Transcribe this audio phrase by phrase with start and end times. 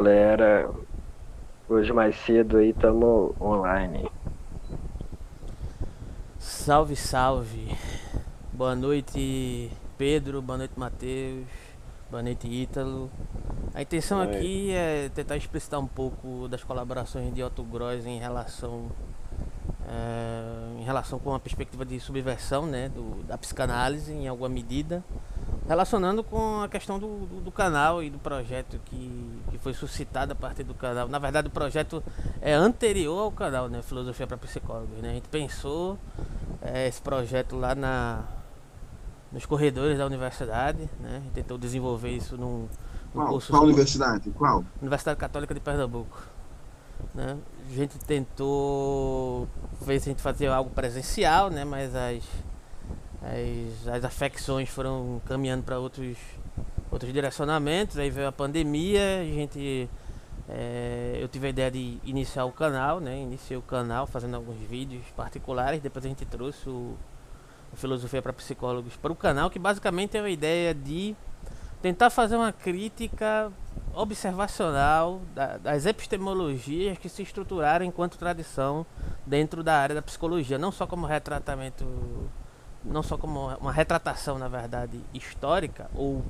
[0.00, 0.70] galera.
[1.68, 4.10] Hoje mais cedo aí estamos online.
[6.38, 7.76] Salve, salve.
[8.50, 10.40] Boa noite, Pedro.
[10.40, 11.44] Boa noite, Matheus.
[12.10, 13.10] Boa noite, Ítalo.
[13.74, 18.90] A intenção aqui é tentar explicitar um pouco das colaborações de Otto Gross em relação
[19.86, 25.04] é, em relação com a perspectiva de subversão né, do, da psicanálise em alguma medida
[25.70, 30.32] relacionando com a questão do, do, do, canal e do projeto que, que foi suscitado
[30.32, 31.06] a partir do canal.
[31.06, 32.02] Na verdade, o projeto
[32.40, 33.80] é anterior ao canal, né?
[33.80, 34.98] Filosofia para Psicólogos.
[35.00, 35.10] Né?
[35.10, 35.96] A gente pensou
[36.60, 38.24] é, esse projeto lá na,
[39.30, 41.18] nos corredores da universidade, né?
[41.18, 42.68] A gente tentou desenvolver isso num, num
[43.12, 43.52] qual, curso.
[43.52, 44.28] Qual universidade?
[44.32, 44.64] Qual?
[44.82, 46.20] Universidade Católica de Pernambuco.
[47.14, 47.38] Né?
[47.70, 49.46] A gente tentou
[49.80, 51.64] ver se a gente fazia algo presencial, né?
[51.64, 52.24] Mas as
[53.22, 56.16] as, as afecções foram caminhando para outros,
[56.90, 59.88] outros direcionamentos, aí veio a pandemia, a gente.
[60.48, 63.20] É, eu tive a ideia de iniciar o canal, né?
[63.20, 66.96] Iniciei o canal fazendo alguns vídeos particulares, depois a gente trouxe o,
[67.72, 71.14] o Filosofia para Psicólogos para o canal, que basicamente é uma ideia de
[71.80, 73.52] tentar fazer uma crítica
[73.94, 78.84] observacional da, das epistemologias que se estruturaram enquanto tradição
[79.26, 81.84] dentro da área da psicologia, não só como retratamento
[82.84, 86.24] não só como uma retratação, na verdade, histórica, ou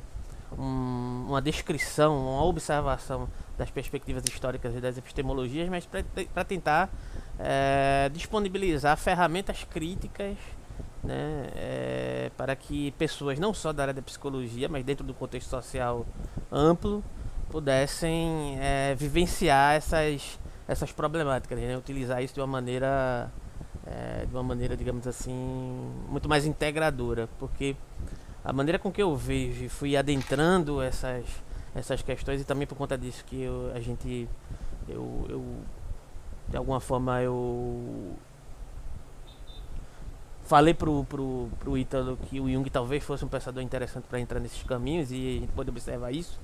[0.58, 6.90] um, uma descrição, uma observação das perspectivas históricas e das epistemologias, mas para tentar
[7.38, 10.36] é, disponibilizar ferramentas críticas
[11.02, 15.48] né, é, para que pessoas, não só da área da psicologia, mas dentro do contexto
[15.48, 16.06] social
[16.50, 17.02] amplo,
[17.50, 23.30] pudessem é, vivenciar essas, essas problemáticas, né, utilizar isso de uma maneira
[23.86, 25.32] é, de uma maneira, digamos assim,
[26.08, 27.76] muito mais integradora, porque
[28.44, 31.24] a maneira com que eu vejo e fui adentrando essas,
[31.74, 34.28] essas questões e também por conta disso que eu, a gente,
[34.88, 35.44] eu, eu,
[36.48, 38.16] de alguma forma eu
[40.44, 44.40] falei pro, pro, pro Ítalo que o Jung talvez fosse um pensador interessante para entrar
[44.40, 46.40] nesses caminhos e a gente pode observar isso,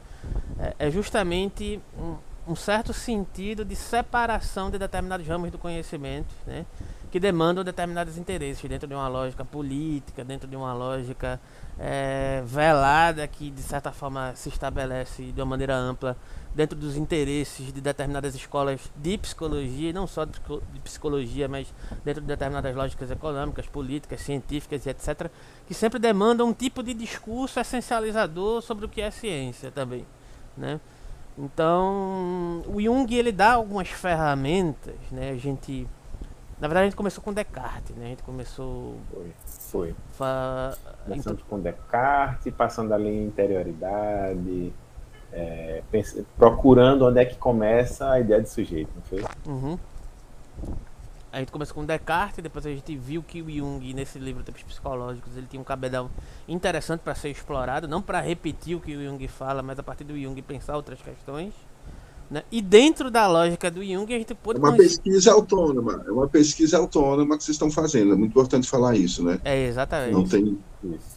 [0.60, 6.64] é, é justamente um, um certo sentido de separação de determinados ramos do conhecimento, né?
[7.10, 11.40] Que demandam determinados interesses dentro de uma lógica política, dentro de uma lógica
[11.78, 16.16] é, velada que de certa forma se estabelece de uma maneira ampla
[16.54, 20.40] dentro dos interesses de determinadas escolas de psicologia, não só de
[20.82, 21.72] psicologia, mas
[22.02, 25.30] dentro de determinadas lógicas econômicas, políticas, científicas e etc.,
[25.66, 30.06] que sempre demandam um tipo de discurso essencializador sobre o que é ciência também,
[30.56, 30.80] né?
[31.38, 35.32] Então, o Jung ele dá algumas ferramentas, né?
[35.32, 35.86] A gente
[36.58, 38.06] na verdade, a gente começou com Descartes, né?
[38.06, 38.96] A gente começou.
[39.12, 39.32] Foi.
[39.44, 39.94] Foi.
[40.12, 40.76] Fa...
[41.04, 41.46] Começando então...
[41.48, 44.72] com Descartes, passando ali em interioridade,
[45.32, 45.82] é,
[46.38, 49.24] procurando onde é que começa a ideia de sujeito, não foi?
[49.46, 49.78] Uhum.
[51.30, 54.62] A gente começou com Descartes, depois a gente viu que o Jung, nesse livro Tempos
[54.62, 56.10] Psicológicos, ele tinha um cabedal
[56.48, 60.04] interessante para ser explorado, não para repetir o que o Jung fala, mas a partir
[60.04, 61.52] do Jung pensar outras questões.
[62.30, 62.42] Né?
[62.50, 64.58] E dentro da lógica do Jung, a gente pode.
[64.58, 68.12] É uma pesquisa autônoma, é uma pesquisa autônoma que vocês estão fazendo.
[68.12, 69.40] É muito importante falar isso, né?
[69.44, 70.12] É, exatamente.
[70.12, 70.58] Não tem,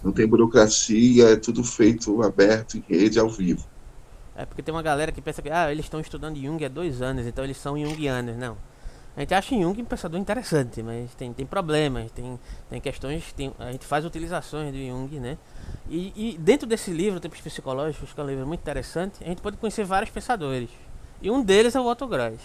[0.03, 3.65] não tem burocracia, é tudo feito aberto, em rede, ao vivo.
[4.35, 7.01] É porque tem uma galera que pensa que ah, eles estão estudando Jung há dois
[7.01, 8.37] anos, então eles são Jungianos.
[8.37, 8.55] Não.
[9.17, 12.39] A gente acha Jung um pensador interessante, mas tem, tem problemas, tem,
[12.69, 15.37] tem questões, tem, a gente faz utilizações do Jung, né?
[15.89, 19.41] E, e dentro desse livro, Tempos Psicológicos, que é um livro muito interessante, a gente
[19.41, 20.69] pode conhecer vários pensadores.
[21.21, 22.39] E um deles é o Otto Gross.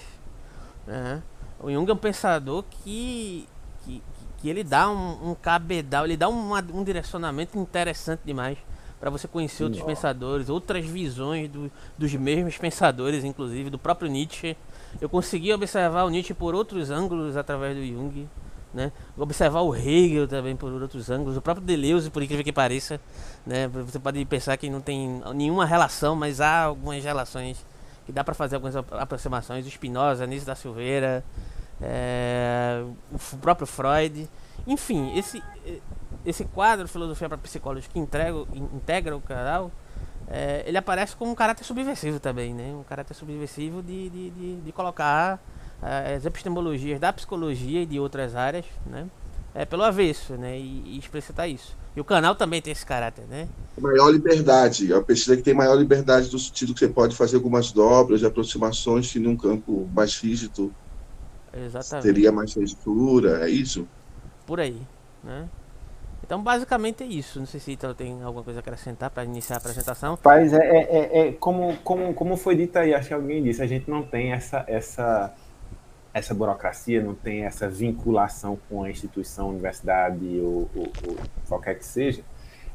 [0.87, 1.23] Né?
[1.61, 3.49] O Jung é um pensador que,
[3.85, 4.03] que,
[4.39, 8.59] que ele dá um, um cabedal, ele dá uma, um direcionamento interessante demais
[9.01, 14.57] para você conhecer outros pensadores, outras visões do, dos mesmos pensadores, inclusive do próprio Nietzsche.
[15.01, 18.29] Eu consegui observar o Nietzsche por outros ângulos através do Jung,
[18.73, 18.93] né?
[19.17, 23.01] Observar o Hegel também por outros ângulos, o próprio Deleuze, por incrível que pareça,
[23.47, 23.69] né?
[23.69, 27.65] Você pode pensar que não tem nenhuma relação, mas há algumas relações
[28.07, 29.67] que dá para fazer algumas aproximações.
[29.67, 31.25] O Spinoza, Anísio da Silveira,
[31.81, 34.29] é, o próprio Freud.
[34.67, 35.43] Enfim, esse,
[36.25, 39.71] esse quadro Filosofia para Psicólogos que entrega, integra o canal,
[40.29, 42.73] é, ele aparece com um caráter subversivo também, né?
[42.75, 45.39] Um caráter subversivo de, de, de, de colocar
[45.83, 49.07] é, as epistemologias da psicologia e de outras áreas, né?
[49.55, 50.59] É, pelo avesso, né?
[50.59, 51.77] E, e explicitar isso.
[51.97, 53.49] E o canal também tem esse caráter, né?
[53.81, 54.93] Maior liberdade.
[54.93, 59.13] A pesquisa que tem maior liberdade no sentido que você pode fazer algumas dobras, aproximações,
[59.13, 60.75] que num campo mais rígido
[61.53, 62.05] Exatamente.
[62.05, 63.87] teria mais textura, é isso?
[64.45, 64.81] Por aí,
[65.23, 65.49] né?
[66.25, 67.39] Então, basicamente é isso.
[67.39, 70.19] Não sei se Ítalo tem alguma coisa a acrescentar para iniciar a apresentação.
[70.25, 73.63] Mas é, é, é, é, como, como, como foi dito aí, acho que alguém disse,
[73.63, 75.35] a gente não tem essa, essa,
[76.15, 81.17] essa burocracia, não tem essa vinculação com a instituição, universidade ou, ou, ou
[81.49, 82.23] qualquer que seja.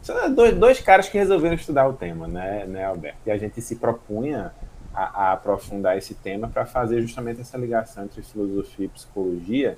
[0.01, 3.19] São dois, dois caras que resolveram estudar o tema, né, né Alberto?
[3.25, 4.53] E a gente se propunha
[4.93, 9.77] a, a aprofundar esse tema para fazer justamente essa ligação entre filosofia e psicologia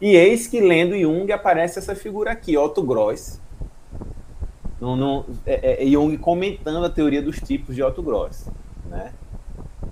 [0.00, 3.40] e eis que lendo Jung aparece essa figura aqui, Otto Gross.
[4.80, 8.46] No, no, é, é, Jung comentando a teoria dos tipos de Otto Gross.
[8.86, 9.12] Né?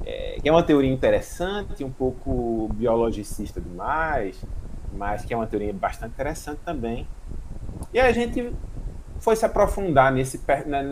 [0.06, 4.40] É, que é uma teoria interessante, um pouco biologicista demais,
[4.92, 7.08] mas que é uma teoria bastante interessante também.
[7.92, 8.52] E a gente
[9.18, 10.40] foi se aprofundar nesse,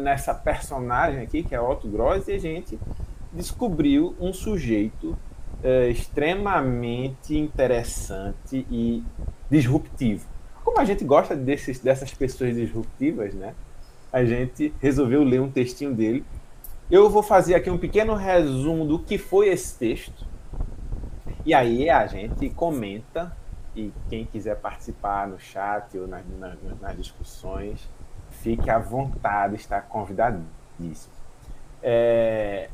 [0.02, 2.78] nessa personagem aqui, que é Otto Gross, e a gente
[3.32, 5.16] descobriu um sujeito
[5.62, 9.02] é, extremamente interessante e
[9.50, 10.26] disruptivo.
[10.64, 13.54] Como a gente gosta desses, dessas pessoas disruptivas, né?
[14.12, 16.24] A gente resolveu ler um textinho dele.
[16.90, 20.26] Eu vou fazer aqui um pequeno resumo do que foi esse texto.
[21.46, 23.34] E aí a gente comenta
[23.74, 27.88] e quem quiser participar no chat ou nas, nas, nas discussões,
[28.30, 31.12] fique à vontade, está convidadíssimo.
[31.82, 32.68] É,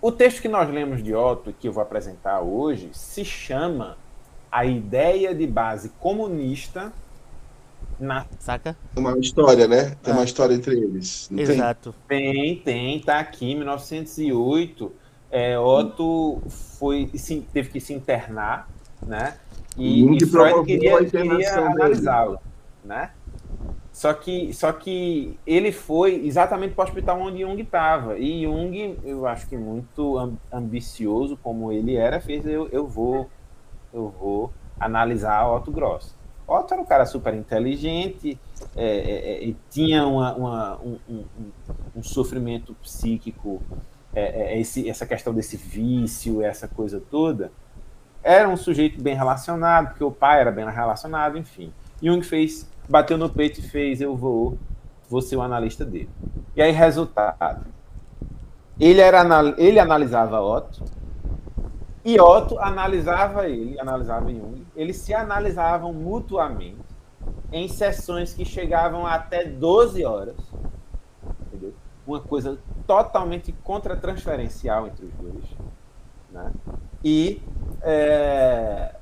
[0.00, 3.96] o texto que nós lemos de Otto, que eu vou apresentar hoje, se chama
[4.50, 6.92] A Ideia de Base Comunista
[7.98, 8.26] na.
[8.38, 8.76] Saca?
[8.96, 9.96] Uma história, né?
[10.02, 10.16] Tem ah.
[10.16, 11.30] uma história entre eles.
[11.30, 11.94] Exato.
[12.06, 12.32] Tem?
[12.32, 14.92] tem, tem, tá aqui, em 1908.
[15.30, 16.40] É, Otto
[16.78, 18.68] foi, sim, teve que se internar,
[19.06, 19.36] né?
[19.76, 22.38] E, e Freud queria, queria analisá-lo,
[22.82, 23.10] né?
[23.92, 28.18] Só que, só que ele foi exatamente para o hospital onde Jung estava.
[28.18, 30.16] E Jung, eu acho que muito
[30.52, 33.28] ambicioso como ele era, fez eu, eu vou
[33.92, 36.14] eu vou analisar Otto Gross.
[36.48, 38.38] Otto era um cara super inteligente,
[38.74, 41.24] é, é, é, tinha uma, uma, um, um,
[41.96, 43.62] um, sofrimento psíquico,
[44.14, 47.52] é, é, esse, essa questão desse vício, essa coisa toda.
[48.22, 51.72] Era um sujeito bem relacionado, porque o pai era bem relacionado, enfim.
[52.02, 54.58] Jung fez bateu no peito e fez: Eu vou,
[55.08, 56.08] vou ser o analista dele.
[56.56, 57.66] E aí, resultado:
[58.80, 59.22] ele, era,
[59.58, 60.84] ele analisava Otto,
[62.04, 64.64] e Otto analisava ele, analisava Jung.
[64.74, 66.78] Eles se analisavam mutuamente
[67.52, 70.36] em sessões que chegavam até 12 horas.
[71.46, 71.74] Entendeu?
[72.06, 75.44] Uma coisa totalmente contra-transferencial entre os dois.
[76.30, 76.52] Né?
[77.04, 77.42] E
[77.82, 78.94] é,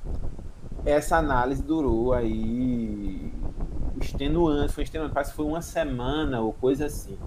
[0.84, 3.32] essa análise durou aí
[4.00, 7.18] extenuante, foi extenuante, parece que foi uma semana ou coisa assim.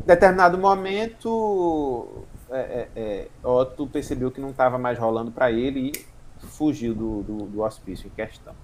[0.00, 2.24] Em determinado momento,
[2.54, 7.22] é, é, é, Otto percebeu que não estava mais rolando para ele e fugiu do,
[7.22, 8.54] do, do, hospício em questão.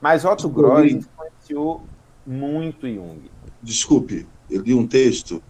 [0.00, 1.82] Mas Otto Gross influenciou
[2.26, 3.30] muito Jung.
[3.62, 5.42] Desculpe, eu li um texto,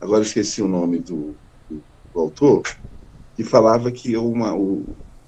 [0.00, 1.36] agora esqueci o nome do,
[1.68, 1.82] do,
[2.12, 2.62] do autor,
[3.36, 4.52] que falava que uma,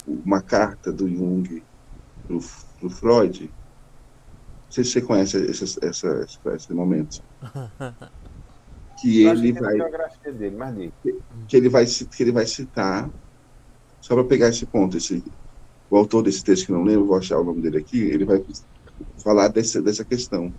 [0.05, 1.63] uma carta do Jung
[2.27, 2.39] para
[2.81, 3.45] do Freud.
[3.45, 7.23] Não sei se você conhece esse, essa, esse momento.
[9.03, 9.75] Que ele vai.
[9.83, 9.95] Dele,
[11.01, 13.11] que, que, ele vai que ele vai citar,
[14.01, 15.23] só para pegar esse ponto, esse,
[15.89, 18.43] o autor desse texto que não lembro, vou achar o nome dele aqui, ele vai
[19.23, 20.55] falar dessa, dessa questão.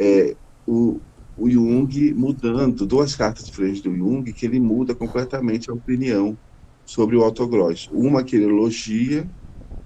[0.00, 0.36] É,
[0.66, 1.02] o,
[1.36, 6.38] o Jung mudando, duas cartas diferentes do Jung, que ele muda completamente a opinião
[6.84, 7.88] sobre o Otto Gross.
[7.90, 9.30] Uma que ele elogia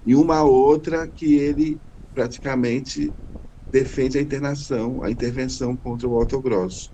[0.05, 1.81] e uma outra que ele
[2.13, 3.15] praticamente
[3.71, 6.93] defende a internação, a intervenção contra o Otto Grosso.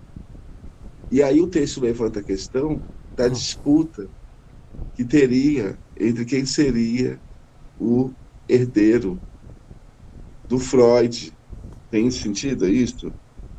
[1.12, 2.82] E aí o texto levanta a questão
[3.16, 3.32] da hum.
[3.32, 4.08] disputa
[4.96, 7.20] que teria entre quem seria
[7.80, 8.12] o
[8.48, 9.20] herdeiro
[10.48, 11.34] do Freud.
[11.90, 13.12] Tem sentido isso?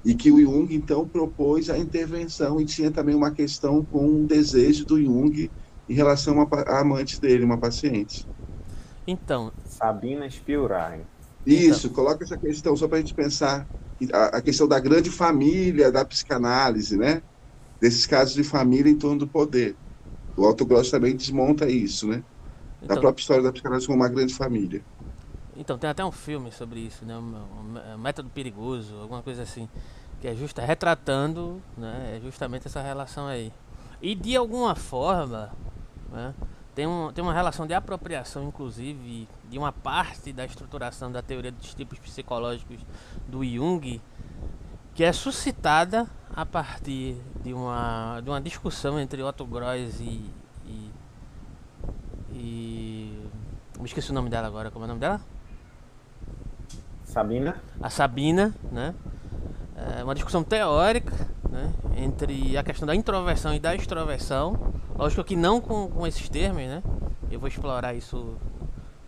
[0.05, 4.27] E que o Jung, então, propôs a intervenção e tinha também uma questão com um
[4.27, 5.51] desejo do Jung
[5.89, 8.27] em relação à amante dele, uma paciente.
[9.07, 9.53] Então.
[9.65, 11.03] Sabina Spielrein.
[11.45, 11.97] Isso, então.
[11.97, 13.67] coloca essa questão só para a gente pensar
[14.13, 17.23] a, a, questão da grande família da psicanálise, né?
[17.81, 19.77] Desses casos de família em torno do poder.
[20.37, 22.23] O Otto Gross também desmonta isso, né?
[22.83, 24.83] Então, da própria história da psicanálise como uma grande família.
[25.57, 27.17] Então, tem até um filme sobre isso, né?
[27.17, 29.69] Um, um método perigoso, alguma coisa assim.
[30.21, 32.17] Que é justa, retratando né?
[32.17, 33.53] É justamente essa relação aí.
[34.03, 35.51] E de alguma forma,
[36.11, 36.35] né?
[36.75, 41.53] tem, um, tem uma relação de apropriação, inclusive, de uma parte da estruturação da teoria
[41.53, 42.79] dos tipos psicológicos
[43.29, 44.01] do Jung,
[45.01, 50.31] que é suscitada a partir de uma, de uma discussão entre Otto Gross e,
[50.67, 50.91] e,
[52.35, 53.29] e.
[53.79, 55.19] Me esqueci o nome dela agora, como é o nome dela?
[57.03, 57.63] Sabina?
[57.81, 58.95] A Sabina, né?
[59.99, 61.17] É uma discussão teórica,
[61.49, 61.73] né?
[61.97, 64.75] Entre a questão da introversão e da extroversão.
[64.95, 66.83] Lógico que não com, com esses termos, né?
[67.31, 68.37] Eu vou explorar isso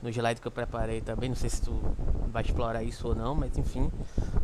[0.02, 1.28] no slide que eu preparei também.
[1.28, 1.80] Não sei se tu
[2.32, 3.90] vai explorar isso ou não, mas enfim.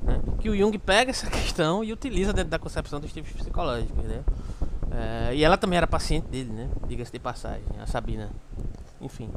[0.02, 0.20] Né?
[0.38, 4.22] Que o Jung pega essa questão e utiliza dentro da concepção dos tipos psicológicos, né?
[4.90, 6.68] É, e ela também era paciente dele, né?
[6.86, 8.30] Diga-se de passagem, a Sabina.
[9.00, 9.30] Enfim.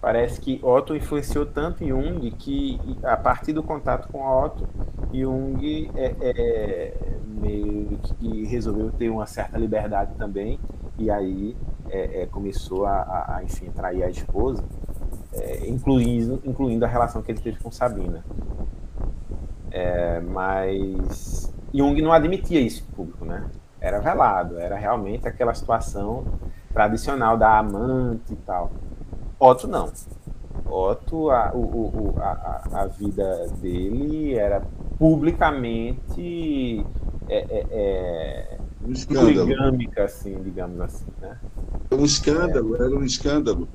[0.00, 4.68] Parece que Otto influenciou tanto Jung que, a partir do contato com Otto,
[5.12, 6.94] Jung é, é,
[7.26, 10.60] meio que resolveu ter uma certa liberdade também,
[10.98, 11.56] e aí
[11.88, 14.64] é, é começou a, a, enfim, trair a esposa,
[15.32, 18.24] é, incluindo, incluindo a relação que ele teve com Sabina.
[19.70, 23.44] É, mas Jung não admitia isso em público, né?
[23.80, 26.24] Era velado, era realmente aquela situação
[26.72, 28.70] tradicional da amante e tal.
[29.38, 29.92] Otto não.
[30.64, 34.62] Otto, a, o, o, a, a vida dele era
[34.98, 36.84] publicamente
[37.28, 39.48] é, é, é, um escândalo.
[39.98, 41.36] assim, digamos assim, né?
[41.90, 42.84] Um escândalo, é.
[42.84, 43.68] era um escândalo.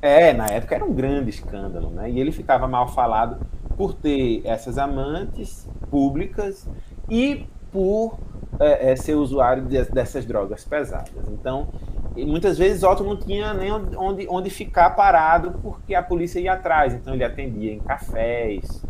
[0.00, 2.10] É, na época era um grande escândalo, né?
[2.10, 3.44] E ele ficava mal falado
[3.76, 6.68] por ter essas amantes públicas
[7.08, 8.18] e por
[8.60, 11.28] é, é, ser usuário de, dessas drogas pesadas.
[11.28, 11.68] Então,
[12.16, 16.94] muitas vezes Otto não tinha nem onde, onde ficar parado porque a polícia ia atrás.
[16.94, 18.84] Então, ele atendia em cafés,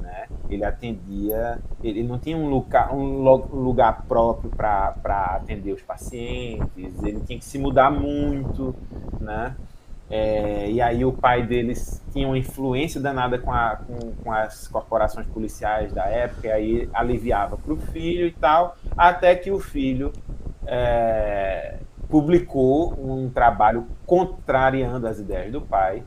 [0.00, 0.26] né?
[0.48, 3.22] ele atendia, ele não tinha um lugar, um
[3.52, 4.94] lugar próprio para
[5.36, 8.74] atender os pacientes, ele tinha que se mudar muito,
[9.20, 9.54] né?
[10.10, 14.68] É, e aí o pai deles tinha uma influência danada com, a, com, com as
[14.68, 19.58] corporações policiais da época, e aí aliviava para o filho e tal, até que o
[19.58, 20.12] filho
[20.66, 21.78] é,
[22.10, 26.02] publicou um trabalho contrariando as ideias do pai,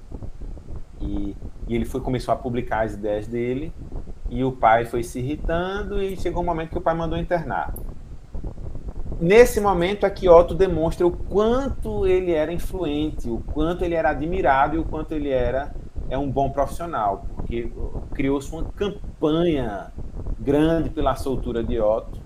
[1.01, 1.35] e,
[1.67, 3.73] e ele foi, começou a publicar as ideias dele,
[4.29, 7.73] e o pai foi se irritando, e chegou um momento que o pai mandou internar.
[9.19, 14.75] Nesse momento aqui Otto demonstra o quanto ele era influente, o quanto ele era admirado
[14.75, 15.73] e o quanto ele era
[16.09, 17.71] é um bom profissional, porque
[18.13, 19.91] criou-se uma campanha
[20.39, 22.19] grande pela soltura de Otto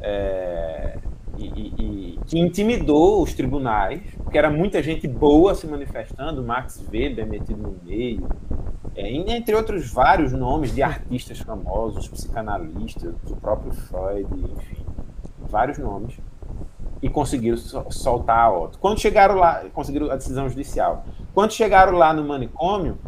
[0.00, 0.98] é,
[1.36, 6.82] e, e, e, que intimidou os tribunais, porque era muita gente boa se manifestando, Max
[6.90, 8.26] Weber metido no meio,
[8.96, 14.84] é, entre outros vários nomes de artistas famosos, psicanalistas, o próprio Freud, enfim
[15.54, 16.18] vários nomes,
[17.00, 18.78] e conseguiram soltar a Otto.
[18.78, 21.04] Quando chegaram lá, conseguiram a decisão judicial.
[21.32, 22.98] Quando chegaram lá no manicômio,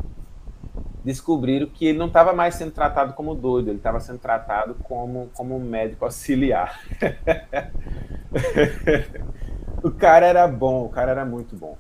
[1.05, 5.29] descobriram que ele não estava mais sendo tratado como doido, ele estava sendo tratado como,
[5.35, 6.81] como médico auxiliar.
[9.83, 11.77] o cara era bom, o cara era muito bom.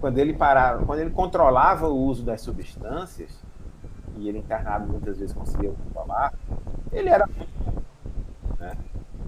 [0.00, 3.30] Quando ele parava, quando ele controlava o uso das substâncias,
[4.16, 6.34] e ele internado muitas vezes conseguia controlar,
[6.92, 7.28] ele era.
[8.58, 8.76] Né?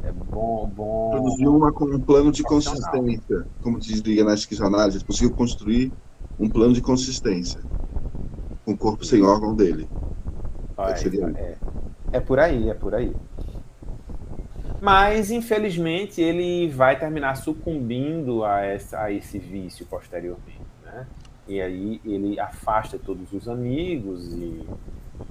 [0.04, 1.10] É bom, bom.
[1.10, 5.92] Produziu uma, um plano de consistência, como diz na esquizoanálise, conseguiu construir
[6.38, 7.60] um plano de consistência
[8.64, 9.88] com o corpo sem órgão dele.
[10.78, 11.58] É, é,
[12.12, 13.14] é por aí, é por aí.
[14.80, 20.60] Mas, infelizmente, ele vai terminar sucumbindo a, essa, a esse vício posteriormente.
[20.84, 21.06] Né?
[21.48, 24.66] E aí ele afasta todos os amigos e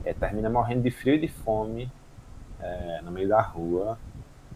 [0.04, 1.92] é, termina morrendo de frio e de fome
[2.60, 4.00] é, no meio da rua,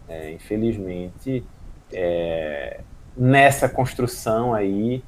[0.08, 1.44] é, infelizmente,
[1.92, 2.80] é,
[3.16, 5.02] nessa construção aí.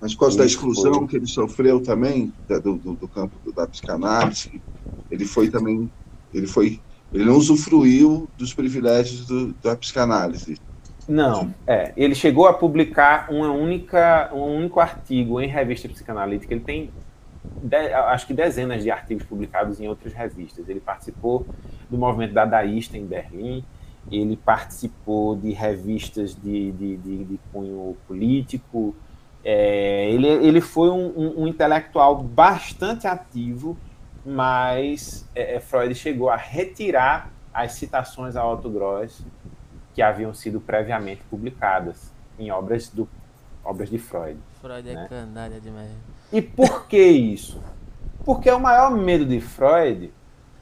[0.00, 1.06] Mas por causa da exclusão foi...
[1.08, 4.62] que ele sofreu também do, do, do campo da psicanálise,
[5.10, 5.90] ele foi também,
[6.32, 6.80] ele foi,
[7.12, 10.56] ele não usufruiu dos privilégios do, da psicanálise.
[11.08, 16.52] Não, é, ele chegou a publicar uma única, um único artigo em revista psicanalítica.
[16.52, 16.90] Ele tem,
[17.62, 20.68] de, acho que dezenas de artigos publicados em outras revistas.
[20.68, 21.46] Ele participou
[21.88, 23.64] do movimento dadaísta em Berlim
[24.10, 28.94] ele participou de revistas de, de, de, de cunho político,
[29.44, 33.76] é, ele, ele foi um, um, um, intelectual bastante ativo,
[34.24, 39.24] mas é, é, Freud chegou a retirar as citações a Otto Gross
[39.98, 43.08] que haviam sido previamente publicadas em obras, do,
[43.64, 44.38] obras de Freud.
[44.60, 45.06] Freud é né?
[45.10, 45.90] canalha demais.
[46.32, 47.60] E por que isso?
[48.24, 50.12] Porque o maior medo de Freud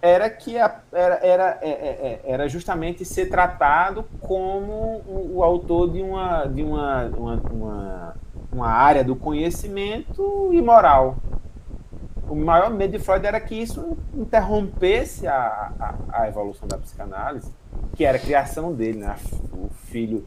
[0.00, 5.45] era que a, era, era, é, é, é, era justamente ser tratado como o, o
[5.45, 8.16] autor de, uma, de uma, uma, uma,
[8.50, 11.19] uma, área do conhecimento imoral.
[12.26, 17.52] O maior medo de Freud era que isso interrompesse a, a, a evolução da psicanálise,
[17.95, 19.16] que era a criação dele, né?
[19.52, 20.25] o filho,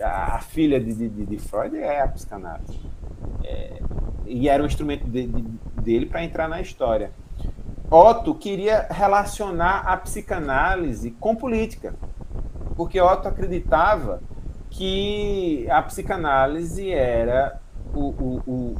[0.00, 2.78] a, filha de, de, de, Freud é a psicanálise.
[3.42, 3.82] É,
[4.24, 5.42] e era um instrumento de, de,
[5.80, 7.10] dele para entrar na história.
[7.90, 11.94] Otto queria relacionar a psicanálise com política,
[12.76, 14.20] porque Otto acreditava
[14.70, 17.60] que a psicanálise era
[17.94, 18.76] o, o, o,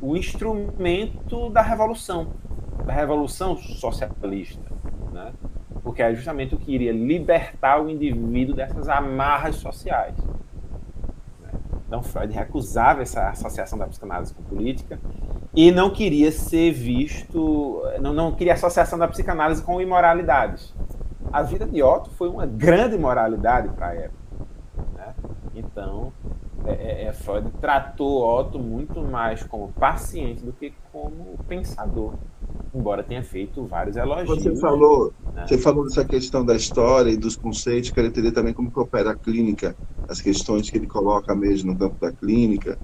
[0.00, 2.32] o instrumento da revolução,
[2.84, 4.70] da revolução socialista,
[5.12, 5.32] né?
[5.88, 10.14] Porque é justamente o que iria libertar o indivíduo dessas amarras sociais.
[11.86, 15.00] Então, Freud recusava essa associação da psicanálise com política
[15.56, 20.74] e não queria ser visto, não, não queria associação da psicanálise com imoralidades.
[21.32, 24.46] A vida de Otto foi uma grande imoralidade para a época.
[24.94, 25.14] Né?
[25.54, 26.12] Então,
[26.68, 32.12] é, é, é, Freud tratou Otto muito mais como paciente do que como pensador,
[32.74, 34.42] embora tenha feito vários elogios.
[34.42, 35.46] Você falou, né?
[35.46, 39.12] você falou dessa questão da história e dos conceitos, quero entender também como que opera
[39.12, 39.74] a clínica,
[40.06, 42.78] as questões que ele coloca mesmo no campo da clínica,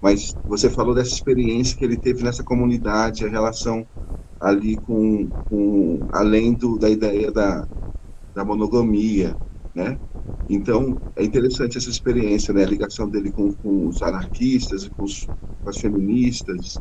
[0.00, 3.86] mas você falou dessa experiência que ele teve nessa comunidade, a relação
[4.40, 7.68] ali com, com além do, da ideia da,
[8.34, 9.36] da monogamia,
[9.74, 9.98] né?
[10.52, 12.64] Então, é interessante essa experiência, né?
[12.64, 15.24] A ligação dele com, com os anarquistas e com, os,
[15.62, 16.76] com as feministas.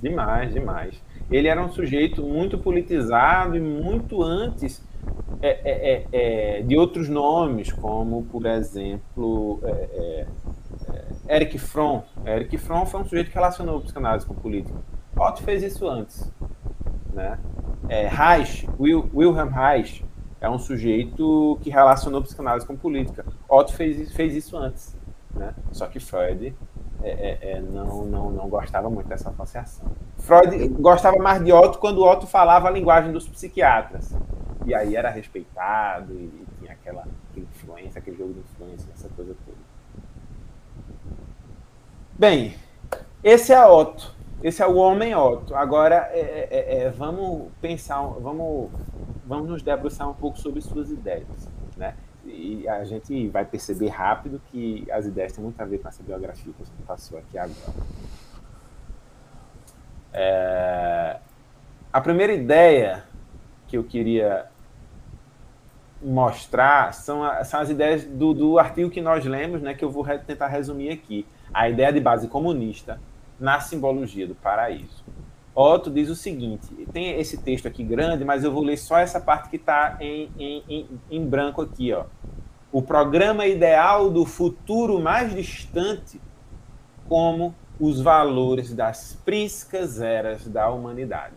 [0.00, 1.02] Demais, demais.
[1.30, 4.82] Ele era um sujeito muito politizado e muito antes
[5.42, 10.26] é, é, é, é de outros nomes, como, por exemplo, é,
[11.28, 12.00] é, Eric Fromm.
[12.24, 14.78] Eric Fromm foi um sujeito que relacionou a psicanálise com política.
[15.14, 16.32] Otto fez isso antes.
[17.12, 17.38] Né?
[18.08, 20.02] Reich, Will, Wilhelm Reich,
[20.40, 23.24] é um sujeito que relacionou psicanálise com política.
[23.48, 24.96] Otto fez, fez isso antes,
[25.34, 25.54] né?
[25.72, 26.54] Só que Freud
[27.02, 29.86] é, é, é, não, não, não gostava muito dessa associação.
[30.18, 34.14] Freud gostava mais de Otto quando Otto falava a linguagem dos psiquiatras.
[34.66, 39.08] E aí era respeitado e, e tinha aquela, aquela influência, aquele jogo de influência, essa
[39.10, 39.58] coisa toda.
[42.18, 42.54] Bem,
[43.22, 44.14] esse é Otto.
[44.42, 45.54] Esse é o homem Otto.
[45.54, 48.70] Agora, é, é, é, é vamos pensar, vamos
[49.30, 51.94] vamos nos debruçar um pouco sobre suas ideias, né?
[52.24, 56.02] E a gente vai perceber rápido que as ideias têm muito a ver com essa
[56.02, 57.72] biografia que a gente passou aqui agora.
[60.12, 61.20] É...
[61.92, 63.04] A primeira ideia
[63.68, 64.46] que eu queria
[66.02, 70.04] mostrar são, são as ideias do, do artigo que nós lemos, né, que eu vou
[70.18, 71.24] tentar resumir aqui.
[71.54, 73.00] A ideia de base comunista
[73.38, 75.04] na simbologia do paraíso.
[75.54, 79.20] Otto diz o seguinte: tem esse texto aqui grande, mas eu vou ler só essa
[79.20, 81.92] parte que está em, em, em, em branco aqui.
[81.92, 82.04] Ó.
[82.72, 86.20] O programa ideal do futuro mais distante,
[87.08, 91.34] como os valores das priscas eras da humanidade.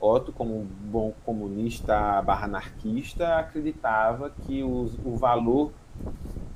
[0.00, 5.72] Otto, como um bom comunista barra anarquista, acreditava que o, valor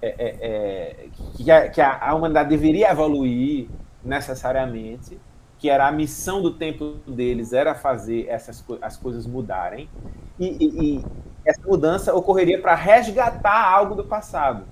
[0.01, 3.68] é, é, é, que, a, que a humanidade deveria evoluir
[4.05, 5.18] necessariamente
[5.62, 9.88] que era a missão do tempo deles, era fazer essas as coisas mudarem.
[10.37, 11.05] E, e, e
[11.44, 14.64] essa mudança ocorreria para resgatar algo do passado.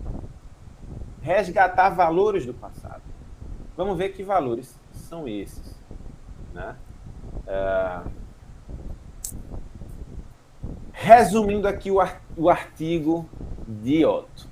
[1.22, 3.02] Resgatar valores do passado.
[3.76, 5.80] Vamos ver que valores são esses.
[6.52, 6.74] Né?
[7.46, 8.10] Uh,
[10.92, 13.30] resumindo aqui o, artigo
[13.64, 14.48] de Otto.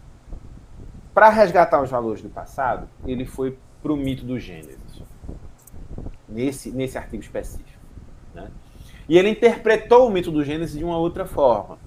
[1.12, 4.87] Para resgatar os valores do passado, ele foi para o mito do Gênesis
[6.28, 7.78] nesse, nesse artigo específico.
[8.34, 8.48] Né?
[9.08, 11.78] E ele interpretou o mito do Gênesis de uma outra forma.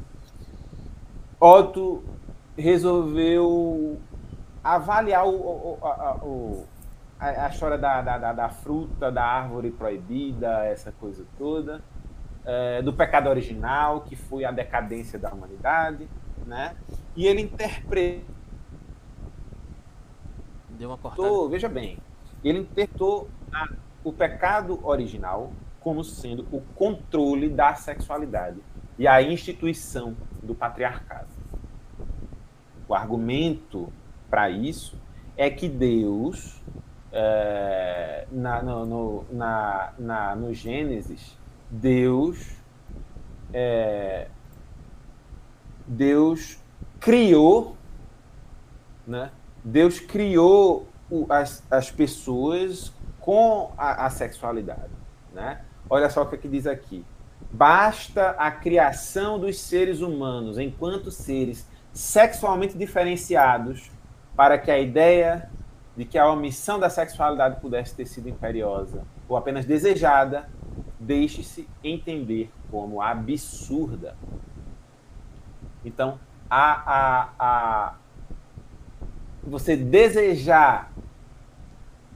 [1.39, 2.03] Otto
[2.57, 3.99] resolveu
[4.63, 6.65] avaliar o, o, a, o,
[7.19, 11.81] a, história da, da, da, fruta, da árvore proibida, essa coisa toda,
[12.45, 16.07] é, do pecado original, que foi a decadência da humanidade,
[16.45, 16.75] né?
[17.15, 18.25] E ele interpretou.
[20.69, 21.49] Deu uma cortada.
[21.49, 21.97] Veja bem,
[22.43, 23.67] ele interpretou a
[24.03, 28.59] o pecado original como sendo o controle da sexualidade
[28.97, 31.27] e a instituição do patriarcado.
[32.87, 33.91] O argumento
[34.29, 34.95] para isso
[35.35, 36.61] é que Deus,
[37.11, 41.35] é, na, no, no, na, na, no Gênesis,
[41.69, 42.57] Deus,
[43.53, 44.27] é,
[45.87, 46.59] Deus
[46.99, 47.75] criou,
[49.07, 49.31] né?
[49.63, 50.87] Deus criou
[51.29, 52.93] as, as pessoas
[53.31, 54.91] com a, a sexualidade.
[55.33, 55.61] Né?
[55.89, 57.05] Olha só o que, é que diz aqui.
[57.49, 63.89] Basta a criação dos seres humanos enquanto seres sexualmente diferenciados
[64.35, 65.49] para que a ideia
[65.95, 70.49] de que a omissão da sexualidade pudesse ter sido imperiosa ou apenas desejada
[70.99, 74.13] deixe-se entender como absurda.
[75.85, 77.93] Então, a, a, a,
[79.41, 80.90] você desejar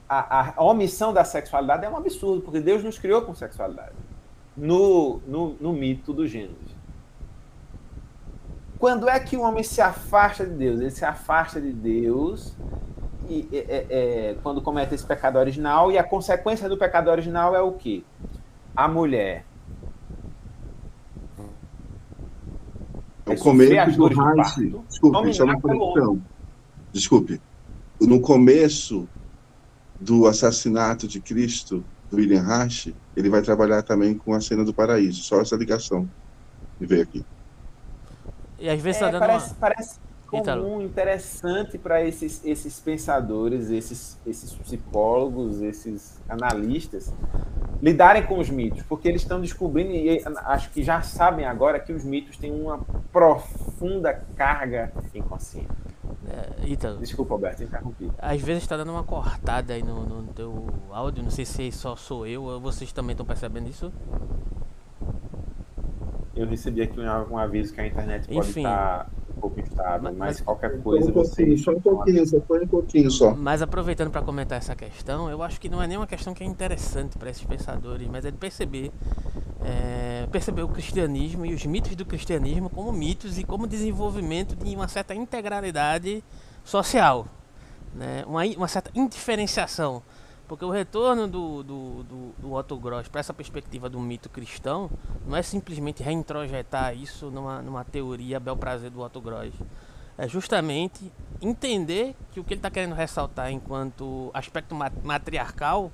[0.08, 3.94] a, a, omissão da sexualidade é um absurdo, porque Deus nos criou com sexualidade.
[4.56, 6.76] No, no, no mito do Gênesis.
[8.78, 10.80] Quando é que o homem se afasta de Deus?
[10.80, 12.54] Ele se afasta de Deus
[13.28, 17.60] e, é, é, quando comete esse pecado original, e a consequência do pecado original é
[17.60, 18.04] o quê?
[18.74, 19.44] A mulher.
[23.26, 24.74] É o começo do Reich.
[24.88, 26.22] Desculpe, só uma correção.
[26.92, 27.40] Desculpe.
[28.00, 29.08] No começo
[30.00, 34.72] do assassinato de Cristo, do William Reich, ele vai trabalhar também com a cena do
[34.72, 35.22] paraíso.
[35.22, 36.08] Só essa ligação.
[36.80, 37.24] E veio aqui.
[38.58, 39.56] E às vezes é, tá dando parece, uma...
[39.60, 47.12] parece comum, interessante para esses, esses pensadores, esses, esses psicólogos, esses analistas
[47.80, 51.92] lidarem com os mitos, porque eles estão descobrindo e acho que já sabem agora que
[51.92, 52.78] os mitos têm uma
[53.12, 55.68] profunda carga inconsciente.
[56.28, 58.10] É, Ítalo, Desculpa, Alberto, interrompi.
[58.18, 61.94] Às vezes está dando uma cortada aí no, no teu áudio, não sei se só
[61.96, 63.92] sou eu ou vocês também estão percebendo isso.
[66.34, 68.60] Eu recebi aqui um, um aviso que a internet pode Enfim.
[68.60, 71.56] estar um pouco instável, mas, Mas- qualquer Só coisa um pouquinho, você.
[71.62, 73.34] só um pouquinho, só foi um pouquinho só.
[73.34, 76.42] Mas aproveitando para comentar essa questão, eu acho que não é nem uma questão que
[76.42, 78.90] é interessante para esses pensadores, mas é de perceber,
[79.64, 84.74] é, perceber o cristianismo e os mitos do cristianismo como mitos e como desenvolvimento de
[84.74, 86.22] uma certa integralidade
[86.64, 87.26] social,
[87.94, 88.24] né?
[88.26, 90.02] uma, uma certa indiferenciação.
[90.48, 94.88] Porque o retorno do, do, do, do Otto Gross para essa perspectiva do mito cristão
[95.26, 99.52] não é simplesmente reintrojetar isso numa, numa teoria bel prazer do Otto Gross.
[100.16, 105.90] É justamente entender que o que ele está querendo ressaltar enquanto aspecto ma- matriarcal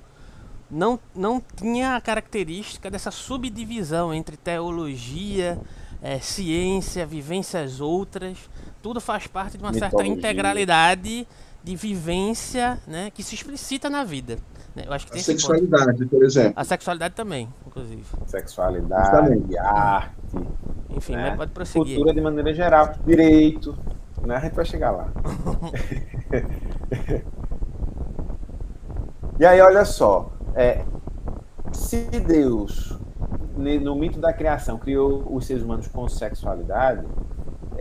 [0.71, 5.59] não, não tinha a característica dessa subdivisão entre teologia,
[6.03, 8.39] eh, ciência, vivências outras.
[8.83, 10.15] Tudo faz parte de uma certa Mitologia.
[10.15, 11.27] integralidade
[11.63, 14.37] de vivência né, que se explicita na vida.
[14.75, 14.85] né?
[14.87, 15.41] Eu acho que A tem esse ponto.
[15.59, 16.53] sexualidade, por exemplo.
[16.57, 18.05] A sexualidade também, inclusive.
[18.27, 19.59] Sexualidade, Justamente.
[19.59, 20.37] arte,
[20.91, 21.37] Enfim, né?
[21.37, 21.95] pode prosseguir.
[21.97, 23.77] cultura de maneira geral, direito,
[24.27, 24.37] né?
[24.37, 25.09] A gente vai chegar lá.
[29.39, 30.85] e aí, olha só, é,
[31.73, 32.99] se Deus,
[33.57, 37.07] no mito da criação, criou os seres humanos com sexualidade,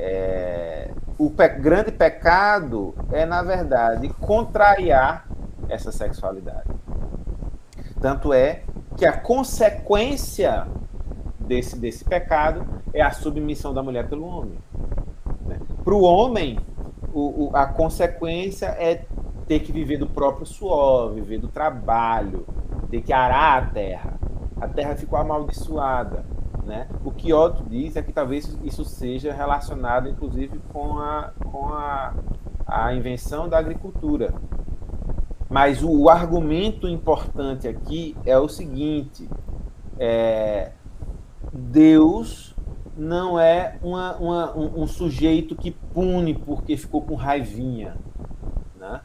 [0.02, 5.28] é, o pe- grande pecado é, na verdade, contrariar
[5.70, 6.70] essa sexualidade.
[8.02, 8.64] Tanto é
[8.98, 10.66] que a consequência
[11.40, 14.58] desse, desse pecado é a submissão da mulher pelo homem.
[15.84, 16.58] Para o homem,
[17.54, 19.06] a consequência é
[19.48, 22.46] ter que viver do próprio suor, viver do trabalho,
[22.90, 24.14] ter que arar a terra.
[24.60, 26.24] A terra ficou amaldiçoada.
[26.72, 26.88] Né?
[27.04, 32.14] O que Otto diz é que talvez isso seja relacionado, inclusive, com a, com a,
[32.66, 34.34] a invenção da agricultura.
[35.50, 39.28] Mas o, o argumento importante aqui é o seguinte:
[40.00, 40.72] é,
[41.52, 42.56] Deus
[42.96, 47.98] não é uma- uma- um, um sujeito que pune porque ficou com raivinha.
[48.80, 49.02] Né?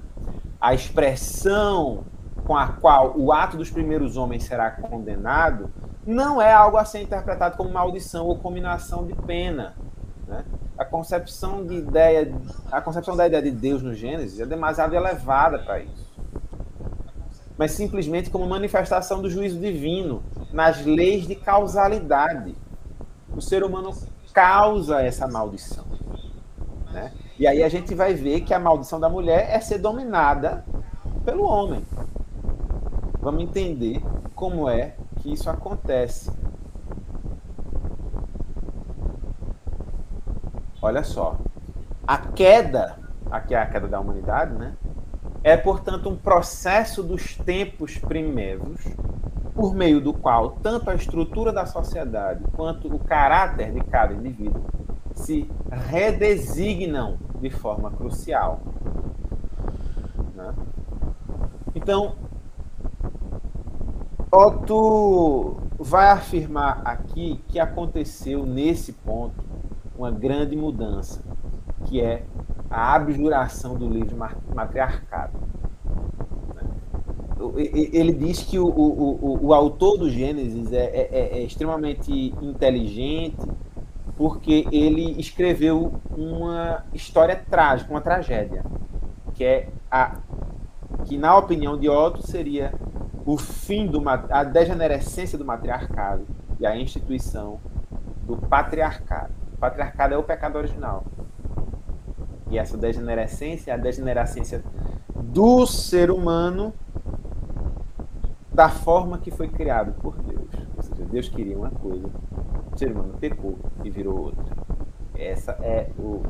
[0.60, 2.04] A expressão
[2.44, 5.68] com a qual o ato dos primeiros homens será condenado
[6.06, 9.74] não é algo a ser interpretado como maldição ou combinação de pena.
[10.26, 10.44] né?
[10.78, 12.32] A concepção de ideia,
[12.70, 16.06] a concepção da ideia de Deus no Gênesis é demasiado elevada para isso
[17.58, 22.54] mas simplesmente como manifestação do juízo divino nas leis de causalidade.
[23.34, 23.92] O ser humano
[24.32, 25.84] causa essa maldição.
[26.92, 27.12] Né?
[27.38, 30.64] E aí a gente vai ver que a maldição da mulher é ser dominada
[31.24, 31.84] pelo homem.
[33.20, 34.02] Vamos entender
[34.34, 34.94] como é
[35.26, 36.30] que isso acontece.
[40.80, 41.36] Olha só.
[42.06, 42.96] A queda,
[43.28, 44.74] aqui é a queda da humanidade, né?
[45.42, 48.80] É, portanto, um processo dos tempos primeiros,
[49.52, 54.64] por meio do qual tanto a estrutura da sociedade quanto o caráter de cada indivíduo
[55.14, 58.60] se redesignam de forma crucial.
[60.34, 60.54] né?
[61.74, 62.14] Então,
[64.32, 69.44] Otto vai afirmar aqui que aconteceu nesse ponto
[69.96, 71.22] uma grande mudança,
[71.86, 72.24] que é
[72.70, 75.38] a abjuração do livre ma- matriarcado.
[77.56, 82.34] Ele diz que o, o, o, o autor do Gênesis é, é- é- é extremamente
[82.42, 83.36] inteligente
[84.16, 88.64] porque ele escreveu uma história trágica, uma tragédia,
[89.34, 90.16] que é a
[91.04, 92.72] que na opinião de Otto seria
[93.26, 96.24] o fim do a degenerescência do matriarcado
[96.60, 97.58] e a instituição
[98.22, 99.32] do patriarcado.
[99.54, 101.04] O patriarcado é o pecado original.
[102.48, 104.62] E essa degenerescência é a degenerescência
[105.12, 106.72] do ser humano
[108.54, 110.48] da forma que foi criado por Deus.
[110.76, 112.06] Ou seja, Deus queria uma coisa,
[112.72, 114.56] o ser humano pecou e virou outra.
[115.16, 116.22] Essa é o,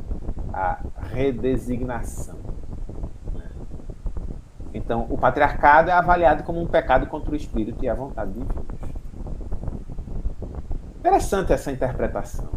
[0.50, 0.80] a
[1.12, 2.45] redesignação.
[4.76, 8.40] Então, o patriarcado é avaliado como um pecado contra o espírito e a vontade de
[8.40, 8.56] Deus.
[10.98, 12.48] Interessante essa interpretação,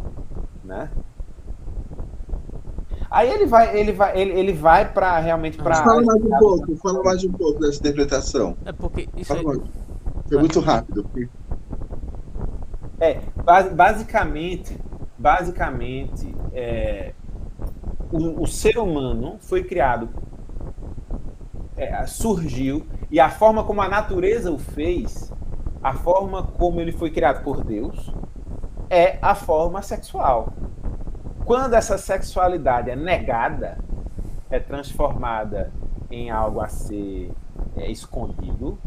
[0.64, 0.90] né?
[3.12, 5.76] Aí ele vai, ele vai, ele, ele vai para realmente para.
[5.76, 8.56] Fala mais um pouco, fala mais um pouco dessa interpretação.
[8.66, 9.60] É porque isso Fala aí, mais.
[10.28, 11.04] Foi muito rápido.
[11.04, 11.30] porque-
[13.00, 14.78] É, bas- basicamente,
[15.18, 17.14] basicamente, é,
[18.12, 20.10] o, o ser humano foi criado,
[21.80, 25.32] é, surgiu, e a forma como a natureza o fez,
[25.82, 28.13] a forma como ele foi criado por Deus,
[28.89, 30.54] é a forma sexual.
[31.46, 33.78] Quando essa sexualidade é negada,
[34.50, 35.72] é transformada
[36.12, 37.32] em algo a ser
[37.78, 38.78] é, escondido,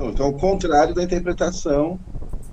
[0.00, 1.98] Então, o contrário da interpretação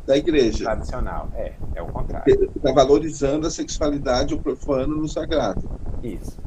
[0.05, 0.65] da igreja.
[0.65, 1.29] tradicional.
[1.35, 2.51] É, é o contrário.
[2.55, 5.69] Está valorizando a sexualidade, o profano no sagrado.
[6.03, 6.37] Isso.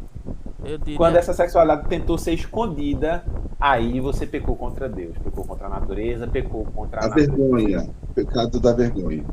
[0.64, 3.24] Eu diria, Quando essa sexualidade tentou ser escondida,
[3.60, 8.60] aí você pecou contra Deus, pecou contra a natureza, pecou contra a, A vergonha, pecado
[8.60, 9.24] da vergonha.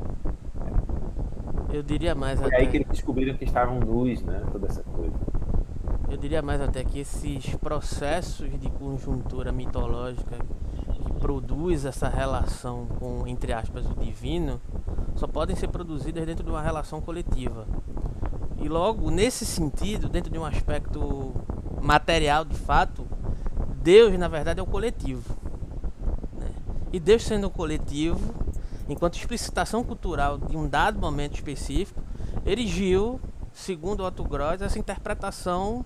[1.73, 4.41] eu diria mais Foi até, aí que eles descobriram que estavam nus, né?
[4.51, 5.13] Toda essa coisa.
[6.09, 10.35] eu diria mais até que esses processos de conjuntura mitológica
[11.05, 14.59] que produz essa relação com entre aspas o divino
[15.15, 17.67] só podem ser produzidas dentro de uma relação coletiva.
[18.57, 21.33] E logo nesse sentido, dentro de um aspecto
[21.81, 23.07] material de fato,
[23.81, 25.35] Deus na verdade é o coletivo.
[26.33, 26.49] né?
[26.91, 28.33] E Deus sendo um coletivo,
[28.89, 32.01] enquanto explicitação cultural de um dado momento específico,
[32.45, 33.19] erigiu,
[33.53, 35.85] segundo Otto Gross, essa interpretação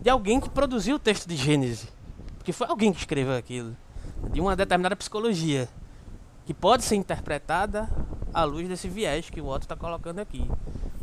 [0.00, 1.88] de alguém que produziu o texto de Gênesis.
[2.36, 3.76] Porque foi alguém que escreveu aquilo.
[4.32, 5.68] De uma determinada psicologia.
[6.46, 7.88] Que pode ser interpretada
[8.32, 10.48] à luz desse viés que o Otto está colocando aqui.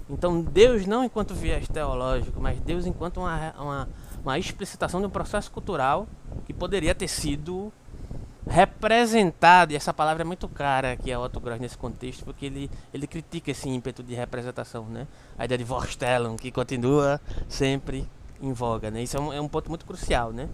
[0.10, 3.90] Então, Deus não enquanto viés teológico, mas Deus enquanto uma, uma,
[4.24, 6.08] uma explicitação de um processo cultural
[6.46, 7.72] que poderia ter sido
[8.48, 12.70] representado, e essa palavra é muito cara aqui a Otto Gross nesse contexto, porque ele,
[12.94, 15.08] ele critica esse ímpeto de representação, né?
[15.38, 18.08] A ideia de Vorstellung, que continua sempre
[18.40, 19.02] em voga, né?
[19.02, 20.48] Isso é um, é um ponto muito crucial, né?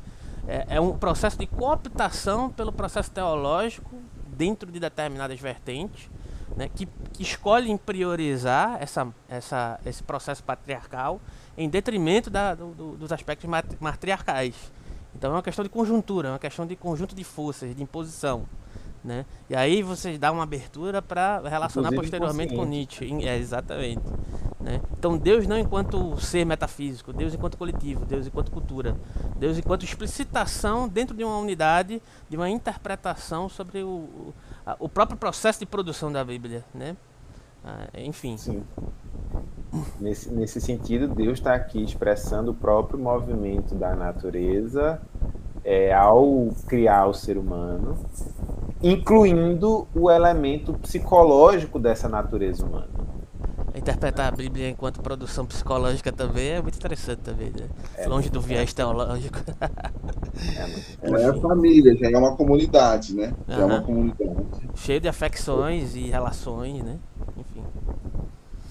[0.47, 3.95] É, é um processo de cooptação pelo processo teológico
[4.27, 6.10] dentro de determinadas vertentes,
[6.58, 6.69] né?
[6.73, 11.21] Que, que escolhem priorizar essa, essa, esse processo patriarcal
[11.58, 14.56] em detrimento da, do- do- dos aspectos mat- matriarcais.
[15.15, 18.45] Então é uma questão de conjuntura, é uma questão de conjunto de forças, de imposição.
[19.04, 19.26] Né?
[19.50, 22.66] E aí você dá uma abertura para relacionar Inclusive posteriormente com.
[22.66, 23.26] Nietzsche.
[23.26, 24.02] É, exatamente.
[24.60, 24.80] Né?
[24.98, 28.96] Então Deus não enquanto ser metafísico, Deus enquanto coletivo, Deus enquanto cultura,
[29.38, 34.34] Deus enquanto explicitação dentro de uma unidade, de uma interpretação sobre o, o,
[34.64, 36.64] a- o próprio processo de produção da Bíblia.
[36.74, 36.96] Né?
[37.66, 38.38] Ah, enfim.
[38.38, 38.64] Sim.
[40.00, 45.02] Nesse, nesse sentido, Deus está aqui expressando o próprio movimento da natureza
[45.64, 47.98] é, ao criar o ser humano,
[48.84, 52.89] incluindo o elemento psicológico dessa natureza humana.
[53.74, 57.70] Interpretar a Bíblia enquanto produção psicológica também é muito interessante também, né?
[57.96, 59.39] É, Longe do viés teológico.
[61.02, 63.34] É é a família, já é uma comunidade, né?
[63.48, 64.72] Já é uma comunidade.
[64.76, 67.00] Cheio de afecções e relações, né?
[67.38, 67.63] Enfim.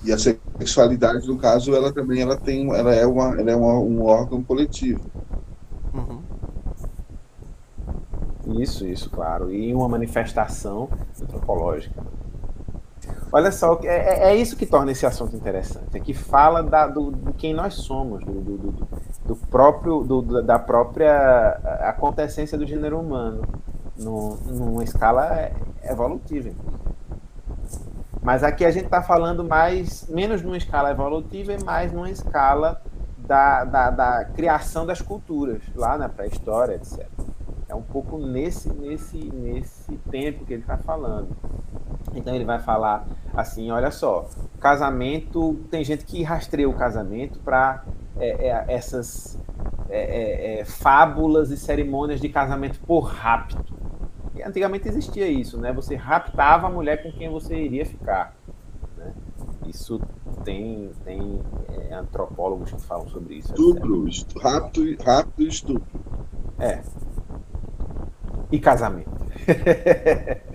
[0.02, 3.78] E a sexualidade, no caso, ela também ela tem, ela é, uma, ela é uma-
[3.80, 5.10] um órgão coletivo.
[5.94, 6.30] Uhum.
[8.58, 9.50] Isso, isso, claro.
[9.52, 10.88] E uma manifestação
[11.22, 12.02] antropológica.
[13.32, 15.96] Olha só, é, é- é isso que torna esse assunto interessante.
[15.96, 18.88] É que fala da, do, de quem nós somos, do, do, do-
[19.26, 23.42] do próprio, do- da própria acontecência do gênero humano,
[23.96, 25.50] no, numa escala
[25.84, 26.50] evolutiva.
[28.22, 32.82] Mas aqui a gente está falando mais, menos numa escala evolutiva e mais numa escala
[33.18, 37.06] da, da, da criação das culturas, lá na pré-história, etc.
[37.70, 41.28] É um pouco nesse, nesse, nesse tempo que ele está falando.
[42.14, 44.28] Então ele vai falar assim, olha só,
[44.58, 47.84] casamento, tem gente que rastreia o casamento para
[48.68, 49.38] essas
[49.88, 53.64] é, é, é, fábulas e cerimônias de casamento por rapto.
[54.34, 55.72] E antigamente existia isso, né?
[55.72, 58.34] Você raptava a mulher com quem você iria ficar.
[58.96, 59.12] né?
[59.66, 60.00] Isso
[60.44, 63.52] tem, tem é, antropólogos que falam sobre isso.
[63.52, 64.08] Estupro,
[64.84, 66.00] e- rápido e estupro.
[66.58, 66.82] É.
[68.50, 69.10] E casamento.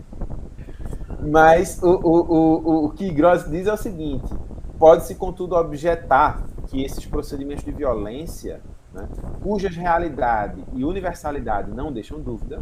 [1.21, 4.31] Mas o, o, o, o que Gross diz é o seguinte:
[4.77, 8.61] pode-se, contudo, objetar que esses procedimentos de violência,
[8.93, 9.07] né,
[9.41, 12.61] cujas realidade e universalidade não deixam dúvida,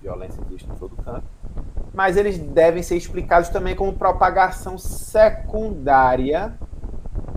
[0.00, 1.26] violência existe em todo canto,
[1.94, 6.54] mas eles devem ser explicados também como propagação secundária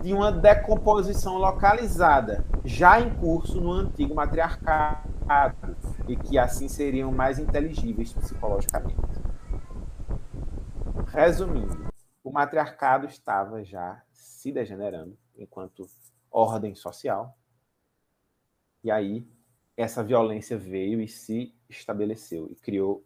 [0.02, 5.08] de uma decomposição localizada, já em curso no antigo matriarcado,
[6.08, 9.00] e que assim seriam mais inteligíveis psicologicamente.
[11.06, 11.86] Resumindo,
[12.24, 15.86] o matriarcado estava já se degenerando enquanto
[16.30, 17.38] ordem social,
[18.82, 19.24] e aí
[19.76, 23.04] essa violência veio e se estabeleceu e criou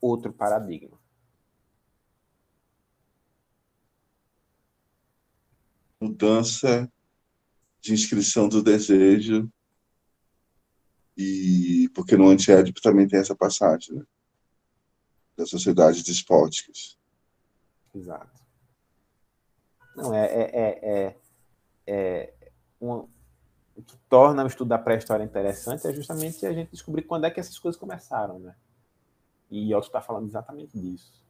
[0.00, 0.95] outro paradigma.
[6.00, 6.90] Mudança
[7.80, 9.50] de inscrição do desejo
[11.16, 14.04] e porque no antiédipo também tem essa passagem né?
[15.36, 16.98] das sociedades despóticas.
[17.94, 18.44] Exato.
[19.96, 21.16] Não, é, é, é,
[21.86, 22.42] é, é
[22.78, 23.08] o
[23.82, 27.40] que torna o estudo da pré-história interessante é justamente a gente descobrir quando é que
[27.40, 28.54] essas coisas começaram, né?
[29.50, 31.25] E Otto está falando exatamente disso.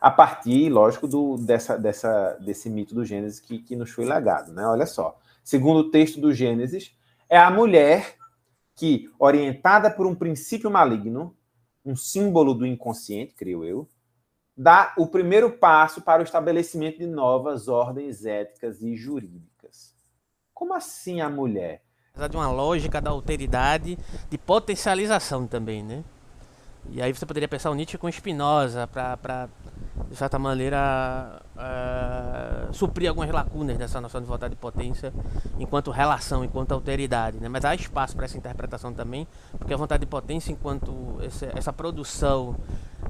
[0.00, 4.52] A partir, lógico, do, dessa, dessa, desse mito do Gênesis que, que nos foi legado.
[4.52, 4.66] Né?
[4.66, 5.18] Olha só.
[5.42, 6.94] Segundo o texto do Gênesis,
[7.28, 8.16] é a mulher
[8.74, 11.34] que, orientada por um princípio maligno,
[11.84, 13.88] um símbolo do inconsciente, creio eu,
[14.56, 19.94] dá o primeiro passo para o estabelecimento de novas ordens éticas e jurídicas.
[20.52, 21.82] Como assim a mulher?
[22.10, 23.98] Apesar de uma lógica da alteridade,
[24.30, 26.02] de potencialização também, né?
[26.90, 29.48] E aí você poderia pensar o Nietzsche com Spinoza para,
[30.08, 35.12] de certa maneira, uh, suprir algumas lacunas dessa noção de vontade de potência
[35.58, 37.38] enquanto relação, enquanto alteridade.
[37.38, 37.48] Né?
[37.48, 39.26] Mas há espaço para essa interpretação também,
[39.58, 42.56] porque a vontade de potência enquanto essa, essa produção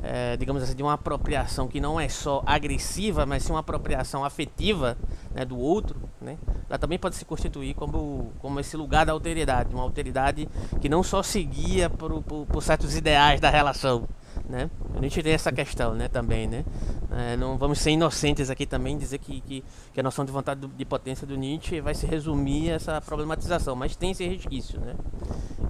[0.03, 4.25] é, digamos assim, de uma apropriação que não é só agressiva, mas sim uma apropriação
[4.25, 4.97] afetiva
[5.35, 6.37] né, do outro, né,
[6.69, 10.49] ela também pode se constituir como, como esse lugar da alteridade, uma alteridade
[10.81, 14.09] que não só seguia por, por, por certos ideais da relação,
[14.49, 14.71] né?
[14.95, 16.65] A gente tem essa questão, né, também, né?
[17.11, 20.67] É, não vamos ser inocentes aqui também dizer que, que, que a noção de vontade
[20.67, 24.95] de potência do Nietzsche vai se resumir a essa problematização, mas tem esse resquício, né?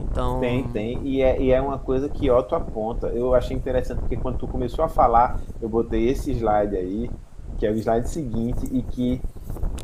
[0.01, 0.41] Então...
[0.41, 1.01] Tem, tem.
[1.05, 3.09] E é, e é uma coisa que Otto aponta.
[3.09, 7.11] Eu achei interessante porque quando tu começou a falar, eu botei esse slide aí,
[7.59, 9.21] que é o slide seguinte, e que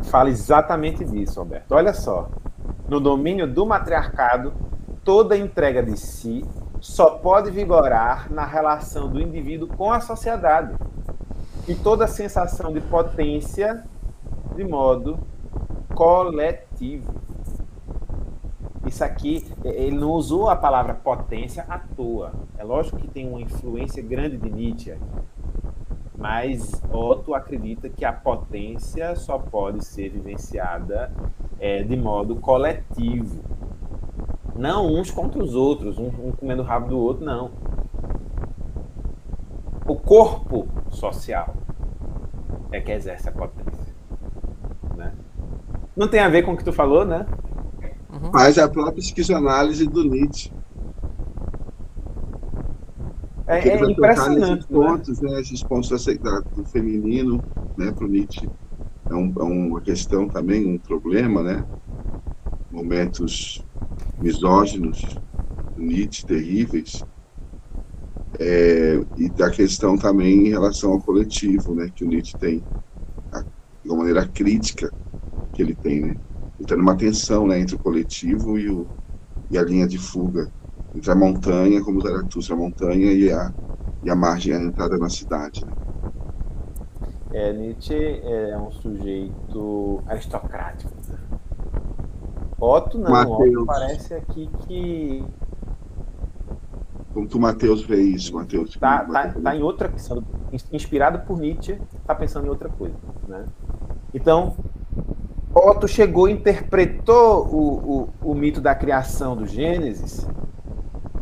[0.05, 1.75] fala exatamente disso, Alberto.
[1.75, 2.29] Olha só.
[2.89, 4.53] No domínio do matriarcado,
[5.05, 6.45] toda entrega de si
[6.83, 10.75] só pode vigorar na relação do indivíduo com a sociedade.
[11.69, 13.85] E toda sensação de potência
[14.57, 15.17] de modo
[15.95, 17.15] coletivo.
[18.85, 22.33] Isso aqui, ele não usou a palavra potência à toa.
[22.59, 24.99] É lógico que tem uma influência grande de Nietzsche,
[26.19, 31.13] mas Otto acredita que a potência só pode ser vivenciada
[31.61, 33.41] é, de modo coletivo.
[34.55, 37.51] Não uns contra os outros, um, um comendo o rabo do outro, não.
[39.87, 41.55] O corpo social
[42.71, 43.95] é que exerce a potência.
[44.97, 45.13] Né?
[45.97, 47.27] Não tem a ver com o que tu falou, né?
[48.13, 48.31] Uhum.
[48.33, 50.53] Mas a própria esquizoanálise do Nietzsche.
[53.47, 54.61] É, é impressionante.
[54.61, 54.87] Esses né?
[54.87, 55.41] pontos, né?
[55.41, 55.91] esses pontos
[56.55, 57.43] do feminino,
[57.77, 58.49] né, para o Nietzsche.
[59.11, 61.65] É, um, é uma questão também, um problema, né?
[62.73, 63.67] Momentos
[64.19, 65.21] misóginos,
[65.77, 67.05] Nietzsche terríveis,
[68.39, 72.65] é, e da questão também em relação ao coletivo, né, que o Nietzsche tem,
[73.31, 74.93] a, de uma maneira crítica
[75.53, 76.17] que ele tem, né,
[76.59, 78.89] ele tá numa tensão, né, entre o coletivo e, o,
[79.51, 80.51] e a linha de fuga,
[80.95, 83.55] entre a montanha, como Zaratustra, a montanha e a,
[84.03, 85.75] e a margem, a entrada na cidade, né.
[87.35, 90.93] É, Nietzsche é um sujeito aristocrático?
[92.63, 93.57] Otto não, Mateus.
[93.57, 95.25] Otto parece aqui que.
[97.13, 98.77] Como que o Matheus vê isso, Matheus?
[98.77, 100.23] Tá, tá, tá em outra questão.
[100.73, 102.95] Inspirado por Nietzsche, tá pensando em outra coisa.
[103.27, 103.45] Né?
[104.15, 104.55] Então,
[105.53, 110.25] Otto chegou e interpretou o, o, o mito da criação do Gênesis,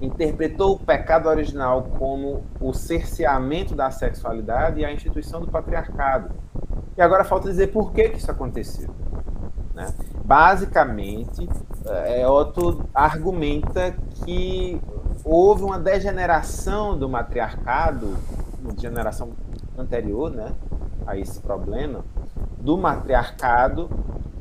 [0.02, 6.34] interpretou o pecado original como o cerceamento da sexualidade e a instituição do patriarcado.
[6.98, 8.90] E agora falta dizer por que, que isso aconteceu.
[9.80, 9.94] Né?
[10.24, 11.48] Basicamente,
[11.86, 14.80] é, Otto argumenta que
[15.24, 18.14] houve uma degeneração do matriarcado,
[18.62, 19.30] uma degeneração
[19.78, 20.52] anterior né,
[21.06, 22.04] a esse problema,
[22.58, 23.88] do matriarcado,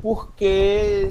[0.02, 1.08] porque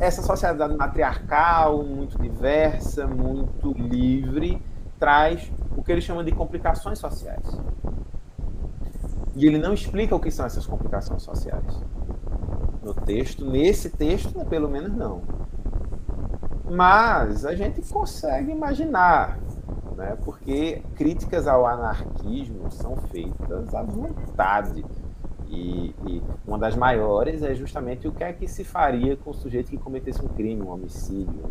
[0.00, 4.62] essa sociedade matriarcal, muito diversa, muito livre,
[4.98, 7.60] traz o que ele chama de complicações sociais.
[9.34, 11.82] E ele não explica o que são essas complicações sociais
[12.88, 13.44] no texto.
[13.44, 15.22] Nesse texto, pelo menos não.
[16.70, 19.38] Mas a gente consegue imaginar
[19.96, 20.16] né?
[20.24, 24.84] porque críticas ao anarquismo são feitas à vontade.
[25.48, 29.34] E, e, uma das maiores é justamente o que é que se faria com o
[29.34, 31.50] sujeito que cometesse um crime, um homicídio.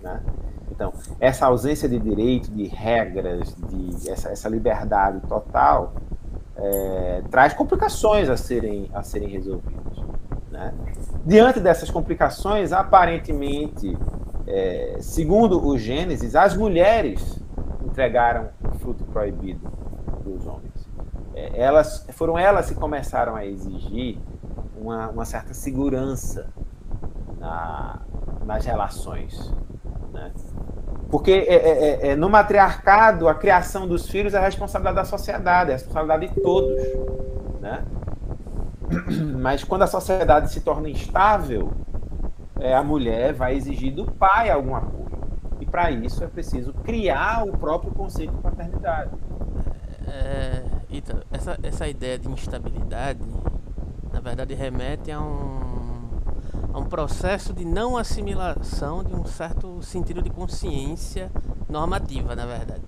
[0.00, 0.22] Né?
[0.70, 5.94] Então, essa ausência de direito, de regras, de essa, essa liberdade total,
[6.56, 9.98] é, traz complicações a serem, a serem resolvidas.
[10.56, 10.72] Né?
[11.24, 13.96] Diante dessas complicações, aparentemente,
[14.46, 17.38] é, segundo o Gênesis, as mulheres
[17.84, 19.70] entregaram o fruto proibido
[20.24, 20.88] dos homens.
[21.34, 24.18] É, elas foram elas que começaram a exigir
[24.80, 26.48] uma, uma certa segurança
[27.38, 28.00] na,
[28.46, 29.52] nas relações.
[30.12, 30.32] Né?
[31.10, 35.04] Porque é, é, é, é, no matriarcado, a criação dos filhos é a responsabilidade da
[35.04, 36.80] sociedade, é a responsabilidade de todos.
[37.60, 37.84] Né?
[39.40, 41.72] Mas quando a sociedade se torna instável,
[42.58, 45.16] é, a mulher vai exigir do pai alguma coisa.
[45.60, 49.10] E para isso é preciso criar o próprio conceito de paternidade.
[50.06, 53.20] É, Ita, essa, essa ideia de instabilidade,
[54.12, 56.08] na verdade, remete a um,
[56.72, 61.30] a um processo de não assimilação de um certo sentido de consciência
[61.68, 62.82] normativa, na verdade.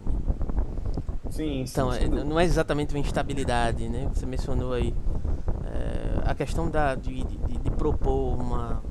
[1.31, 4.09] Sim, então, sim, é, não é exatamente uma instabilidade, né?
[4.15, 4.95] Você mencionou aí é,
[6.29, 8.83] a questão da, de, de, de propor uma,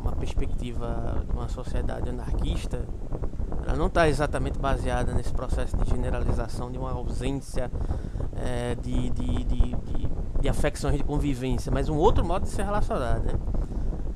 [0.00, 2.82] uma, perspectiva de uma sociedade anarquista
[3.66, 7.70] ela não está exatamente baseada nesse processo de generalização de uma ausência
[8.34, 9.76] é, de, de, de,
[10.40, 13.34] de, afecções de convivência, mas um outro modo de se relacionar, né?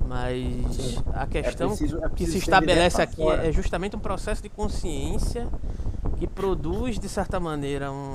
[0.08, 1.02] Mas Sim.
[1.12, 3.46] a questão é preciso, é que se estabelece aqui fora.
[3.46, 5.46] é justamente um processo de consciência
[6.16, 8.11] que produz, de certa maneira, uma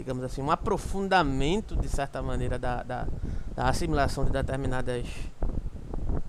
[0.00, 3.06] digamos assim, um aprofundamento, de certa maneira, da, da,
[3.54, 5.06] da assimilação de determinadas,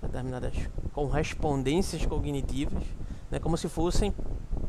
[0.00, 0.54] determinadas
[0.92, 2.82] correspondências cognitivas
[3.32, 4.14] né, como se fossem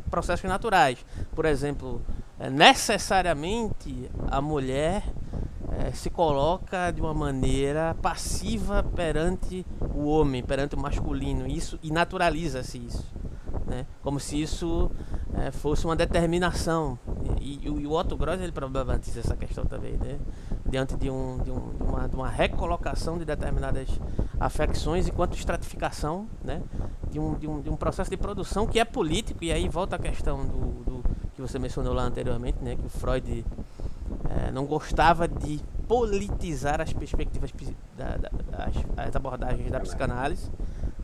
[0.10, 1.06] processos naturais.
[1.36, 2.02] Por exemplo,
[2.40, 5.04] é, necessariamente a mulher
[5.72, 11.92] é, se coloca de uma maneira passiva perante o homem, perante o masculino, isso e
[11.92, 13.06] naturaliza-se isso,
[13.68, 13.86] né?
[14.02, 14.90] como se isso
[15.36, 16.98] é, fosse uma determinação.
[17.44, 20.18] E, e, e o Otto Gross ele problematiza essa questão também, né?
[20.66, 23.90] diante de, um, de, um, de, uma, de uma recolocação de determinadas
[24.40, 26.64] afecções enquanto estratificação né?
[27.12, 29.98] de, um, de, um, de um processo de produção que é político, e aí volta
[29.98, 31.04] a questão do, do
[31.36, 32.78] que você mencionou lá anteriormente, né?
[32.78, 33.46] que o Freud
[34.30, 37.52] é, não gostava de politizar as perspectivas
[37.98, 38.30] da, da,
[38.66, 40.50] as, as abordagens da psicanálise,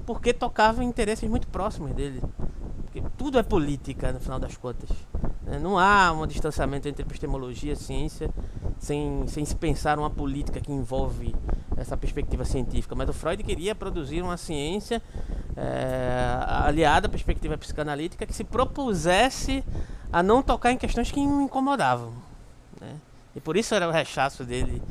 [0.05, 2.21] porque tocava interesses muito próximos dele.
[2.85, 4.89] Porque tudo é política, no final das contas.
[5.50, 5.58] Né?
[5.60, 8.30] Não há um distanciamento entre epistemologia e ciência
[8.78, 11.36] sem, sem se pensar uma política que envolve
[11.76, 12.93] essa perspectiva científica.
[12.95, 15.02] Mas o Freud queria produzir uma ciência
[15.58, 19.64] é, aliada à perspectiva psicanalítica que se propusesse
[20.14, 22.14] a não tocar em questões que o incomodavam.
[22.80, 22.95] Né?
[23.36, 24.82] E por isso era o rechaço dele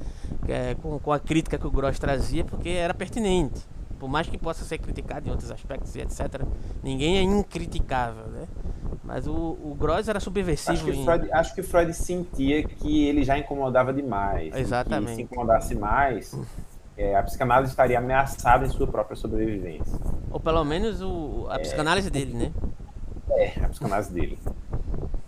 [0.49, 3.61] é, com, com a crítica que o Gross trazia, porque era pertinente
[3.99, 6.43] por mais que possa ser criticado em outros aspectos e etc.,
[6.83, 8.47] ninguém é incriticável, né?
[9.03, 10.73] Mas o, o Gross era subversivo.
[10.73, 11.05] Acho que, em...
[11.05, 14.55] Freud, acho que Freud sentia que ele já incomodava demais.
[14.55, 15.17] Exatamente.
[15.17, 16.39] se incomodasse mais,
[16.97, 19.99] é, a psicanálise estaria ameaçada em sua própria sobrevivência.
[20.31, 22.53] Ou pelo menos o, a é, psicanálise dele, né?
[23.31, 24.39] É, a psicanálise dele.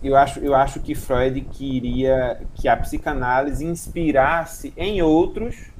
[0.03, 5.71] Eu acho, eu acho que Freud queria que a psicanálise inspirasse em outros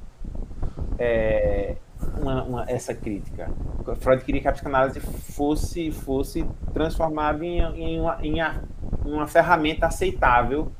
[0.98, 1.76] é,
[2.20, 3.50] uma, uma, essa crítica.
[4.00, 8.42] Freud queria que a psicanálise fosse, fosse transformada em, em, uma, em
[9.04, 10.70] uma ferramenta aceitável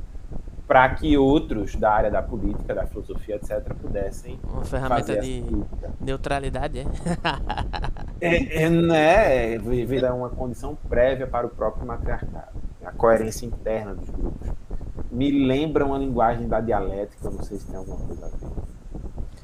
[0.66, 4.40] para que outros da área da política, da filosofia, etc., pudessem.
[4.42, 5.44] Uma ferramenta de
[6.00, 6.86] neutralidade, é?
[8.20, 9.58] é, é né?
[9.58, 14.48] Vira uma condição prévia para o próprio matriarcado, a coerência interna dos grupos.
[15.10, 18.52] Me lembra uma linguagem da dialética, não sei se tem alguma coisa a ver.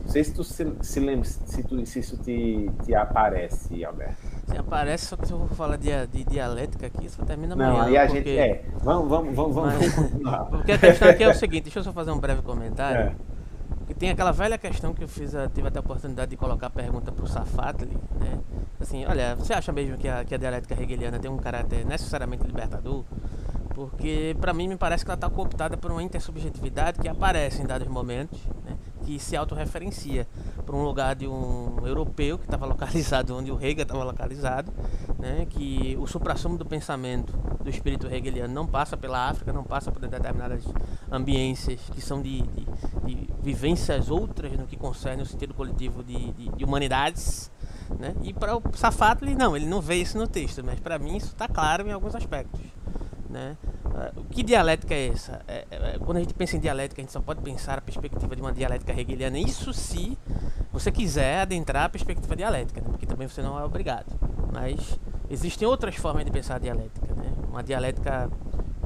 [0.01, 4.17] Não sei se tu se, se lembra, se, tu, se isso te, te aparece, Alberto.
[4.47, 7.73] Se aparece, só que se eu vou falar de, de dialética aqui, isso termina amanhã.
[7.73, 8.19] Não, aí a porque...
[8.19, 8.39] gente.
[8.39, 9.95] É, vamos, vamos, vamos, vamos
[10.51, 13.01] Porque a questão aqui é o seguinte, deixa eu só fazer um breve comentário.
[13.01, 13.15] É.
[13.87, 16.71] Que tem aquela velha questão que eu fiz, tive até a oportunidade de colocar a
[16.71, 18.39] pergunta para o Safatli, né?
[18.81, 22.47] Assim, olha, você acha mesmo que a, que a dialética hegeliana tem um caráter necessariamente
[22.47, 23.05] libertador?
[23.79, 27.65] Porque para mim me parece que ela está cooptada por uma intersubjetividade que aparece em
[27.65, 28.77] dados momentos, né?
[29.05, 30.27] que se autorreferencia
[30.67, 34.73] para um lugar de um europeu que estava localizado onde o Hegel estava localizado,
[35.17, 39.93] né, que o suprassumo do pensamento do espírito hegeliano não passa pela África, não passa
[39.93, 40.65] por determinadas
[41.09, 42.67] ambiências que são de, de,
[43.05, 47.49] de vivências outras no que concerne o sentido coletivo de, de, de humanidades.
[47.97, 48.13] Né?
[48.23, 51.29] E para o Safatli, não, ele não vê isso no texto, mas para mim isso
[51.29, 52.61] está claro em alguns aspectos.
[53.29, 53.57] Né?
[53.85, 55.43] Uh, que dialética é essa?
[55.47, 58.35] É, é, quando a gente pensa em dialética, a gente só pode pensar a perspectiva
[58.35, 59.39] de uma dialética hegeliana.
[59.39, 60.17] Isso se
[60.73, 62.87] você quiser adentrar a perspectiva dialética, né?
[62.91, 64.07] porque também você não é obrigado.
[64.53, 64.99] Mas
[65.29, 67.07] existem outras formas de pensar a dialética.
[67.15, 67.33] Né?
[67.49, 68.31] Uma dialética.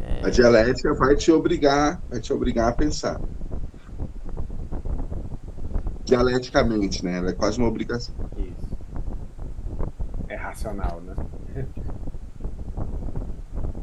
[0.00, 0.26] É...
[0.26, 3.20] A dialética vai te obrigar, vai te obrigar a pensar.
[6.04, 7.18] Dialeticamente, né?
[7.18, 8.14] Ela é quase uma obrigação.
[8.36, 8.76] Isso.
[10.28, 11.14] É racional, né?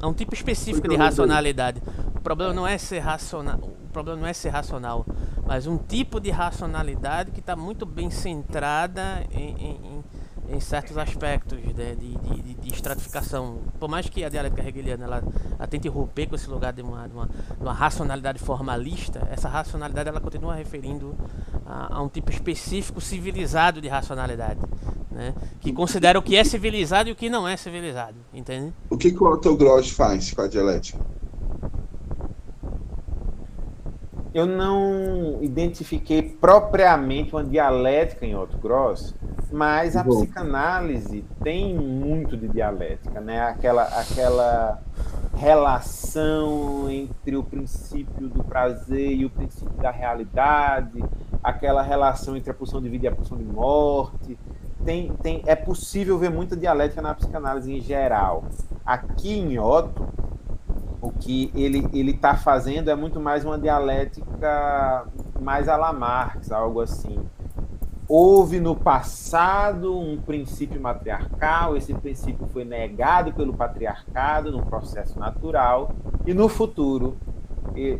[0.02, 1.82] É um tipo específico de racionalidade.
[2.16, 5.06] O problema não é ser racional, o problema não é ser racional,
[5.46, 10.04] mas um tipo de racionalidade que está muito bem centrada em, em,
[10.50, 13.60] em certos aspectos né, de, de, de, estratificação.
[13.80, 15.24] Por mais que a dialética hegeliana ela,
[15.58, 19.48] ela tente romper com esse lugar de uma, de uma, de uma racionalidade formalista, essa
[19.48, 21.16] racionalidade ela continua referindo
[21.66, 24.60] a, a um tipo específico civilizado de racionalidade
[25.12, 25.34] né?
[25.60, 28.74] Que considera o que é civilizado e o que não é civilizado, entende?
[28.90, 31.00] O que, que o Otto Gross faz com a dialética?
[34.32, 39.16] Eu não identifiquei propriamente uma dialética em Otto Gross,
[39.52, 40.16] mas a Bom.
[40.16, 43.42] psicanálise tem muito de dialética, né?
[43.42, 44.80] Aquela, aquela
[45.36, 51.04] relação entre o princípio do prazer e o princípio da realidade,
[51.44, 54.38] aquela relação entre a pulsão de vida e a pulsão de morte,
[54.90, 58.46] tem, tem, é possível ver muita dialética na psicanálise em geral.
[58.84, 60.08] Aqui em Otto,
[61.00, 65.06] o que ele ele está fazendo é muito mais uma dialética
[65.40, 67.20] mais a la Marx, algo assim.
[68.08, 75.92] Houve no passado um princípio matriarcal, esse princípio foi negado pelo patriarcado num processo natural,
[76.26, 77.16] e no futuro
[77.76, 78.00] é,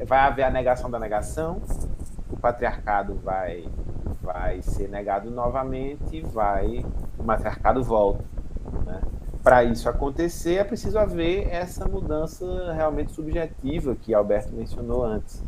[0.00, 1.60] é, vai haver a negação da negação,
[2.30, 3.64] o patriarcado vai
[4.32, 6.84] vai ser negado novamente, vai
[7.18, 8.24] o matriarcado volta.
[8.86, 9.00] Né?
[9.42, 15.42] Para isso acontecer, é preciso haver essa mudança realmente subjetiva que Alberto mencionou antes.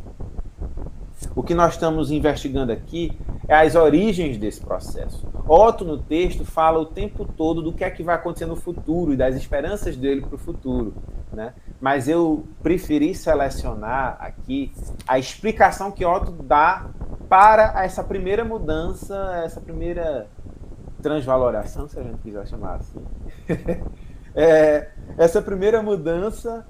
[1.35, 3.17] O que nós estamos investigando aqui
[3.47, 5.27] é as origens desse processo.
[5.47, 9.13] Otto, no texto, fala o tempo todo do que é que vai acontecer no futuro
[9.13, 10.93] e das esperanças dele para o futuro.
[11.31, 11.53] Né?
[11.81, 14.71] Mas eu preferi selecionar aqui
[15.07, 16.87] a explicação que Otto dá
[17.27, 20.27] para essa primeira mudança, essa primeira
[21.01, 23.03] transvaloração, se a gente quiser chamar assim.
[24.33, 26.65] é, essa primeira mudança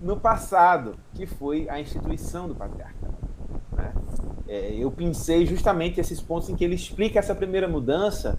[0.00, 3.29] no passado, que foi a instituição do patriarcado.
[3.80, 3.92] Né?
[4.48, 8.38] É, eu pensei justamente esses pontos em que ele explica essa primeira mudança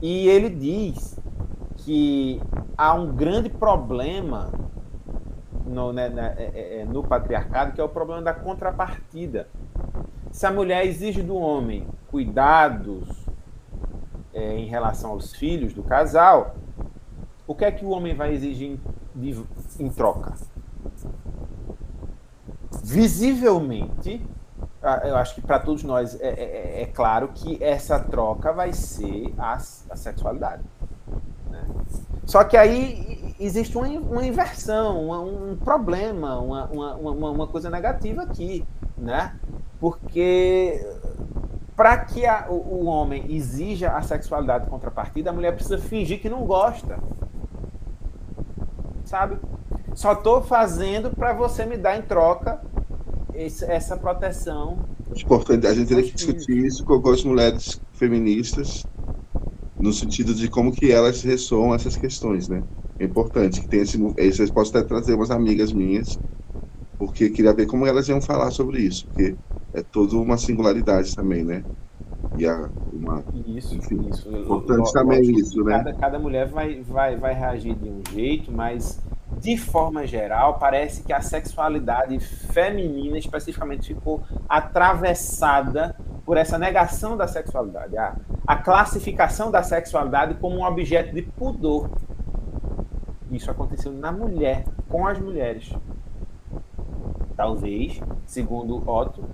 [0.00, 1.18] e ele diz
[1.76, 2.40] que
[2.76, 4.50] há um grande problema
[5.66, 9.48] no, né, né, é, é, no patriarcado, que é o problema da contrapartida.
[10.30, 13.08] Se a mulher exige do homem cuidados
[14.34, 16.56] é, em relação aos filhos do casal,
[17.46, 18.78] o que é que o homem vai exigir
[19.16, 19.46] em,
[19.78, 20.34] em troca?
[22.82, 24.24] Visivelmente,
[25.04, 28.72] eu acho que para todos nós é, é, é, é, claro que essa troca vai
[28.72, 30.62] ser a, a sexualidade.
[31.48, 31.64] Né?
[32.24, 38.22] Só que aí existe uma, uma inversão, uma, um problema, uma, uma, uma, coisa negativa
[38.22, 38.64] aqui,
[38.96, 39.36] né?
[39.78, 40.84] Porque
[41.76, 46.28] para que a, o, o, homem exija a sexualidade contrapartida, a mulher precisa fingir que
[46.28, 46.98] não gosta.
[49.04, 49.38] Sabe?
[49.94, 52.60] Só estou fazendo para você me dar em troca
[53.34, 54.78] esse, essa proteção.
[55.16, 58.84] Importante, a gente teria que discutir isso com algumas mulheres feministas
[59.78, 62.62] no sentido de como que elas ressoam essas questões, né?
[62.98, 66.18] É importante que tenha esse, vocês posso até trazer umas amigas minhas,
[66.98, 69.34] porque queria ver como elas iam falar sobre isso, porque
[69.74, 71.64] é toda uma singularidade também, né?
[72.38, 74.28] E a, uma, isso, enfim, isso.
[74.28, 75.78] Importante eu, também eu, isso, né?
[75.78, 79.00] Cada, cada mulher vai, vai, vai reagir de um jeito, mas
[79.38, 87.26] de forma geral, parece que a sexualidade feminina especificamente ficou atravessada por essa negação da
[87.26, 88.14] sexualidade, a,
[88.46, 91.90] a classificação da sexualidade como um objeto de pudor.
[93.30, 95.72] Isso aconteceu na mulher, com as mulheres.
[97.34, 99.24] Talvez, segundo Otto,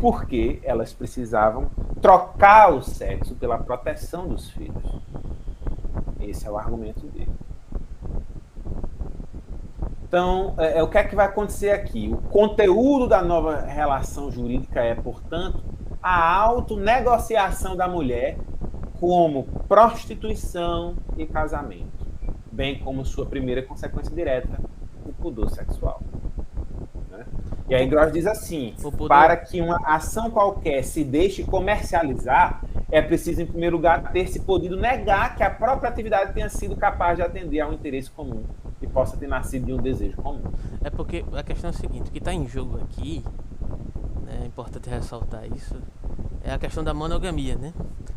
[0.00, 1.70] porque elas precisavam
[2.02, 5.00] trocar o sexo pela proteção dos filhos.
[6.20, 7.25] Esse é o argumento dele.
[10.08, 12.08] Então, é, é, o que é que vai acontecer aqui?
[12.12, 15.64] O conteúdo da nova relação jurídica é, portanto,
[16.00, 18.38] a autonegociação da mulher
[19.00, 22.06] como prostituição e casamento,
[22.52, 24.60] bem como sua primeira consequência direta,
[25.04, 26.00] o pudor sexual.
[27.10, 27.26] Né?
[27.68, 28.74] E aí Gross diz assim:
[29.08, 34.38] para que uma ação qualquer se deixe comercializar, é preciso, em primeiro lugar, ter se
[34.38, 38.44] podido negar que a própria atividade tenha sido capaz de atender a um interesse comum
[38.84, 40.42] possa ter nascido de um desejo comum.
[40.82, 43.24] É porque a questão é a seguinte, o que está em jogo aqui,
[44.24, 45.76] né, é importante ressaltar isso,
[46.42, 47.72] é a questão da monogamia, né?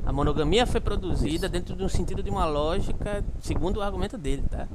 [0.05, 1.49] A monogamia foi produzida isso.
[1.49, 4.67] dentro de um sentido de uma lógica, segundo o argumento dele, tá?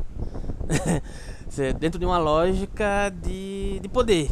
[1.79, 4.31] dentro de uma lógica de, de poder,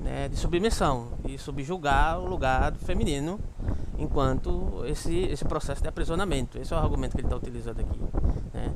[0.00, 3.38] né, de submissão e subjugar o lugar do feminino
[3.98, 6.58] enquanto esse, esse processo de aprisionamento.
[6.58, 8.00] Esse é o argumento que ele está utilizando aqui.
[8.52, 8.72] Né?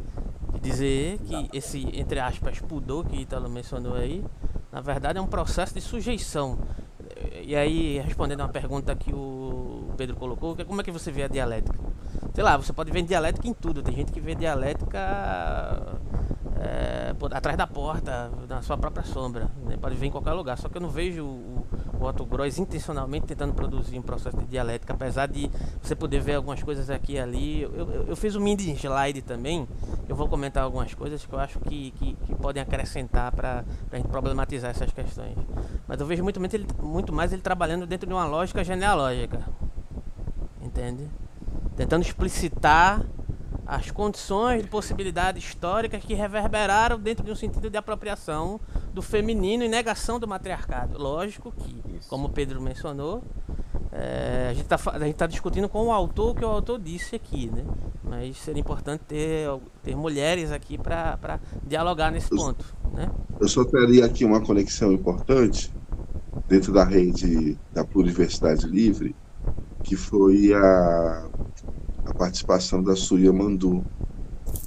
[0.66, 4.24] Dizer que esse, entre aspas, pudor que Italo mencionou aí,
[4.72, 6.58] na verdade é um processo de sujeição.
[7.42, 10.90] E aí, respondendo a uma pergunta que o Pedro colocou, que é como é que
[10.90, 11.78] você vê a dialética?
[12.36, 13.82] Sei lá, você pode ver dialética em tudo.
[13.82, 14.98] Tem gente que vê dialética
[16.60, 19.48] é, atrás da porta, na sua própria sombra.
[19.64, 19.78] Né?
[19.80, 20.58] Pode ver em qualquer lugar.
[20.58, 21.66] Só que eu não vejo o,
[21.98, 26.34] o Otto Gross intencionalmente tentando produzir um processo de dialética, apesar de você poder ver
[26.34, 27.62] algumas coisas aqui e ali.
[27.62, 29.66] Eu, eu, eu fiz um mini slide também.
[30.06, 33.96] Eu vou comentar algumas coisas que eu acho que, que, que podem acrescentar para a
[33.96, 35.38] gente problematizar essas questões.
[35.88, 39.40] Mas eu vejo muito, muito, muito mais ele trabalhando dentro de uma lógica genealógica.
[40.60, 41.08] Entende?
[41.76, 43.04] Tentando explicitar
[43.66, 48.60] as condições de possibilidade histórica que reverberaram dentro de um sentido de apropriação
[48.94, 50.96] do feminino e negação do matriarcado.
[50.96, 52.08] Lógico que, Isso.
[52.08, 53.24] como o Pedro mencionou,
[53.90, 57.50] é, a gente está tá discutindo com o autor o que o autor disse aqui,
[57.52, 57.64] né?
[58.04, 59.48] Mas seria importante ter,
[59.82, 62.64] ter mulheres aqui para dialogar nesse eu, ponto.
[62.92, 63.10] Né?
[63.40, 65.72] Eu só teria aqui uma conexão importante
[66.46, 69.16] dentro da rede da Pluriversidade Livre,
[69.86, 71.30] que foi a
[72.06, 73.84] a participação da Suya Mandu,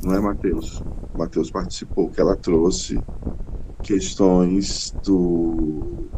[0.03, 0.83] não é, Matheus?
[1.15, 3.05] Matheus participou, que ela trouxe
[3.81, 6.11] questões do,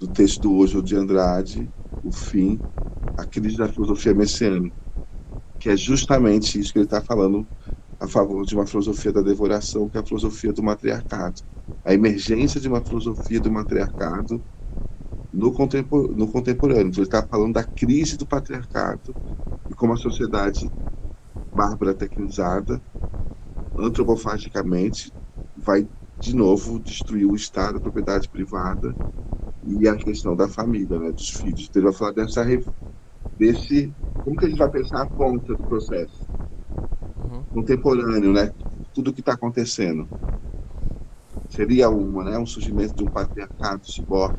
[0.00, 1.70] do texto do Hoje de Andrade,
[2.02, 2.62] o fim,
[3.16, 4.76] a crise da filosofia messiânica,
[5.58, 7.46] que é justamente isso que ele está falando
[8.00, 11.42] a favor de uma filosofia da devoração, que é a filosofia do matriarcado.
[11.84, 14.42] A emergência de uma filosofia do matriarcado
[15.34, 16.88] no, contempor no contemporâneo.
[16.88, 19.14] Então, ele está falando da crise do patriarcado
[19.68, 20.72] e como a sociedade
[21.52, 22.80] bárbara tecnizada,
[23.76, 25.12] antropofagicamente,
[25.56, 25.88] vai
[26.20, 28.96] de novo destruir o Estado, a propriedade privada
[29.62, 31.66] e a questão da família, né, dos filhos.
[31.68, 32.44] Então, ele vai falar dessa
[33.36, 36.28] desse como que a gente vai pensar a ponta do processo
[37.24, 37.44] uhum.
[37.52, 38.52] contemporâneo, né?
[38.94, 40.08] Tudo que está acontecendo
[41.48, 44.38] seria uma, né, um surgimento de um patriarcado ciborgue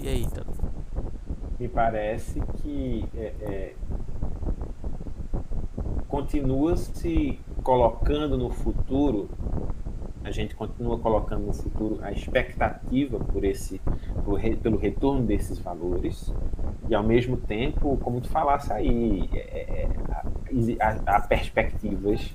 [0.00, 0.44] E aí, então?
[1.60, 3.74] Me parece que é, é,
[6.08, 9.28] continua se colocando no futuro,
[10.28, 13.80] a gente continua colocando no futuro a expectativa por esse,
[14.24, 16.32] por, pelo retorno desses valores,
[16.88, 19.88] e ao mesmo tempo, como tu falasse aí, é, é
[20.80, 22.34] há, há perspectivas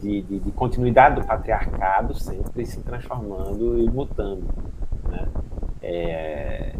[0.00, 4.44] de, de, de, continuidade do patriarcado sempre se transformando e mutando.
[5.08, 5.28] Né?
[5.82, 6.74] É,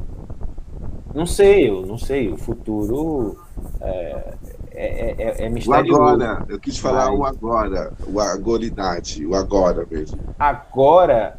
[1.14, 2.30] não sei, eu não sei.
[2.30, 3.38] O futuro
[3.80, 4.34] é,
[4.78, 6.00] é, é, é misterioso.
[6.00, 7.18] O agora, eu quis falar mas...
[7.18, 10.18] o agora, o agoridade, o agora mesmo.
[10.38, 11.38] Agora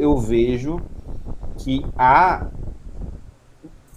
[0.00, 0.80] eu vejo
[1.58, 2.46] que há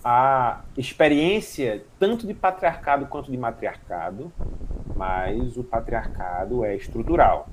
[0.03, 4.31] a experiência tanto de patriarcado quanto de matriarcado,
[4.95, 7.47] mas o patriarcado é estrutural.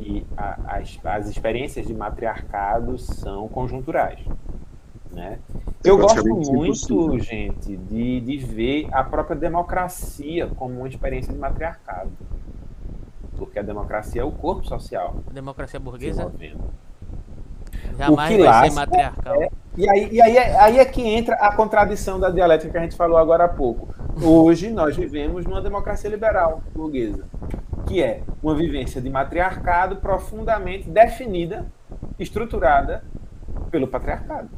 [0.00, 4.20] E a, as, as experiências de matriarcado são conjunturais.
[5.10, 5.38] Né?
[5.84, 12.10] Eu gosto muito, gente, de, de ver a própria democracia como uma experiência de matriarcado.
[13.36, 15.16] Porque a democracia é o corpo social.
[15.30, 16.32] A democracia burguesa?
[17.96, 19.42] Jamais vai lasca, ser matriarcal.
[19.42, 22.78] É, e aí, e aí, é, aí é que entra a contradição da dialética que
[22.78, 23.94] a gente falou agora há pouco.
[24.20, 27.24] Hoje nós vivemos numa democracia liberal burguesa,
[27.86, 31.66] que é uma vivência de matriarcado profundamente definida,
[32.18, 33.04] estruturada
[33.70, 34.48] pelo patriarcado.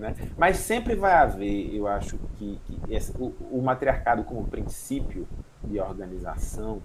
[0.00, 0.16] Né?
[0.38, 5.28] Mas sempre vai haver, eu acho que, que esse, o, o, matriarcado como princípio
[5.62, 6.80] de organização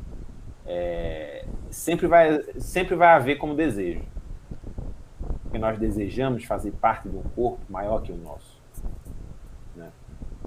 [0.66, 4.02] é, sempre, vai, sempre vai haver como desejo.
[5.44, 8.62] Porque nós desejamos fazer parte de um corpo maior que o nosso.
[9.78, 9.90] Né?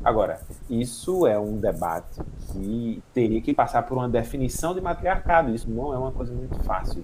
[0.04, 0.38] Agora,
[0.68, 2.20] isso é um debate
[2.52, 5.54] que teria que passar por uma definição de matriarcado.
[5.54, 7.02] Isso não é uma coisa muito fácil.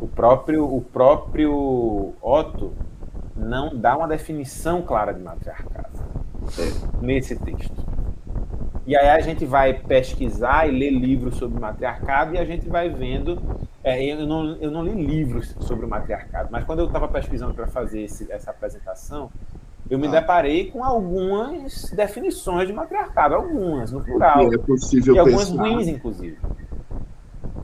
[0.00, 2.72] O próprio, o próprio Otto
[3.34, 5.98] não dá uma definição clara de matriarcado
[7.00, 7.84] nesse texto.
[8.86, 12.88] E aí a gente vai pesquisar e ler livros sobre matriarcado e a gente vai
[12.88, 13.40] vendo.
[13.82, 17.54] É, eu, não, eu não li livros sobre o matriarcado, mas quando eu estava pesquisando
[17.54, 19.30] para fazer esse, essa apresentação,
[19.88, 20.12] eu me Ah.
[20.12, 24.52] deparei com algumas definições de matriarcado, algumas, no plural.
[24.52, 25.62] É possível E algumas pensar.
[25.62, 26.36] ruins, inclusive.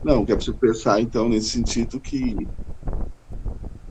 [0.03, 2.51] Não, que é preciso pensar, então, nesse sentido que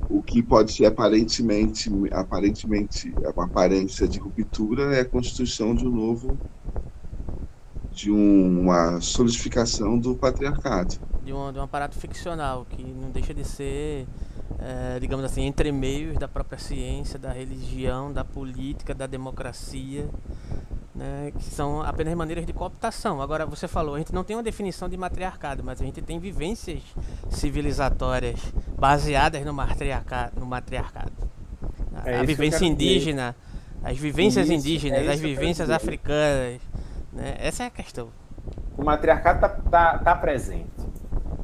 [0.08, 5.90] o que pode ser aparentemente, aparentemente uma aparência de ruptura é a constituição de um
[5.90, 6.40] novo,
[7.90, 10.96] de um- uma solidificação do patriarcado.
[11.20, 14.08] de um, de um aparato ficcional que não deixa de ser,
[14.58, 20.08] eh, digamos assim, entre meios da própria ciência, da religião, da política, da democracia,
[20.94, 23.22] né, que são apenas maneiras de cooptação.
[23.22, 26.18] Agora, você falou, a gente não tem uma definição de matriarcado, mas a gente tem
[26.18, 26.82] vivências
[27.30, 28.40] civilizatórias
[28.78, 30.38] baseadas no matriarcado.
[30.38, 31.12] No matriarcado.
[31.94, 33.34] É A- que a vivência indígena,
[33.82, 36.60] as vivências Isso, é indígenas, isso as vivências africanas.
[37.12, 37.36] Né?
[37.38, 38.08] Essa é a questão.
[38.76, 40.70] O matriarcado está tá, tá presente.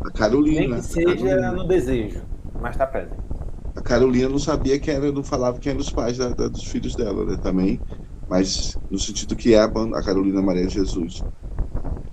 [0.05, 2.23] A Carolina, Nem que seja Carolina, no desejo,
[2.59, 3.43] mas está presente.
[3.75, 6.65] a Carolina não sabia quem era, não falava quem eram os pais da- da- dos
[6.65, 7.83] filhos dela, né, também,
[8.29, 11.25] mas no sentido que é a, a Carolina Maria de Jesus.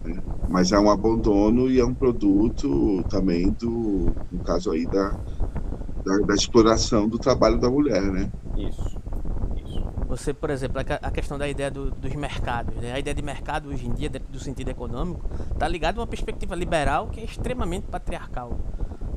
[0.04, 0.24] né?
[0.48, 5.18] Mas é um abandono e é um produto também do, no caso aí, da,
[6.06, 8.34] da, da exploração do trabalho da mulher, né?
[8.56, 9.00] Isso.
[9.54, 9.88] Isso.
[10.08, 12.94] Você, por exemplo, a que- questão da ideia do- dos mercados, né?
[12.94, 16.56] A ideia de mercado hoje em dia, do sentido econômico, está ligada a uma perspectiva
[16.56, 18.60] liberal que é extremamente patriarcal.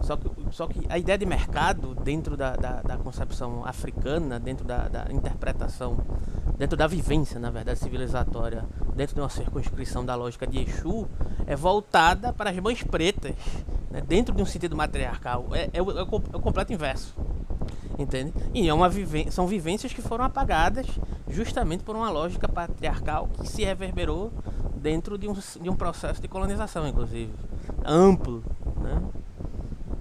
[0.02, 4.64] Só que, só que a ideia de mercado, dentro da, da, da concepção africana, dentro
[4.64, 5.98] da, da interpretação,
[6.56, 11.06] dentro da vivência, na verdade, civilizatória, dentro de uma circunscrição da lógica de Exu,
[11.46, 13.34] é voltada para as mães pretas,
[13.90, 14.00] né?
[14.00, 15.46] dentro de um sentido matriarcal.
[15.52, 17.14] É, é, o, é o é completo inverso.
[17.98, 18.32] Entende?
[18.54, 20.86] E é uma viven- são vivências que foram apagadas
[21.28, 24.32] justamente por uma lógica patriarcal que se reverberou
[24.76, 27.32] dentro de um, de um processo de colonização, inclusive.
[27.84, 28.44] Amplo.
[28.80, 29.02] Né?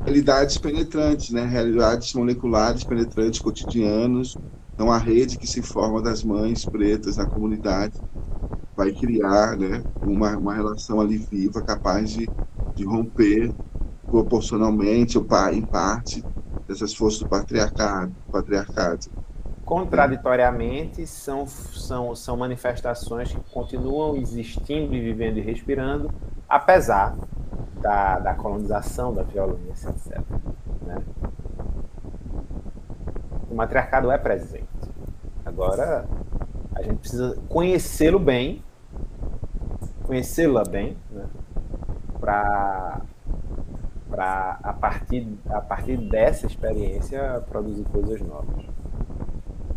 [0.06, 1.45] Realidades penetrantes, né?
[1.45, 4.39] Realidades moleculares penetrantes cotidianos.
[4.74, 8.02] Então a rede que se forma das mães pretas na comunidade
[8.76, 12.32] vai criar, né, uma, uma relação ali viva capaz de,
[12.76, 13.56] de romper
[14.10, 16.28] proporcionalmente ou pa- em parte
[16.68, 19.08] dessas forças do patriarcado, patriarcado.
[19.64, 26.14] Contraditoriamente, são, são, são manifestações que continuam existindo e vivendo e respirando,
[26.48, 27.20] apesar
[27.82, 30.19] da, da colonização, da violência, etc.
[30.86, 30.97] né?
[33.49, 34.67] O matriarcado é presente.
[35.45, 36.05] Agora,
[36.75, 38.63] a gente precisa conhecê-lo bem,
[40.03, 41.25] conhecê-la bem, né?
[42.19, 43.01] para
[44.63, 48.65] a partir a partir dessa experiência produzir coisas novas.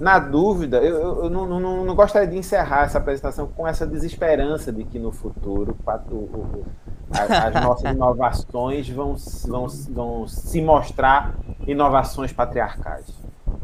[0.00, 3.86] Na dúvida, eu, eu- eu não, não, não gostaria de encerrar essa apresentação com essa
[3.86, 6.64] desesperança de que no futuro pat- o- o- o-
[7.12, 11.34] a- as nossas inovações vão, se- vão, vão se mostrar
[11.66, 13.06] inovações patriarcais.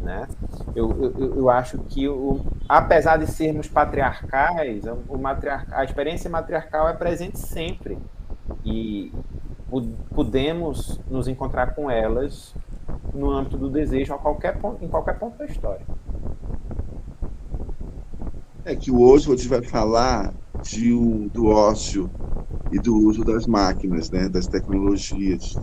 [0.02, 0.28] Né?
[0.74, 6.88] Eu, eu, eu- acho que, o, apesar de sermos patriarcais, o matriarca, a experiência matriarcal
[6.88, 7.98] é presente sempre.
[8.64, 9.10] E
[10.14, 12.54] podemos nos encontrar com elas
[13.14, 15.84] no âmbito do desejo a qualquer ponto, em qualquer ponto da história.
[18.66, 22.12] É que hoje a gente vai falar de, um- do ócio
[22.70, 25.60] e do uso das máquinas, né, das tecnologias,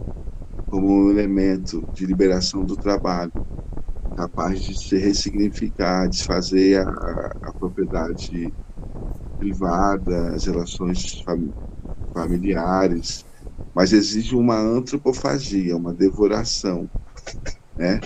[0.70, 3.34] como um elemento de liberação do trabalho,
[4.16, 6.90] capaz de se ressignificar, desfazer a,
[7.44, 8.56] a- propriedade
[9.40, 11.54] privada, as relações fam-
[12.14, 13.26] familiares,
[13.74, 16.92] mas exige uma antropofagia, uma devoração,
[17.78, 18.00] né?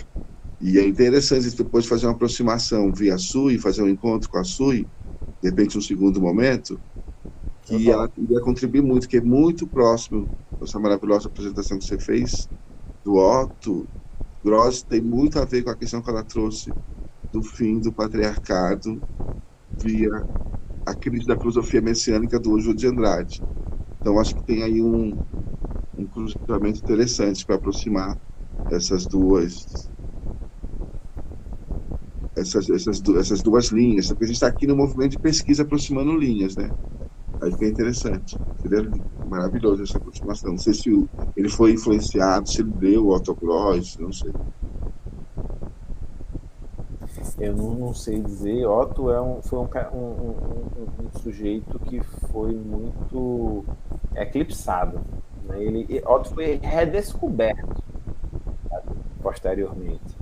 [0.59, 4.89] E é interessante depois fazer uma aproximação via SUI, fazer um encontro com a SUI,
[5.41, 6.81] de repente um segundo momento,
[7.63, 7.91] que Total.
[7.91, 10.31] ela iria contribuir muito, que é muito próximo
[10.61, 12.49] essa maravilhosa apresentação que você fez
[13.05, 13.89] do Otto
[14.43, 16.75] Gross tem muito a ver com a questão que ela trouxe
[17.31, 19.03] do fim do patriarcado
[19.81, 20.09] via
[20.85, 23.43] a crise da filosofia messiânica do Júlio de Andrade.
[24.01, 25.21] Então acho que tem aí um,
[25.97, 28.19] um cruzamento interessante para aproximar
[28.69, 29.89] essas duas
[32.37, 36.15] essas, essas, essas duas linhas, porque a gente está aqui no movimento de pesquisa aproximando
[36.17, 36.69] linhas, né?
[37.41, 38.37] Aí fica interessante.
[39.29, 40.51] Maravilhoso essa aproximação.
[40.51, 44.31] Não sei se ele foi influenciado, se ele leu o Otto Gross, não sei.
[47.39, 48.65] Eu não, não sei dizer.
[48.65, 49.63] Otto é um, foi um,
[49.93, 53.63] um, um- um- sujeito que foi muito
[54.15, 54.99] eclipsado.
[55.47, 55.63] né?
[55.63, 57.83] Ele, Otto foi redescoberto
[58.69, 58.89] sabe,
[59.21, 60.17] posteriormente.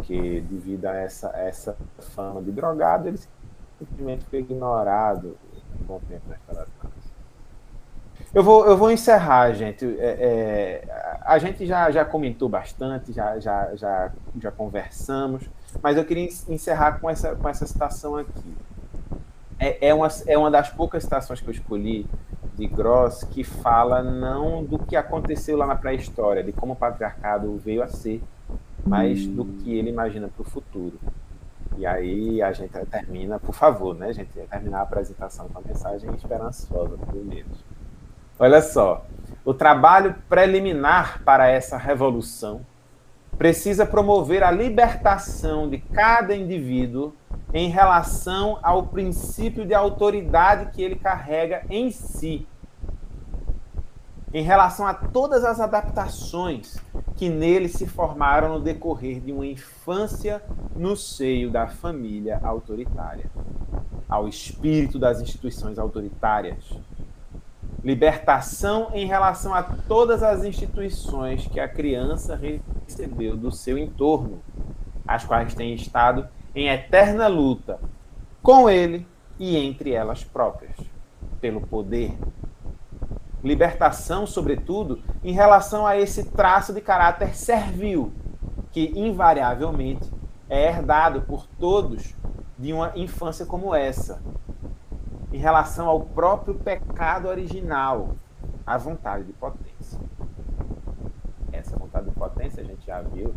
[0.00, 1.76] Porque, devido a essa, essa
[2.14, 3.18] fama de drogado, ele
[3.78, 5.36] simplesmente foi ignorado
[5.80, 7.10] um bom tempo na história França.
[8.32, 9.84] Eu vou, eu vou encerrar, gente.
[9.98, 15.42] É, é, a gente já, já comentou bastante, já, já, já, já conversamos,
[15.82, 18.56] mas eu queria encerrar com essa, com essa citação aqui.
[19.60, 22.06] É, é, uma, é uma das poucas citações que eu escolhi
[22.56, 27.54] de Gross que fala não do que aconteceu lá na pré-história, de como o patriarcado
[27.58, 28.22] veio a ser,
[28.86, 30.98] mas do que ele imagina para o futuro.
[31.76, 36.10] E aí a gente termina, por favor, né, gente, terminar a apresentação com a mensagem
[36.14, 37.64] esperançosa, pelo menos.
[38.38, 39.04] Olha só,
[39.44, 42.62] o trabalho preliminar para essa revolução
[43.40, 47.14] precisa promover a libertação de cada indivíduo
[47.54, 52.46] em relação ao princípio de autoridade que ele carrega em si,
[54.34, 56.76] em relação a todas as adaptações
[57.16, 60.42] que nele se formaram no decorrer de uma infância
[60.76, 63.30] no seio da família autoritária,
[64.06, 66.62] ao espírito das instituições autoritárias.
[67.82, 72.38] Libertação em relação a todas as instituições que a criança
[72.86, 74.42] recebeu do seu entorno,
[75.06, 77.80] as quais têm estado em eterna luta
[78.42, 79.06] com ele
[79.38, 80.76] e entre elas próprias,
[81.40, 82.16] pelo poder,
[83.42, 88.12] libertação, sobretudo, em relação a esse traço de caráter servil,
[88.70, 90.08] que invariavelmente
[90.48, 92.14] é herdado por todos
[92.58, 94.20] de uma infância como essa,
[95.32, 98.10] em relação ao próprio pecado original,
[98.66, 99.98] a vontade de potência.
[101.52, 103.32] Essa vontade de potência a gente já viu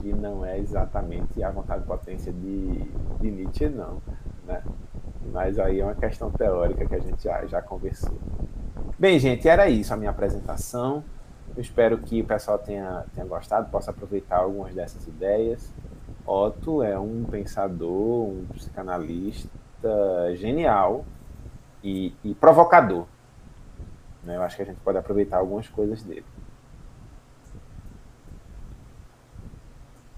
[0.00, 4.02] que não é exatamente a vontade de potência de, de Nietzsche, não.
[4.46, 4.62] Né?
[5.32, 8.16] Mas aí é uma questão teórica que a gente já, já conversou.
[8.98, 11.02] Bem, gente, era isso a minha apresentação.
[11.56, 15.72] Eu espero que o pessoal tenha, tenha gostado, possa aproveitar algumas dessas ideias.
[16.26, 19.50] Otto é um pensador, um psicanalista
[20.34, 21.04] genial
[21.82, 23.06] e, e provocador.
[24.22, 24.36] Né?
[24.36, 26.24] Eu acho que a gente pode aproveitar algumas coisas dele.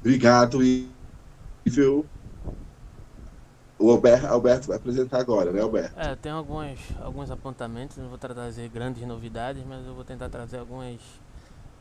[0.00, 0.62] Obrigado,
[1.64, 2.06] Ivo
[3.82, 5.98] o Alberto, Alberto vai apresentar agora, né, Alberto?
[5.98, 10.58] É, tem alguns, alguns apontamentos, não vou trazer grandes novidades, mas eu vou tentar trazer
[10.58, 11.00] algumas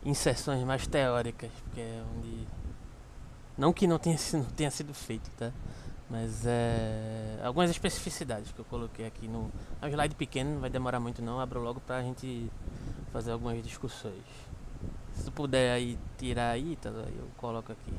[0.04, 2.48] inserções mais teóricas, porque é onde.
[3.56, 5.52] Não que não tenha, não tenha sido feito, tá?
[6.12, 7.40] Mas é.
[7.42, 9.50] Algumas especificidades que eu coloquei aqui no.
[9.80, 12.52] É um slide pequeno, não vai demorar muito não, abro logo pra gente
[13.10, 14.22] fazer algumas discussões.
[15.14, 17.94] Se tu puder aí tirar aí, tá, eu coloco aqui.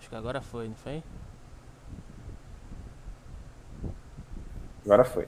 [0.11, 1.01] que agora foi, não foi?
[4.83, 5.25] Agora foi.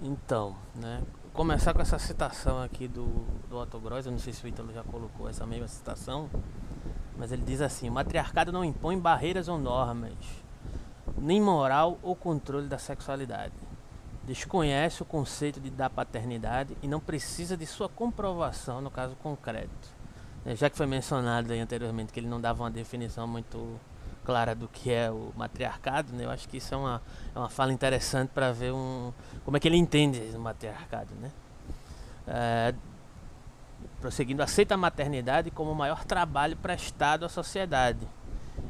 [0.00, 1.02] Então, né?
[1.32, 4.72] começar com essa citação aqui do, do Otto Gross, eu não sei se o Ítalo
[4.72, 6.30] já colocou essa mesma citação,
[7.18, 10.14] mas ele diz assim: o matriarcado não impõe barreiras ou normas,
[11.18, 13.52] nem moral ou controle da sexualidade.
[14.24, 19.95] Desconhece o conceito de da paternidade e não precisa de sua comprovação no caso concreto.
[20.46, 23.80] É, já que foi mencionado anteriormente que ele não dava uma definição muito
[24.24, 26.24] clara do que é o matriarcado, né?
[26.24, 27.02] Eu acho que isso é uma,
[27.34, 29.12] é uma fala interessante para ver um,
[29.44, 31.32] como é que ele entende o matriarcado, né?
[32.28, 32.74] É,
[34.00, 38.06] prosseguindo, aceita a maternidade como o maior trabalho prestado à sociedade,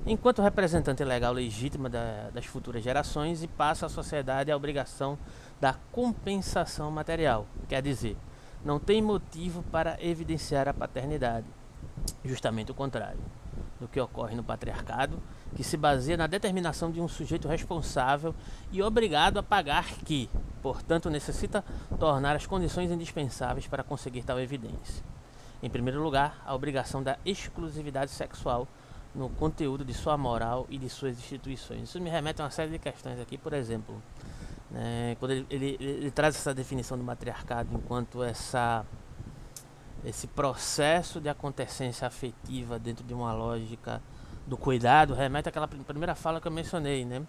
[0.07, 5.19] enquanto representante legal legítima da, das futuras gerações e passa à sociedade a obrigação
[5.61, 8.17] da compensação material, quer dizer,
[8.65, 11.47] não tem motivo para evidenciar a paternidade,
[12.25, 13.21] justamente o contrário
[13.81, 15.19] do que ocorre no patriarcado,
[15.55, 18.35] que se baseia na determinação de um sujeito responsável
[18.73, 20.31] e obrigado a pagar que,
[20.63, 21.65] portanto, necessita
[21.99, 25.05] tornar as condições indispensáveis para conseguir tal evidência.
[25.63, 28.67] Em primeiro lugar, a obrigação da exclusividade sexual
[29.15, 31.85] no conteúdo de sua moral e de suas instituições.
[31.85, 34.01] Isso me remete a uma série de questões aqui, por exemplo,
[34.71, 38.85] né, quando ele, ele, ele traz essa definição do matriarcado enquanto essa
[40.07, 44.01] esse processo de acontecência afetiva dentro de uma lógica
[44.47, 47.23] do cuidado remete àquela primeira fala que eu mencionei, né?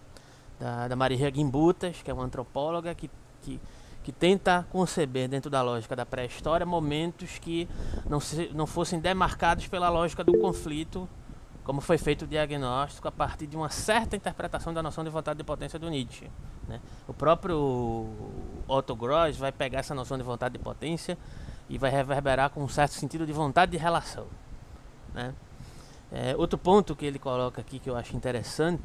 [0.60, 3.10] Da, da Maria Gimbutas, que é uma antropóloga que,
[3.42, 3.60] que,
[4.04, 7.68] que tenta conceber dentro da lógica da pré-história momentos que
[8.08, 11.10] não, se, não fossem demarcados pela lógica do conflito,
[11.64, 15.38] como foi feito o diagnóstico a partir de uma certa interpretação da noção de vontade
[15.38, 16.30] de potência do Nietzsche.
[16.68, 16.80] Né?
[17.08, 18.08] O próprio
[18.68, 21.18] Otto Gross vai pegar essa noção de vontade de potência
[21.70, 24.28] e vai reverberar com um certo sentido de vontade de relação.
[25.13, 25.34] Né?
[26.11, 28.84] É, outro ponto que ele coloca aqui que eu acho interessante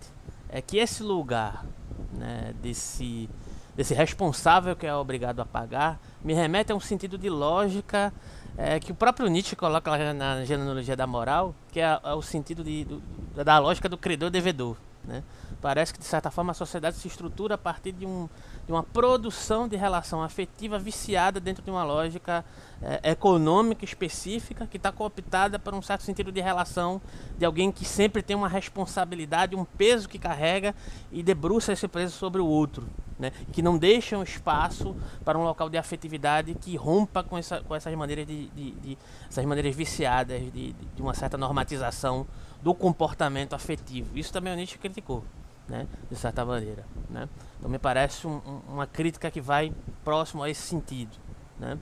[0.48, 1.64] é que esse lugar
[2.12, 3.30] né, desse,
[3.76, 8.12] desse responsável que é obrigado a pagar me remete a um sentido de lógica
[8.56, 12.62] é, que o próprio Nietzsche coloca na genealogia da moral, que é, é o sentido
[12.62, 13.02] de, do,
[13.42, 14.76] da lógica do credor-devedor.
[15.04, 15.22] Né?
[15.60, 18.28] Parece que, de certa forma, a sociedade se estrutura a partir de, um,
[18.66, 22.44] de uma produção de relação afetiva viciada dentro de uma lógica
[22.80, 27.00] é, econômica específica que está cooptada por um certo sentido de relação
[27.38, 30.74] de alguém que sempre tem uma responsabilidade, um peso que carrega
[31.10, 32.86] e debruça esse peso sobre o outro.
[33.18, 33.30] Né?
[33.52, 37.94] que não deixam espaço para um local de afetividade que rompa com, essa, com essas
[37.94, 38.98] maneiras de, de, de
[39.28, 42.26] essas maneiras viciadas de, de, uma certa normatização
[42.62, 44.16] do comportamento afetivo.
[44.16, 45.24] Isso também o Nietzsche criticou,
[45.68, 45.86] né?
[46.10, 46.84] de certa maneira.
[47.10, 47.28] Né?
[47.58, 49.72] Então me parece um, um, uma crítica que vai
[50.04, 51.16] próximo a esse sentido.
[51.58, 51.78] Né?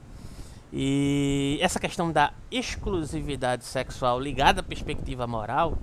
[0.73, 5.77] E essa questão da exclusividade sexual ligada à perspectiva moral,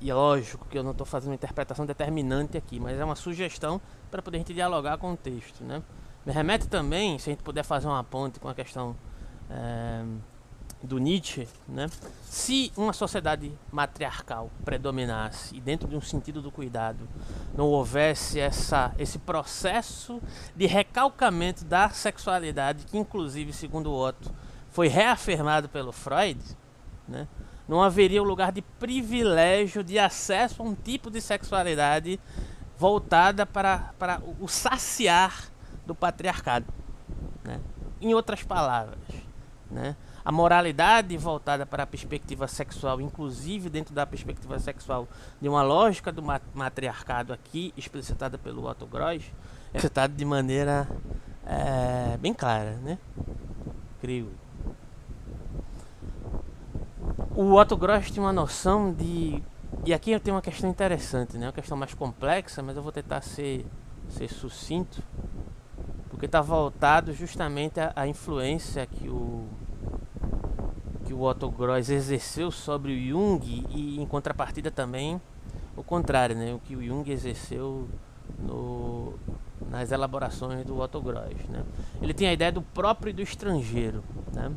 [0.00, 3.16] e é lógico que eu não estou fazendo uma interpretação determinante aqui, mas é uma
[3.16, 5.64] sugestão para poder a gente dialogar com o texto.
[5.64, 5.82] Né?
[6.26, 8.94] Me remete também, se a gente puder fazer uma ponte com a questão
[9.50, 10.04] é,
[10.84, 11.88] do Nietzsche, né?
[12.24, 17.08] se uma sociedade matriarcal predominasse e dentro de um sentido do cuidado
[17.56, 20.20] não houvesse essa, esse processo
[20.54, 24.32] de recalcamento da sexualidade, que inclusive, segundo Otto,
[24.68, 26.40] foi reafirmado pelo Freud,
[27.08, 27.26] né?
[27.66, 32.20] não haveria um lugar de privilégio de acesso a um tipo de sexualidade
[32.76, 35.48] voltada para, para o saciar
[35.86, 36.66] do patriarcado.
[37.42, 37.60] Né?
[38.00, 38.98] Em outras palavras,
[39.70, 39.96] né?
[40.24, 45.06] A moralidade voltada para a perspectiva sexual, inclusive dentro da perspectiva sexual
[45.40, 46.22] de uma lógica do
[46.54, 49.24] matriarcado aqui, explicitada pelo Otto Gross,
[49.72, 50.88] é citada de maneira
[51.46, 52.98] é, bem clara, né?
[54.04, 54.30] creio.
[57.34, 59.42] O Otto Gross tinha uma noção de
[59.86, 61.46] e aqui eu tenho uma questão interessante, né?
[61.46, 63.64] Uma questão mais complexa, mas eu vou tentar ser,
[64.10, 65.02] ser sucinto,
[66.14, 69.46] porque está voltado justamente à, influência que o
[71.04, 75.20] que o Otto Gross exerceu sobre o Jung e em contrapartida também
[75.76, 76.54] o contrário, né?
[76.54, 77.86] O que o Jung exerceu
[78.38, 79.14] no,
[79.68, 81.62] nas elaborações do Otto Gross, né?
[82.00, 84.02] Ele tem a ideia do próprio e do estrangeiro,
[84.32, 84.50] né?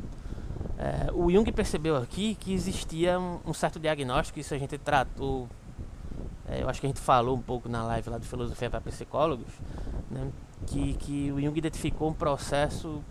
[0.78, 5.48] É, o Jung percebeu aqui que existia um, um certo diagnóstico, isso a gente tratou,
[6.48, 8.80] é, eu acho que a gente falou um pouco na live lá do Filosofia para
[8.80, 9.52] Psicólogos,
[10.08, 10.30] né,
[10.66, 13.02] que, que o Jung identificou um processo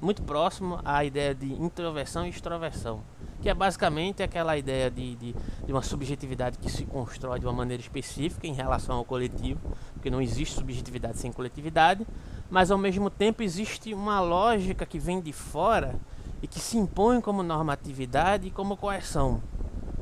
[0.00, 3.00] muito próximo à ideia de introversão e extroversão,
[3.40, 5.34] que é basicamente aquela ideia de, de,
[5.64, 9.60] de, uma subjetividade que se constrói de uma maneira específica em relação ao coletivo,
[9.94, 12.06] porque não existe subjetividade sem coletividade,
[12.50, 15.94] mas ao mesmo tempo existe uma lógica que vem de fora
[16.42, 19.40] e que se impõe como normatividade e como coerção.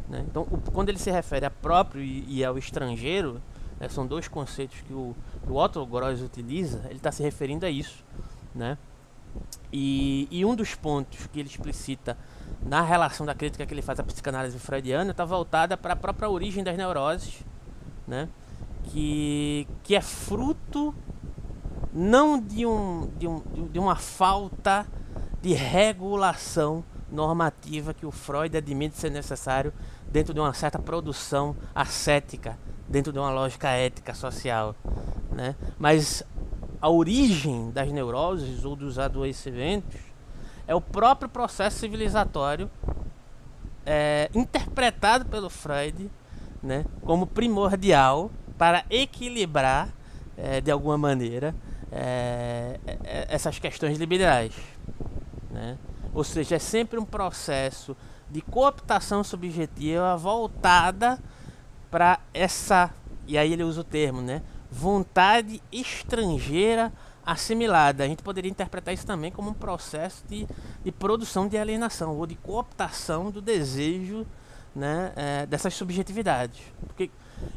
[0.09, 0.25] Né?
[0.29, 3.41] Então, o, quando ele se refere a próprio e, e ao estrangeiro,
[3.79, 5.15] né, são dois conceitos que o,
[5.49, 8.05] o Otto Gross utiliza, ele está se referindo a isso.
[8.55, 8.76] Né?
[9.72, 12.16] E, e, um dos pontos que ele explicita
[12.62, 16.28] na relação da crítica que ele faz à psicanálise freudiana está voltada para a própria
[16.28, 17.43] origem das neuroses,
[18.07, 18.28] né?
[18.84, 20.95] que, que é fruto
[21.93, 23.40] não de, um, de, um,
[23.70, 24.86] de uma falta
[25.40, 29.72] de regulação normativa que o Freud admite ser necessário
[30.11, 32.59] dentro de uma certa produção ascética,
[32.93, 34.76] dentro de uma lógica ética social,
[35.30, 35.57] né?
[35.78, 36.22] Mas
[36.80, 39.99] a origem das neuroses ou dos adoecimentos
[40.66, 42.70] é o próprio processo civilizatório
[43.86, 46.11] é, interpretado pelo Freud,
[46.62, 49.88] né, como primordial para equilibrar
[50.36, 51.55] é, de alguma maneira
[51.90, 54.53] é, é essas questões liberais.
[55.51, 55.78] Né?
[56.12, 57.97] Ou seja, é sempre um processo
[58.30, 61.18] de cooptação subjetiva voltada
[61.93, 62.90] para essa,
[63.28, 64.43] e aí ele usa o termo, né?
[64.72, 66.90] vontade estrangeira
[67.24, 68.03] assimilada.
[68.03, 70.49] A gente poderia interpretar isso também como um processo de,
[70.82, 74.26] de produção de alienação ou de cooptação do desejo
[74.74, 76.59] né, é, dessas subjetividades.
[76.86, 77.11] Porque,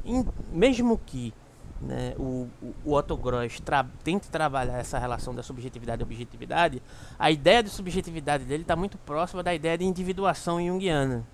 [0.04, 1.34] em, mesmo que
[1.82, 2.50] né, o,
[2.84, 6.84] o Otto Gross tra tente trabalhar essa relação da subjetividade e objetividade,
[7.18, 11.26] a ideia de subjetividade dele está muito próxima da ideia de individuação junguiana.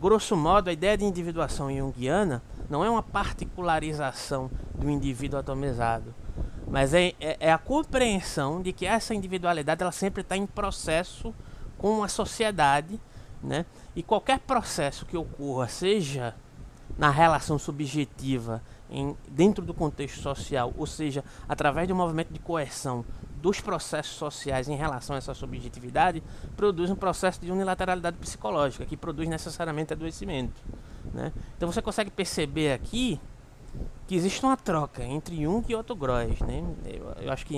[0.00, 6.14] Grosso modo, a ideia de individuação junguiana não é uma particularização do indivíduo atomizado,
[6.68, 11.34] mas é, é, é a compreensão de que essa individualidade ela sempre está em processo
[11.78, 13.00] com a sociedade,
[13.42, 13.64] né?
[13.94, 16.34] e qualquer processo que ocorra, seja
[16.98, 22.38] na relação subjetiva em, dentro do contexto social, ou seja, através de um movimento de
[22.38, 23.04] coerção
[23.46, 26.20] dos processos sociais em relação a essa subjetividade,
[26.56, 30.60] produz um processo de unilateralidade psicológica, que produz necessariamente adoecimento.
[31.14, 31.32] Né?
[31.56, 33.20] Então você consegue perceber aqui
[34.08, 36.64] que existe uma troca entre Jung e Otto Gross, né?
[36.84, 37.56] Eu, eu acho que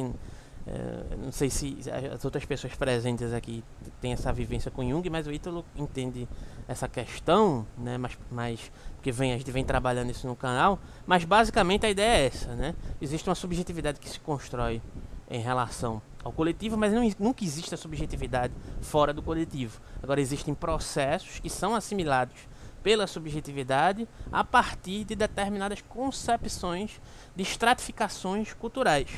[0.67, 1.79] é, não sei se
[2.15, 3.65] as outras pessoas presentes aqui
[3.99, 6.29] têm essa vivência com Jung, mas o Ítalo entende
[6.67, 7.97] essa questão, né?
[7.97, 8.71] Mas, mas
[9.03, 12.75] vem, a gente vem trabalhando isso no canal, mas basicamente a ideia é essa, né?
[13.01, 14.83] Existe uma subjetividade que se constrói
[15.31, 19.81] em relação ao coletivo, mas não, nunca existe a subjetividade fora do coletivo.
[20.03, 22.37] Agora existem processos que são assimilados
[22.83, 27.01] pela subjetividade a partir de determinadas concepções
[27.35, 29.11] de estratificações culturais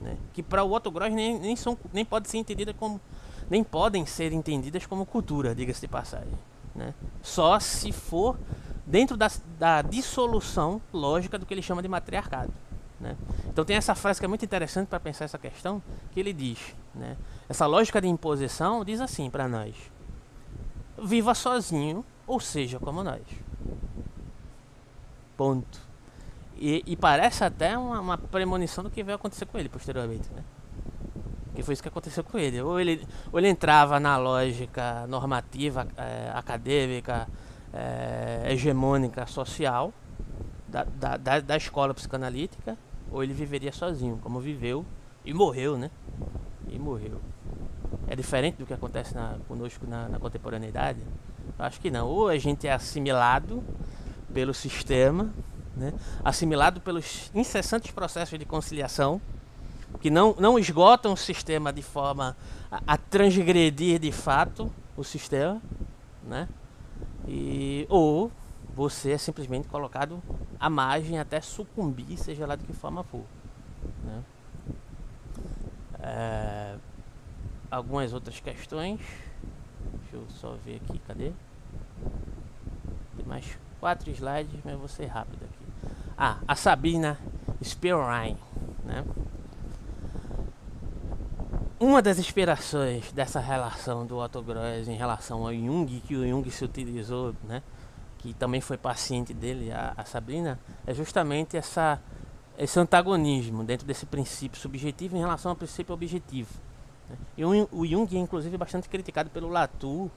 [0.00, 0.16] né?
[0.32, 3.00] que para o Otto Gross nem, nem, são, nem podem ser entendidas como
[3.48, 6.38] nem podem ser entendidas como cultura, diga-se de passagem.
[6.72, 6.94] Né?
[7.20, 8.38] Só se for
[8.86, 9.28] dentro da,
[9.58, 12.52] da dissolução lógica do que ele chama de matriarcado.
[13.00, 13.16] Né?
[13.48, 15.82] Então tem essa frase que é muito interessante para pensar essa questão,
[16.12, 16.58] que ele diz,
[16.94, 17.16] né?
[17.48, 19.74] essa lógica de imposição diz assim para nós:
[21.02, 23.22] viva sozinho, ou seja, como nós.
[25.36, 25.80] Ponto.
[26.58, 30.44] E, e parece até uma, uma, premonição do que vai acontecer com ele posteriormente, né?
[31.54, 32.60] Que foi isso que aconteceu com ele.
[32.60, 37.26] Ou ele, ou ele entrava na lógica normativa, é, acadêmica,
[37.72, 39.92] é, hegemônica, social
[40.70, 42.76] da, da, da, escola psicanalítica,
[43.10, 44.84] ou ele viveria sozinho, como viveu
[45.24, 45.90] e morreu, né?
[46.68, 47.20] E morreu.
[48.06, 51.00] É diferente do que acontece na, conosco na, na contemporaneidade?
[51.58, 52.08] Acho que não.
[52.08, 53.62] Ou a gente é assimilado
[54.32, 55.32] pelo sistema
[55.76, 55.92] né,
[56.24, 59.20] assimilado pelos incessantes processos de conciliação,
[60.00, 62.36] que não, não esgotam o sistema de forma
[62.70, 65.60] a, a transgredir de fato o sistema,
[66.22, 66.48] né,
[67.26, 68.30] e, ou
[68.74, 70.22] você é simplesmente colocado
[70.58, 73.24] à margem até sucumbir, seja lá de que forma for.
[74.04, 74.22] Né.
[76.00, 76.76] É,
[77.70, 79.00] algumas outras questões.
[80.00, 81.32] Deixa eu só ver aqui, cadê?
[83.16, 85.92] Tem mais quatro slides, mas vou ser rápido aqui.
[86.16, 87.18] Ah, a Sabina
[87.62, 88.38] Spearline,
[88.84, 89.04] né?
[91.78, 96.50] Uma das inspirações dessa relação do Otto Gross em relação ao Jung, que o Jung
[96.50, 97.62] se utilizou, né?
[98.20, 102.00] Que também foi paciente dele, a, a Sabrina, é justamente essa,
[102.58, 106.50] esse antagonismo dentro desse princípio subjetivo em relação ao princípio objetivo.
[107.08, 107.16] Né?
[107.38, 110.10] E o, o Jung é inclusive bastante criticado pelo Latour,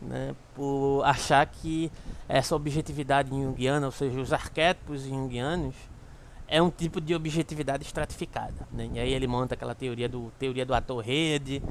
[0.00, 1.90] né, por achar que
[2.28, 5.74] essa objetividade junguiana, ou seja, os arquétipos junguianos,
[6.46, 8.68] é um tipo de objetividade estratificada.
[8.70, 8.90] Né?
[8.92, 11.62] E aí ele monta aquela teoria do teoria do ator-rede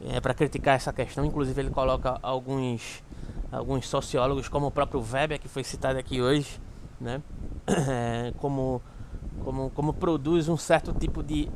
[0.00, 1.24] é, para criticar essa questão.
[1.24, 3.02] Inclusive ele coloca alguns
[3.50, 6.60] alguns sociólogos, como o próprio Weber, que foi citado aqui hoje,
[7.00, 7.22] né?
[7.68, 8.80] É, como,
[9.42, 11.50] como, como produz um certo tipo de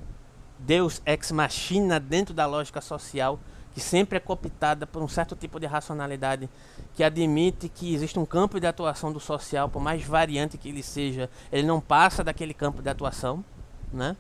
[0.59, 3.39] Deus ex machina dentro da lógica social
[3.73, 6.49] que sempre é cooptada por um certo tipo de racionalidade
[6.95, 10.83] que admite que existe um campo de atuação do social, por mais variante que ele
[10.83, 13.45] seja, ele não passa daquele campo de atuação,
[13.93, 14.17] né?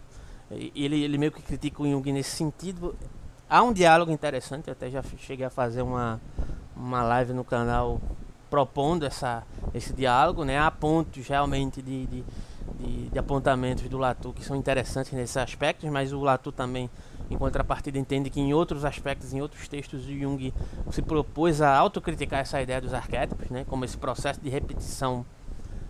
[0.50, 2.96] Ele, ele meio que critica o Jung nesse sentido.
[3.48, 6.20] Há um diálogo interessante, eu até já cheguei a fazer uma,
[6.80, 8.00] uma live no canal
[8.48, 10.58] propondo essa, esse diálogo, né?
[10.58, 12.24] Há pontos realmente de, de,
[12.78, 16.90] de, de apontamentos do Latour que são interessantes nesses aspectos, mas o Latour também
[17.30, 20.52] em contrapartida, entende que em outros aspectos, em outros textos, o Jung
[20.90, 25.24] se propôs a autocriticar essa ideia dos arquétipos, né, como esse processo de repetição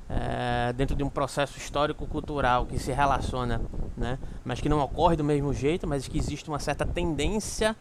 [0.09, 3.63] é, dentro de um processo histórico-cultural que se relaciona,
[3.97, 7.75] né, mas que não ocorre do mesmo jeito, mas que existe uma certa tendência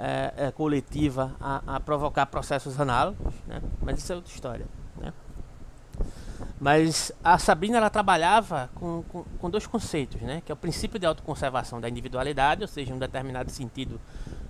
[0.00, 4.66] é, coletiva a, a, provocar processos análogos, né, mas isso é outra história.
[4.96, 5.12] Né.
[6.60, 10.42] Mas a Sabrina ela trabalhava com, com, com, dois conceitos, né?
[10.44, 13.98] que é o princípio de autoconservação da individualidade, ou seja, um determinado sentido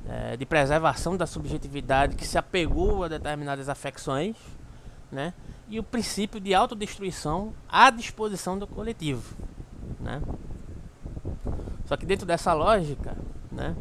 [0.09, 4.37] é, de preservação da subjetividade que se apegou a determinadas afecções,
[5.11, 5.33] né?
[5.69, 9.37] e o princípio de autodestruição à disposição do coletivo.
[10.01, 10.21] Né?
[11.87, 13.17] Só que dentro dessa lógica,
[13.53, 13.77] né,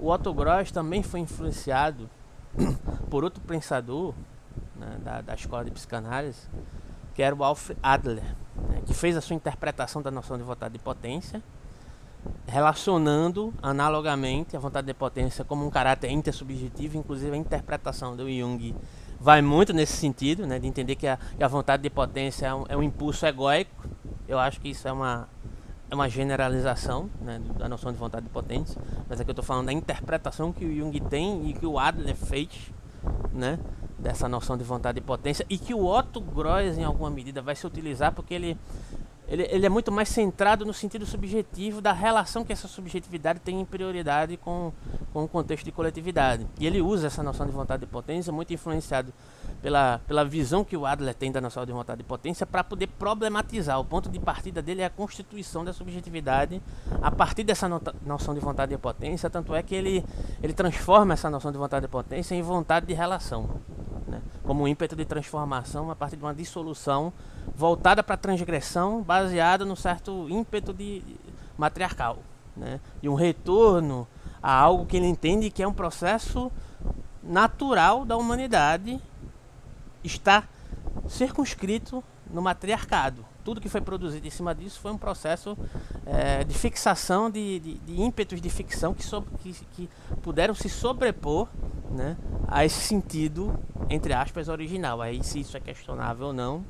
[0.00, 2.08] o Otto Gross também foi influenciado
[3.10, 4.14] por outro pensador
[4.76, 6.48] né, da, da escola de psicanálise,
[7.14, 8.24] que era o Alfred Adler,
[8.68, 11.42] né, que fez a sua interpretação da noção de vontade de potência,
[12.46, 18.74] relacionando analogamente a vontade de potência como um caráter intersubjetivo, inclusive a interpretação do Jung
[19.20, 22.54] vai muito nesse sentido, né, de entender que a, que a vontade de potência é
[22.54, 23.86] um, é um, impulso egóico.
[24.26, 25.28] Eu acho que isso é uma,
[25.90, 29.66] é uma generalização né, da noção de vontade de potência, mas aqui eu estou falando
[29.66, 32.48] da interpretação que o Jung tem e que o Adler fez,
[33.32, 33.58] né,
[33.98, 37.56] dessa noção de vontade e potência e que o Otto Gross em alguma medida vai
[37.56, 38.56] se utilizar porque ele,
[39.28, 43.60] ele, ele é muito mais centrado no sentido subjetivo da relação que essa subjetividade tem
[43.60, 44.72] em prioridade com,
[45.12, 46.46] com o contexto de coletividade.
[46.58, 49.12] E ele usa essa noção de vontade de potência muito influenciado
[49.62, 52.86] pela, pela visão que o Adler tem da noção de vontade de potência para poder
[52.86, 53.78] problematizar.
[53.78, 56.62] O ponto de partida dele é a constituição da subjetividade
[57.02, 57.68] a partir dessa
[58.04, 60.04] noção de vontade de potência, tanto é que ele,
[60.42, 63.48] ele transforma essa noção de vontade de potência em vontade de relação,
[64.08, 64.22] né?
[64.44, 67.12] como um ímpeto de transformação a partir de uma dissolução
[67.54, 71.02] voltada para a transgressão, baseada no certo ímpeto de
[71.58, 72.18] matriarcal,
[72.56, 72.80] né?
[73.02, 74.08] e um retorno
[74.42, 76.50] a algo que ele entende que é um processo
[77.22, 79.00] natural da humanidade
[80.02, 80.44] está
[81.08, 83.24] circunscrito no matriarcado.
[83.44, 85.56] Tudo que foi produzido em cima disso foi um processo
[86.06, 89.90] é, de fixação de, de, de, ímpetos de ficção que, so, que, que,
[90.22, 91.48] puderam se sobrepor
[91.90, 92.16] né,
[92.46, 93.58] a esse sentido,
[93.88, 95.00] entre aspas, original.
[95.00, 96.64] Aí se isso é questionável ou não,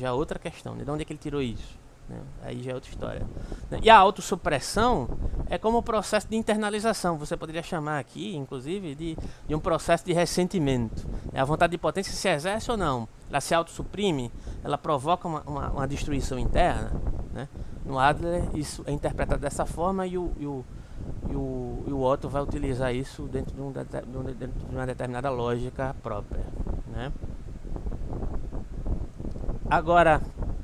[0.00, 0.74] é outra questão.
[0.74, 0.84] Né?
[0.84, 1.81] De onde é que ele tirou isso?
[2.12, 2.20] Né?
[2.42, 3.26] Aí já é outra história.
[3.82, 5.08] E a autossupressão
[5.48, 7.16] é como um processo de internalização.
[7.16, 9.16] Você poderia chamar aqui, inclusive, de,
[9.48, 11.06] de um processo de ressentimento.
[11.32, 13.08] É a vontade de potência se exerce ou não.
[13.30, 14.30] Ela se autossuprime,
[14.62, 16.92] ela provoca uma, uma, uma destruição interna.
[17.32, 17.48] Né?
[17.84, 20.64] No Adler, isso é interpretado dessa forma e o, e o,
[21.30, 25.30] e o, e o Otto vai utilizar isso dentro de, um, dentro de uma determinada
[25.30, 26.44] lógica própria.
[26.88, 27.10] Né?
[29.72, 30.20] Agora,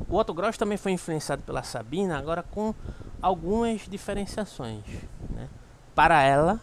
[0.06, 2.74] o Otto Gross também foi influenciado pela Sabina, agora com
[3.22, 4.84] algumas diferenciações.
[5.30, 5.48] Né?
[5.94, 6.60] Para ela,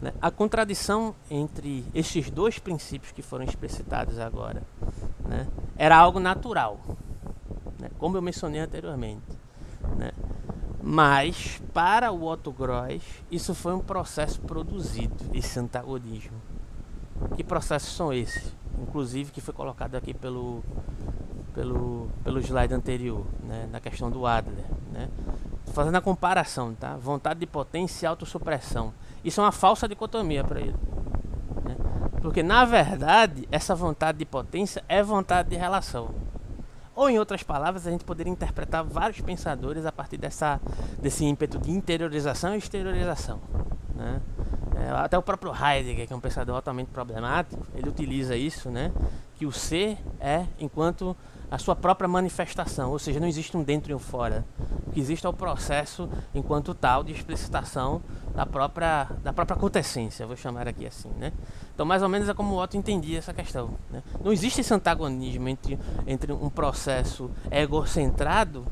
[0.00, 4.62] né, a contradição entre esses dois princípios que foram explicitados agora
[5.28, 5.46] né,
[5.76, 6.80] era algo natural,
[7.78, 9.38] né, como eu mencionei anteriormente.
[9.98, 10.12] Né?
[10.82, 16.40] Mas, para o Otto Gross, isso foi um processo produzido, esse antagonismo.
[17.36, 18.50] Que processos são esses?
[18.80, 20.64] Inclusive, que foi colocado aqui pelo
[21.56, 24.66] pelo, pelo slide anterior, né, na questão do Adler.
[24.92, 25.08] Né?
[25.72, 26.96] Fazendo a comparação, tá?
[26.96, 28.92] vontade de potência e autossupressão.
[29.24, 30.76] Isso é uma falsa dicotomia para ele.
[31.64, 31.74] Né?
[32.20, 36.14] Porque, na verdade, essa vontade de potência é vontade de relação.
[36.96, 40.58] Ou, em outras palavras, a gente poderia interpretar vários pensadores a partir dessa,
[40.98, 43.38] desse ímpeto de interiorização e exteriorização.
[43.94, 44.20] Né?
[44.74, 48.90] É, até o próprio Heidegger, que é um pensador altamente problemático, ele utiliza isso, né?
[49.38, 51.14] que o ser é enquanto
[51.50, 54.44] a sua própria manifestação, ou seja, não existe um dentro e um fora.
[54.86, 58.02] O que existe é o processo, enquanto tal, de explicitação
[58.36, 61.32] da própria, da própria acontecência, vou chamar aqui assim, né?
[61.74, 63.70] Então, mais ou menos é como o Otto entendia essa questão.
[63.90, 64.02] Né?
[64.22, 68.66] Não existe esse antagonismo entre, entre um processo egocentrado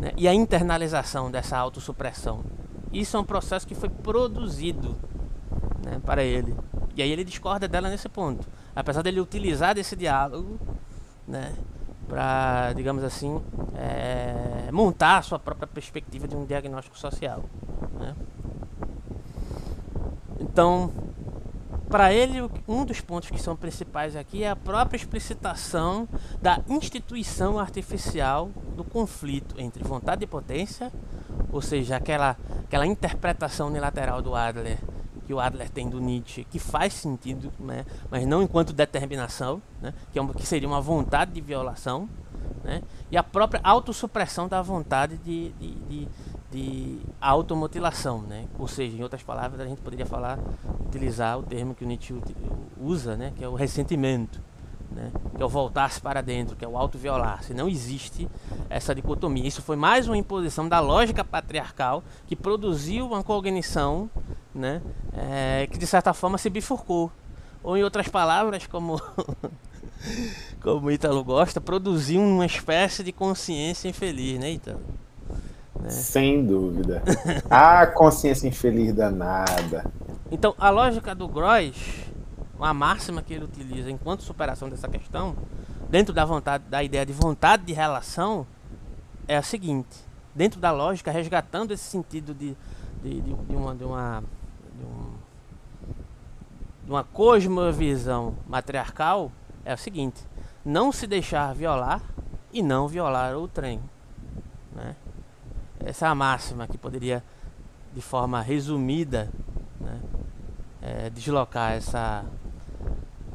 [0.00, 2.44] né, e a internalização dessa autossupressão.
[2.92, 4.96] Isso é um processo que foi produzido
[5.84, 6.54] né, para ele.
[6.94, 8.46] E aí ele discorda dela nesse ponto.
[8.76, 10.56] Apesar dele utilizar desse diálogo,
[11.26, 11.52] né,
[12.06, 13.42] para, digamos assim,
[13.76, 17.44] é, montar a sua própria perspectiva de um diagnóstico social.
[17.98, 18.14] Né?
[20.40, 20.90] Então,
[21.88, 26.08] para ele, um dos pontos que são principais aqui é a própria explicitação
[26.40, 30.90] da instituição artificial do conflito entre vontade e potência,
[31.52, 34.78] ou seja, aquela, aquela interpretação unilateral do Adler
[35.30, 37.86] que o Adler tem do Nietzsche, que faz sentido, né?
[38.10, 39.94] mas não enquanto determinação, né?
[40.12, 42.08] que, é uma, que seria uma vontade de violação,
[42.64, 42.82] né?
[43.12, 46.08] e a própria autossupressão da vontade de, de, de,
[46.50, 48.22] de automutilação.
[48.22, 48.46] Né?
[48.58, 50.38] Ou seja, em outras palavras, a gente poderia falar,
[50.86, 52.14] utilizar o termo que o Nietzsche
[52.80, 53.32] usa, né?
[53.36, 54.40] que é o ressentimento.
[54.90, 55.12] Né?
[55.36, 57.54] que é o voltar-se para dentro, que é o auto-violar-se.
[57.54, 58.28] Não existe
[58.68, 59.46] essa dicotomia.
[59.46, 64.10] Isso foi mais uma imposição da lógica patriarcal que produziu uma cognição
[64.54, 64.82] né?
[65.12, 67.10] É, que de certa forma se bifurcou.
[67.62, 69.00] Ou em outras palavras, como
[70.60, 74.80] como Ítalo gosta, produziu uma espécie de consciência infeliz, né, Ítalo?
[75.80, 75.90] Né?
[75.90, 77.02] Sem dúvida.
[77.50, 79.84] ah, consciência infeliz danada.
[80.30, 82.04] Então, a lógica do Gross,
[82.56, 85.34] uma máxima que ele utiliza enquanto superação dessa questão,
[85.88, 88.46] dentro da vontade, da ideia de vontade de relação,
[89.26, 89.96] é a seguinte:
[90.34, 92.56] dentro da lógica, resgatando esse sentido de,
[93.02, 94.22] de, de, de uma, de uma
[94.80, 95.14] de, um,
[96.84, 99.30] de uma cosmovisão matriarcal
[99.64, 100.24] é o seguinte:
[100.64, 102.02] não se deixar violar
[102.52, 103.80] e não violar o trem.
[104.74, 104.94] Né?
[105.84, 107.22] Essa é a máxima que poderia,
[107.94, 109.30] de forma resumida,
[109.80, 110.00] né,
[110.82, 112.24] é, deslocar essa,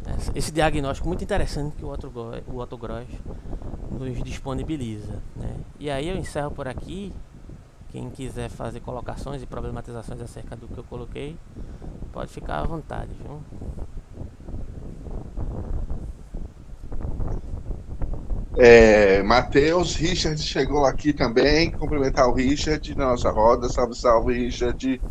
[0.06, 2.12] essa, esse diagnóstico muito interessante que o Otto,
[2.48, 3.08] o Otto Gross
[3.92, 5.22] nos disponibiliza.
[5.36, 5.58] Né?
[5.80, 7.14] E aí eu encerro por aqui.
[7.92, 11.38] Quem quiser fazer colocações e problematizações acerca do que eu coloquei,
[12.12, 13.42] pode ficar à vontade, viu?
[18.58, 21.72] É, Matheus, Richard chegou aqui também.
[21.76, 23.70] Cumprimentar o Richard na nossa roda.
[23.70, 25.02] Salve, salve, Richard.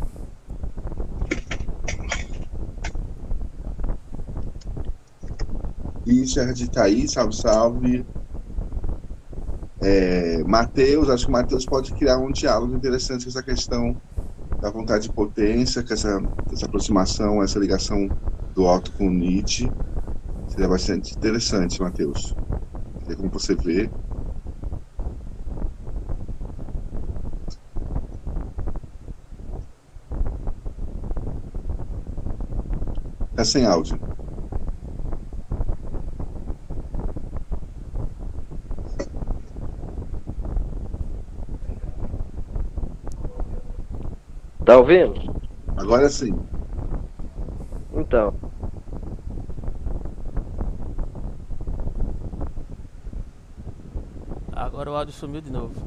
[6.05, 8.07] Richard tá aí, salve, salve.
[9.81, 13.99] É, Matheus, acho que o Matheus pode criar um diálogo interessante com essa questão
[14.61, 16.19] da vontade de potência, com essa,
[16.51, 18.13] essa aproximação, essa ligação
[18.55, 19.75] do alto com o Nietzsche.
[20.47, 22.37] Seria bastante interessante, Matheus.
[23.15, 23.91] Como você vê.
[33.35, 34.01] Tá sem áudio.
[44.65, 45.19] Tá ouvindo?
[45.77, 46.45] Agora sim.
[47.91, 48.35] Então.
[54.55, 55.85] Agora o áudio sumiu de novo.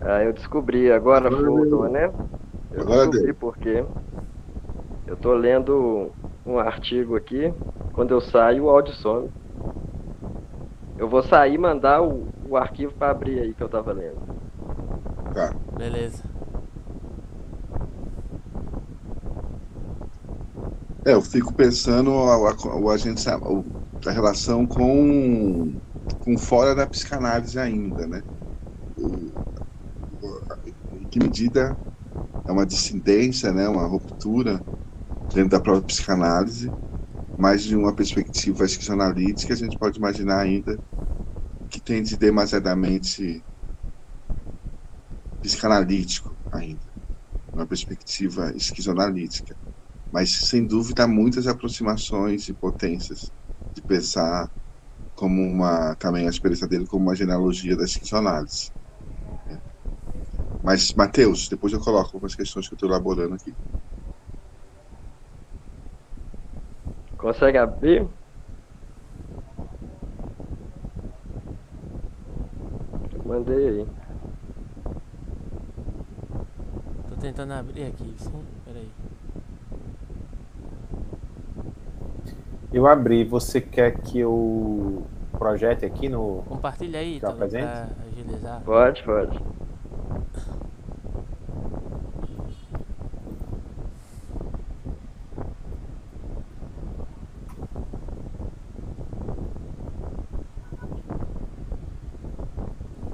[0.00, 2.12] Ah, eu descobri, agora voltou, né?
[2.70, 3.34] Eu Agora descobri deu.
[3.34, 3.84] porque
[5.06, 6.14] eu tô lendo
[6.44, 7.52] um artigo aqui,
[7.92, 9.30] quando eu saio o áudio some.
[10.98, 14.20] Eu vou sair e mandar o, o arquivo para abrir aí que eu tava lendo.
[15.32, 15.56] Tá.
[15.76, 16.24] Beleza.
[21.04, 23.75] É, eu fico pensando a, a, o agente, o,
[24.08, 25.80] a relação com,
[26.20, 28.22] com fora da psicanálise ainda, né?
[30.92, 31.78] Em que medida
[32.46, 33.68] é uma dissidência, né?
[33.68, 34.64] Uma ruptura
[35.34, 36.76] dentro da própria psicanálise,
[37.36, 40.80] mas de uma perspectiva esquizoanalítica, a gente pode imaginar ainda
[41.70, 43.46] que tende demasiadamente
[45.42, 46.92] psicanalítico ainda,
[47.54, 49.56] uma perspectiva esquizoanalítica
[50.12, 53.32] mas sem dúvida muitas aproximações e potências
[53.76, 54.48] de pensar
[55.14, 58.72] como uma também a experiência dele como uma genealogia da esquizoanálise.
[59.46, 59.60] né?
[60.60, 63.56] Mas Mateus, depois eu coloco algumas questões que eu estou elaborando aqui.
[67.16, 68.08] Consegue abrir?
[73.24, 73.90] Mandei aí.
[77.06, 78.46] Tô tentando abrir aqui, sim.
[78.62, 78.96] Peraí.
[82.76, 86.42] Eu abri, você quer que eu projete aqui no.
[86.46, 88.60] Compartilha aí, Tá pra agilizar.
[88.66, 89.40] Pode, pode.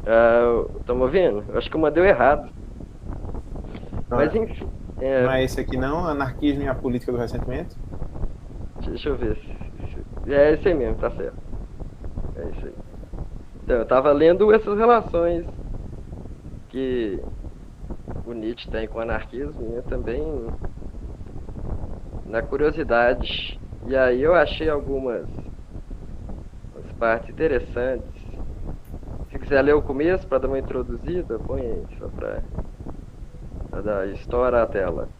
[0.06, 1.44] Ah, Estamos ouvindo?
[1.56, 2.50] Acho que eu mandei errado.
[4.08, 4.68] Mas enfim.
[5.00, 6.06] é, Não é esse aqui não?
[6.06, 7.76] Anarquismo e a política do ressentimento?
[8.84, 9.38] Deixa eu ver.
[10.26, 11.38] É esse aí mesmo, tá certo.
[12.36, 12.76] É isso aí.
[13.56, 15.46] Então, eu tava lendo essas relações
[16.68, 17.22] que
[18.24, 20.52] o Nietzsche tem com o anarquismo e eu também
[22.24, 23.60] na curiosidade.
[23.84, 25.28] E aí eu achei algumas
[26.72, 28.10] umas partes interessantes.
[29.30, 32.44] Se quiser ler o começo para dar uma introduzida, põe aí, só pra
[33.82, 35.10] dar história à tela.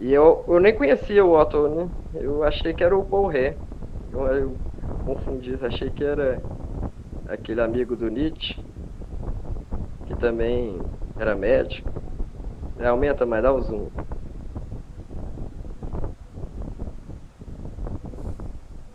[0.00, 1.92] E eu, eu nem conhecia o Otto, né?
[2.12, 3.60] Eu achei que era o Paul Ré.
[4.10, 4.62] Eu, eu
[5.02, 6.44] confundi, achei que era
[7.26, 8.56] aquele amigo do Nietzsche,
[10.04, 10.86] que também
[11.16, 11.88] era médico.
[12.80, 13.92] Aumenta mais, dá o zoom.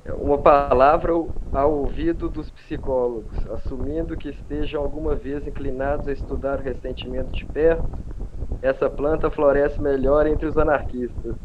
[0.04, 1.12] É Uma palavra
[1.54, 7.46] ao ouvido dos psicólogos, assumindo que estejam alguma vez inclinados a estudar o ressentimento de
[7.54, 7.86] perto,
[8.62, 11.38] essa planta floresce melhor entre os anarquistas.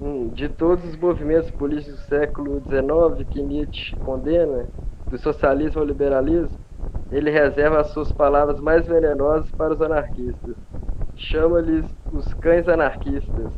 [0.00, 4.68] Hum, de todos os movimentos políticos do século XIX que Nietzsche condena,
[5.08, 6.58] do socialismo ao liberalismo,
[7.10, 10.56] ele reserva as suas palavras mais venenosas para os anarquistas.
[11.14, 13.52] Chama-lhes os cães anarquistas,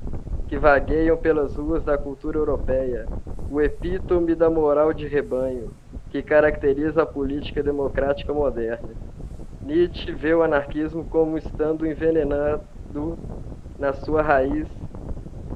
[0.49, 3.11] que vagueiam pelas ruas da cultura europeia,
[3.49, 5.75] o epítome da moral de rebanho,
[6.11, 8.95] que caracteriza a política democrática moderna.
[9.65, 12.63] Nietzsche vê o anarquismo como estando envenenado
[13.79, 14.69] na sua raiz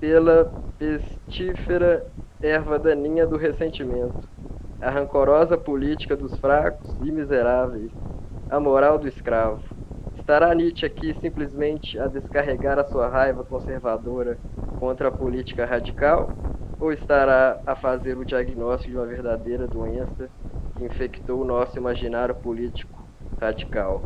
[0.01, 2.03] pela pestífera
[2.41, 4.17] erva daninha do ressentimento,
[4.81, 7.93] a rancorosa política dos fracos e miseráveis,
[8.49, 9.63] a moral do escravo.
[10.17, 14.39] Estará Nietzsche aqui simplesmente a descarregar a sua raiva conservadora
[14.79, 16.35] contra a política radical?
[16.81, 20.31] Ou estará a fazer o diagnóstico de uma verdadeira doença
[20.75, 22.98] que infectou o nosso imaginário político
[23.37, 24.05] radical?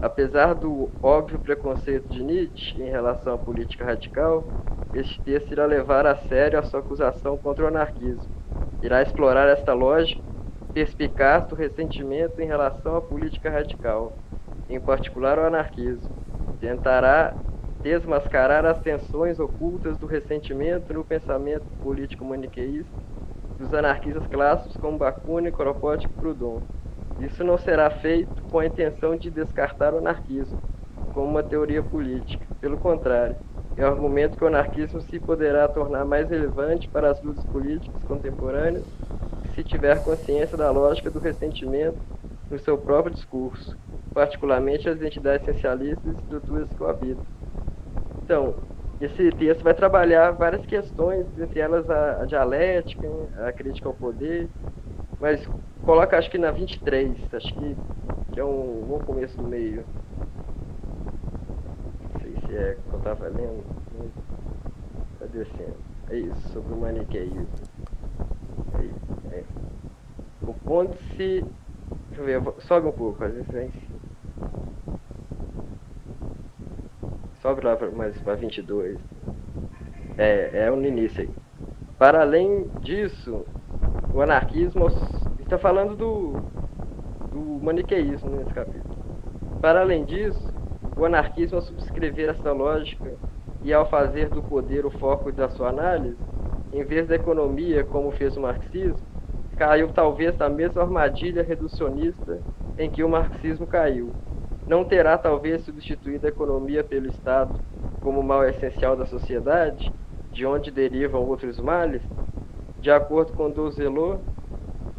[0.00, 4.52] Apesar do óbvio preconceito de Nietzsche em relação à política radical,
[4.92, 8.30] este texto irá levar a sério a sua acusação contra o anarquismo.
[8.82, 10.22] Irá explorar esta lógica
[10.72, 14.18] perspicaz do ressentimento em relação à política radical,
[14.68, 16.10] em particular o anarquismo.
[16.60, 17.34] Tentará
[17.82, 22.92] desmascarar as tensões ocultas do ressentimento no pensamento político maniqueísta
[23.58, 26.62] dos anarquistas clássicos como Bakunin, Kropotkin e Proudhon.
[27.18, 30.60] Isso não será feito com a intenção de descartar o anarquismo
[31.10, 32.46] como uma teoria política.
[32.60, 33.36] Pelo contrário,
[33.76, 38.02] é o argumento que o anarquismo se poderá tornar mais relevante para as lutas políticas
[38.04, 38.86] contemporâneas
[39.54, 41.98] se tiver consciência da lógica do ressentimento
[42.50, 43.76] no seu próprio discurso,
[44.12, 47.24] particularmente as entidades essencialistas e estruturas que o habitam.
[48.24, 48.62] Então,
[49.00, 53.06] esse texto vai trabalhar várias questões, entre elas a, a dialética,
[53.46, 54.50] a crítica ao poder,
[55.26, 55.44] mas
[55.84, 57.76] coloca acho que na 23, acho que,
[58.32, 59.84] que é um bom começo do meio.
[62.00, 63.64] Não sei se é que eu estava lendo.
[65.14, 65.74] Está descendo.
[66.10, 67.48] É isso, sobre o maniqueísmo.
[68.78, 69.44] É, é.
[70.46, 71.44] O ponto se.
[72.10, 74.00] Deixa eu ver, sobe um pouco, às vezes em cima.
[77.42, 78.96] sobe lá para mais para 22.
[80.18, 81.30] É, é no início aí.
[81.98, 83.44] Para além disso,
[84.16, 84.88] o anarquismo
[85.38, 86.42] está falando do,
[87.30, 88.96] do maniqueísmo nesse capítulo.
[89.60, 90.40] Para além disso,
[90.96, 93.14] o anarquismo ao subscrever essa lógica
[93.62, 96.16] e ao fazer do poder o foco da sua análise,
[96.72, 99.06] em vez da economia, como fez o marxismo,
[99.54, 102.42] caiu talvez na mesma armadilha reducionista
[102.78, 104.16] em que o marxismo caiu,
[104.66, 107.60] não terá talvez substituído a economia pelo Estado
[108.00, 109.92] como mal essencial da sociedade,
[110.32, 112.02] de onde derivam outros males?
[112.86, 114.24] De acordo com Douzelot,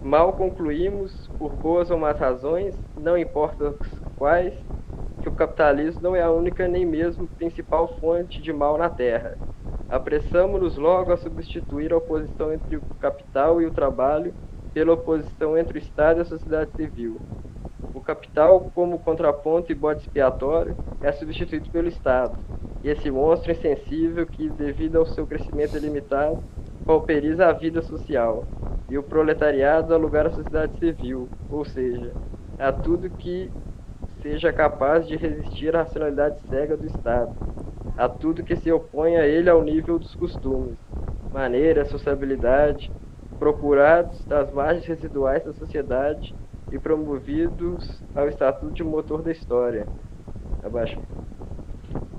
[0.02, 3.74] mal concluímos, por boas ou más razões, não importa
[4.14, 4.54] quais,
[5.22, 9.40] que o capitalismo não é a única nem mesmo principal fonte de mal na Terra.
[9.88, 14.36] Apressamos-nos logo a substituir a oposição entre o capital e o trabalho
[14.74, 17.20] pela oposição entre o Estado e a sociedade civil,
[17.94, 22.38] o capital, como contraponto e bode expiatório, é substituído pelo Estado.
[22.84, 26.44] E esse monstro insensível que, devido ao seu crescimento ilimitado,
[26.86, 28.46] pauperiza a vida social.
[28.90, 32.14] E o proletariado dá à sociedade civil, ou seja,
[32.60, 33.52] a tudo que
[34.22, 37.36] seja capaz de resistir à racionalidade cega do Estado,
[37.98, 40.78] a tudo que se opõe a ele ao nível dos costumes,
[41.34, 42.92] maneira, sociabilidade,
[43.40, 46.36] procurados das margens residuais da sociedade
[46.72, 49.88] e promovidos ao estatuto de motor da história.
[50.64, 51.00] Abaixo.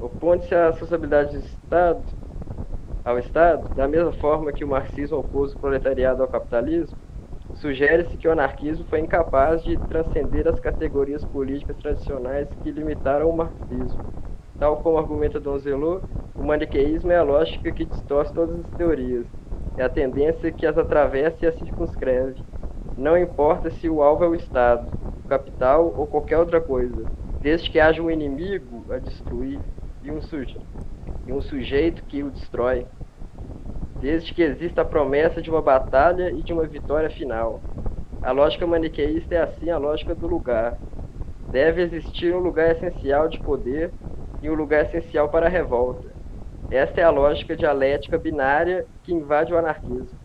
[0.00, 2.04] Opõe-se à sociabilidade do Estado,
[3.04, 6.96] ao Estado, da mesma forma que o marxismo opôs o proletariado ao capitalismo,
[7.54, 13.36] sugere-se que o anarquismo foi incapaz de transcender as categorias políticas tradicionais que limitaram o
[13.36, 13.98] marxismo.
[14.58, 16.04] Tal como argumenta Donzelot,
[16.36, 19.26] o maniqueísmo é a lógica que distorce todas as teorias,
[19.78, 22.44] é a tendência que as atravessa e as circunscreve,
[22.96, 24.92] não importa se o alvo é o Estado,
[25.24, 27.08] o capital ou qualquer outra coisa,
[27.40, 29.62] desde que haja um inimigo a destruir
[30.02, 30.18] e um,
[31.24, 32.88] e um sujeito que o destrói,
[34.00, 37.62] desde que exista a promessa de uma batalha e de uma vitória final.
[38.20, 40.76] A lógica maniqueísta é assim a lógica do lugar.
[41.52, 43.94] Deve existir um lugar essencial de poder
[44.42, 46.17] e um lugar essencial para a revolta.
[46.70, 50.18] Esta é a lógica dialética binária que invade o anarquismo.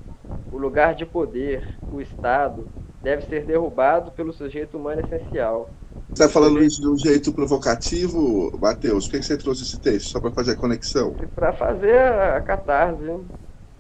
[0.52, 2.70] O lugar de poder, o Estado,
[3.02, 5.74] deve ser derrubado pelo sujeito humano essencial.
[6.14, 9.08] Você está falando isso de um jeito provocativo, Matheus?
[9.08, 10.10] Por que você trouxe esse texto?
[10.12, 11.16] Só para fazer a conexão?
[11.36, 13.04] Para fazer a catarse.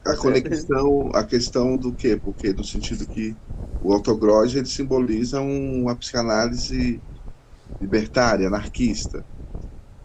[0.05, 2.17] A conexão, a questão do quê?
[2.17, 3.37] Porque no sentido que
[3.79, 7.01] o autogroge ele simboliza uma psicanálise
[7.79, 9.25] libertária, anarquista.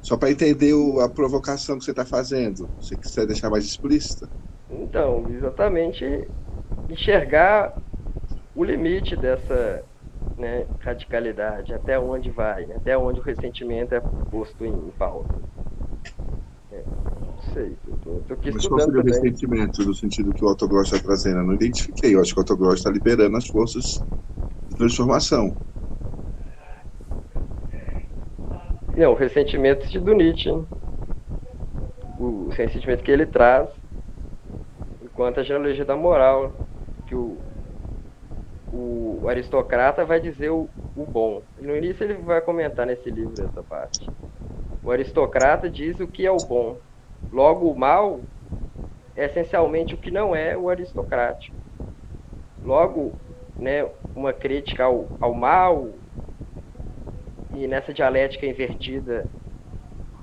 [0.09, 0.73] Só para entender
[1.03, 4.27] a provocação que você está fazendo, se você quiser deixar mais explícita.
[4.71, 6.31] Então, exatamente
[6.89, 7.79] enxergar
[8.55, 9.85] o limite dessa
[10.39, 15.37] né, radicalidade, até onde vai, né, até onde o ressentimento é posto em pauta.
[16.73, 20.91] É, não sei, tô aqui Mas qual seria o ressentimento no sentido que o autogross
[20.91, 21.41] está trazendo?
[21.41, 24.03] Eu não identifiquei, eu acho que o autogross está liberando as forças
[24.71, 25.59] de transformação.
[28.99, 30.51] Não, o ressentimento do Nietzsche,
[32.19, 33.69] o ressentimento que ele traz
[35.15, 36.53] quanto à genealogia da moral,
[37.07, 37.37] que o,
[38.73, 41.41] o, o aristocrata vai dizer o, o bom.
[41.61, 44.05] No início ele vai comentar nesse livro essa parte.
[44.83, 46.77] O aristocrata diz o que é o bom.
[47.33, 48.19] Logo, o mal
[49.17, 51.55] é essencialmente o que não é o aristocrático.
[52.65, 53.13] Logo,
[53.57, 55.89] né, uma crítica ao, ao mal
[57.65, 59.29] e nessa dialética invertida,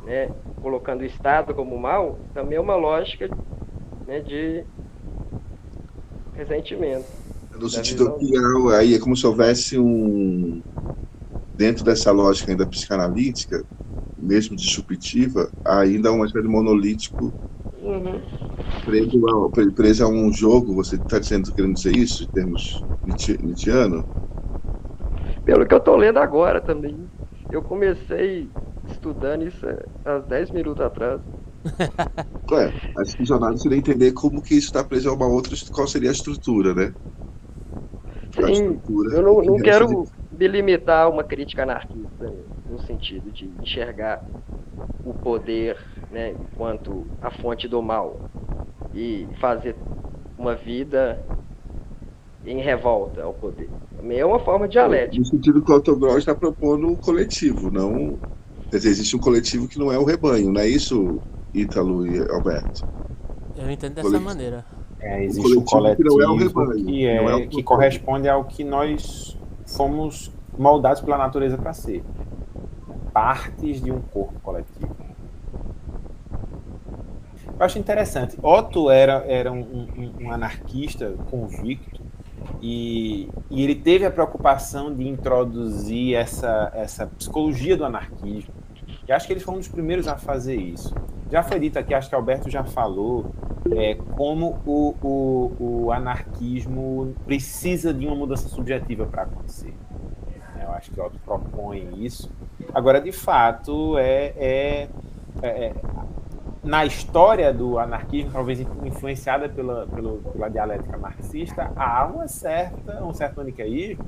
[0.01, 0.29] né,
[0.59, 3.33] colocando o Estado como mal, também é uma lógica
[4.05, 4.67] né, de
[6.35, 7.09] ressentimento.
[7.59, 8.25] No sentido que
[8.77, 10.61] aí é como se houvesse um.
[11.53, 13.65] Dentro dessa lógica ainda psicanalítica,
[14.17, 17.35] mesmo disruptiva, ainda uma espécie de monolítico
[17.71, 18.23] Uhum.
[18.83, 20.75] preso a, pre- preso a um jogo.
[20.75, 24.07] Você está dizendo, querendo dizer isso, em termos nietzsche- nietzschiano?
[25.43, 27.09] Pelo que eu tô lendo agora também.
[27.49, 28.55] Eu comecei
[28.85, 29.65] estudando isso
[30.03, 31.21] há 10 minutos atrás.
[32.51, 32.65] É,
[32.97, 36.13] a esquizoanálise seria entender como que isso está preso a uma outra, qual seria a
[36.13, 36.95] estrutura, né?
[38.41, 42.25] A Sim, estrutura eu não, que não quero de- me limitar a uma crítica anarquista,
[42.67, 44.23] no sentido de enxergar
[45.03, 48.25] o poder né, enquanto a fonte do mal
[48.93, 49.85] e fazer
[50.37, 51.23] uma vida
[52.45, 53.69] em revolta ao poder.
[53.97, 55.17] Também é uma forma dialética.
[55.17, 58.17] No sentido que o Autograu está propondo o coletivo, não.
[58.69, 61.19] Quer dizer, existe um coletivo que não é o rebanho, não é isso,
[61.53, 62.85] Ítalo e Alberto?
[63.57, 64.29] Eu entendo dessa Coletivo.
[64.29, 64.65] maneira.
[64.99, 67.63] É, existe um coletivo que não é o coletivo rebanho, que, é, é o que
[67.63, 72.03] corresponde ao que nós fomos moldados pela natureza para ser.
[73.13, 74.93] Partes de um corpo coletivo.
[77.57, 78.37] Eu acho interessante.
[78.43, 82.01] Otto era, era um, um- um anarquista convicto
[82.61, 88.53] e, e ele teve a preocupação de introduzir essa, essa psicologia do anarquismo.
[89.07, 90.93] E acho que ele foi um dos primeiros a fazer isso.
[91.31, 93.31] Já foi dito aqui, acho que Alberto já falou,
[93.75, 95.51] é, como o, o,
[95.85, 99.73] o anarquismo precisa de uma mudança subjetiva para acontecer.
[100.61, 102.29] Eu acho que Otto propõe isso.
[102.73, 104.87] Agora, de fato, é, é-
[105.43, 105.73] é-
[106.65, 113.13] na história do anarquismo, talvez influenciada pela, pela, pela dialética marxista, há uma certa, um
[113.13, 114.03] certo maniqueísmo,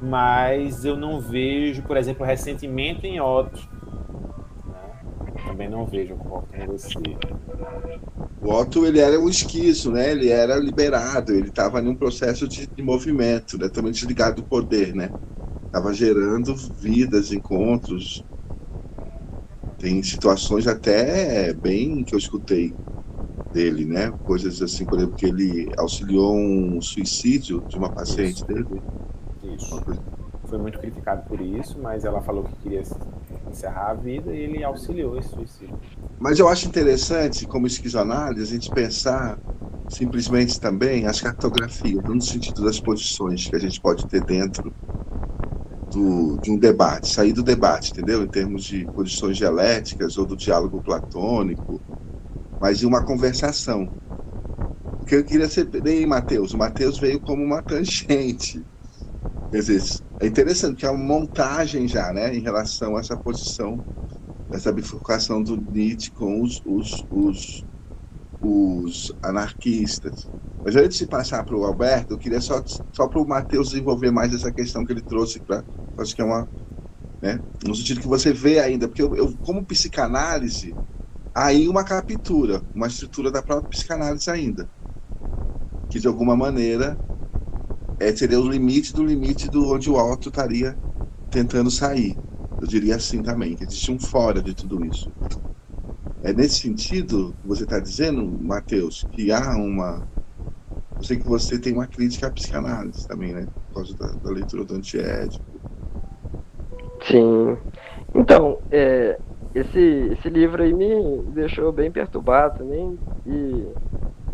[0.00, 3.60] mas eu não vejo, por exemplo, ressentimento em Otto.
[4.64, 5.08] né?
[5.44, 7.20] Também não vejo, concordo com você.
[8.40, 10.10] O Otto, ele era um esquizo, né?
[10.12, 13.68] Ele era liberado, ele estava em um processo de, de movimento, né?
[13.68, 15.12] Também desligado do poder, né?
[15.66, 18.24] Estava gerando vidas, encontros.
[19.78, 22.76] Tem situações até bem que eu escutei
[23.52, 24.12] dele, né?
[24.24, 28.46] Coisas assim, por exemplo, que ele auxiliou um suicídio de uma paciente Isso.
[28.46, 28.84] dele.
[29.42, 29.84] Isso.
[30.48, 32.82] Foi muito criticado por isso, mas ela falou que queria
[33.48, 35.76] encerrar a vida e ele auxiliou esse suicídio.
[36.18, 39.40] Mas eu acho interessante, como esquizoanálise, a gente pensar
[39.86, 44.74] simplesmente também as cartografias, no sentido das posições que a gente pode ter dentro
[45.90, 48.22] do, de um debate, sair do debate, entendeu?
[48.24, 51.82] Em termos de posições dialéticas ou do diálogo platônico,
[52.60, 53.92] mas de uma conversação.
[54.98, 58.66] Porque eu queria saber, nem Mateus, o Mateus veio como uma tangente.
[59.50, 59.82] Quer dizer,
[60.20, 63.84] é interessante, que é uma montagem já, né, em relação a essa posição
[64.50, 67.66] essa bifurcação do Nietzsche com os, os, os,
[68.40, 70.30] os anarquistas.
[70.64, 72.62] Mas antes de passar para o Alberto, eu queria só,
[72.92, 75.66] só para o Matheus desenvolver mais essa questão que ele trouxe para.
[75.98, 76.50] Acho que é uma.
[77.22, 80.78] Né, no sentido que você vê ainda, porque eu, eu, como psicanálise,
[81.34, 84.70] aí uma captura, uma estrutura da própria psicanálise ainda.
[85.90, 87.00] Que de alguma maneira
[87.98, 90.80] é, seria o limite do limite do onde o alto estaria
[91.30, 92.22] tentando sair.
[92.60, 95.14] Eu diria assim também, que existe um fora de tudo isso.
[96.22, 100.04] É nesse sentido que você está dizendo, Matheus, que há uma.
[100.98, 103.48] Eu sei que você tem uma crítica à psicanálise também, né?
[103.72, 105.62] Por causa da, da leitura do antiédipo.
[107.02, 107.58] Sim.
[108.14, 109.20] Então, é,
[109.54, 109.78] esse,
[110.12, 113.00] esse livro aí me deixou bem perturbado também.
[113.24, 113.74] E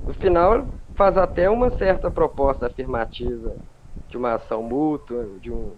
[0.06, 3.56] no final faz até uma certa proposta afirmativa
[4.09, 5.77] de uma ação mútua, de um,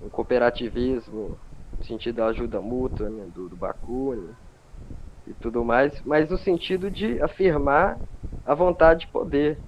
[0.00, 1.38] um cooperativismo
[1.76, 4.34] no sentido da ajuda mútua, né, do, do Bakunin
[5.26, 7.98] e tudo mais, mas no sentido de afirmar
[8.44, 9.58] a vontade de poder.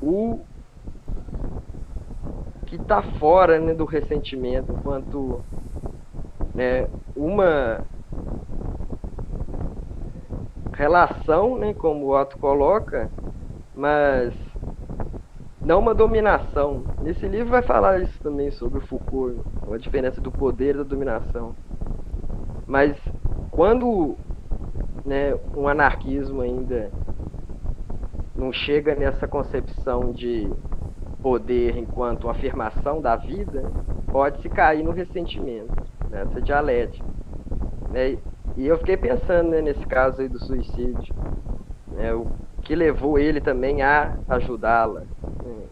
[0.00, 0.38] O
[2.66, 5.42] que está fora né, do ressentimento, enquanto
[6.54, 7.82] né, uma
[10.74, 13.10] relação, né, como o Otto coloca,
[13.74, 14.34] mas
[15.64, 16.84] não uma dominação.
[17.00, 19.40] Nesse livro vai falar isso também sobre o Foucault,
[19.72, 21.54] a diferença do poder e da dominação.
[22.66, 22.96] Mas
[23.50, 24.16] quando
[25.04, 26.90] né, um anarquismo ainda
[28.34, 30.50] não chega nessa concepção de
[31.22, 33.62] poder enquanto afirmação da vida,
[34.10, 35.72] pode se cair no ressentimento,
[36.10, 37.04] nessa dialética.
[37.90, 38.18] Né?
[38.56, 41.14] E eu fiquei pensando né, nesse caso aí do suicídio,
[41.90, 42.26] né, o
[42.62, 45.68] que levou ele também a ajudá-la, né,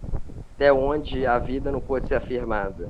[0.54, 2.88] até onde a vida não pôde ser afirmada.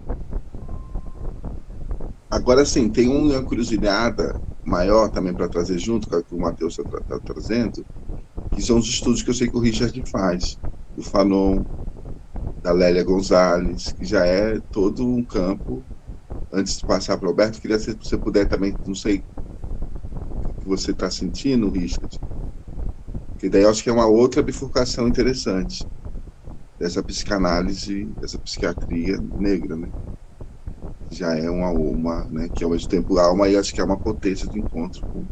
[2.32, 4.16] Agora sim, tem uma curiosidade
[4.64, 7.86] maior também para trazer junto, com o que o Matheus está tá trazendo,
[8.50, 10.59] que são os estudos que eu sei que o Richard faz,
[10.96, 11.66] do Fanon,
[12.62, 15.86] da Lélia Gonzalez, que já é todo um campo
[16.52, 19.26] antes de passar para o Alberto, queria se você puder também, não sei
[20.46, 22.20] o que você está sentindo, Richard,
[23.38, 25.86] que daí eu acho que é uma outra bifurcação interessante
[26.78, 29.92] dessa psicanálise, dessa psiquiatria negra, né?
[31.12, 32.48] Já é uma uma, né?
[32.51, 35.28] Que ao mesmo tempo alma e acho que é uma potência de encontro com,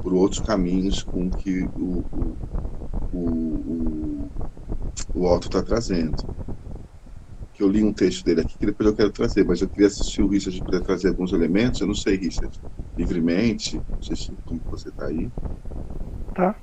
[0.00, 2.38] por outros caminhos com que o, o,
[3.12, 4.32] o,
[5.14, 6.22] o, Otto está trazendo
[7.52, 9.88] que eu li um texto dele aqui que depois eu quero trazer, mas eu queria
[9.88, 11.80] assistir o Richard para trazer alguns elementos.
[11.80, 12.58] Eu não sei, Richard,
[12.96, 15.30] livremente, não sei se, como você está aí.
[16.32, 16.58] Tá.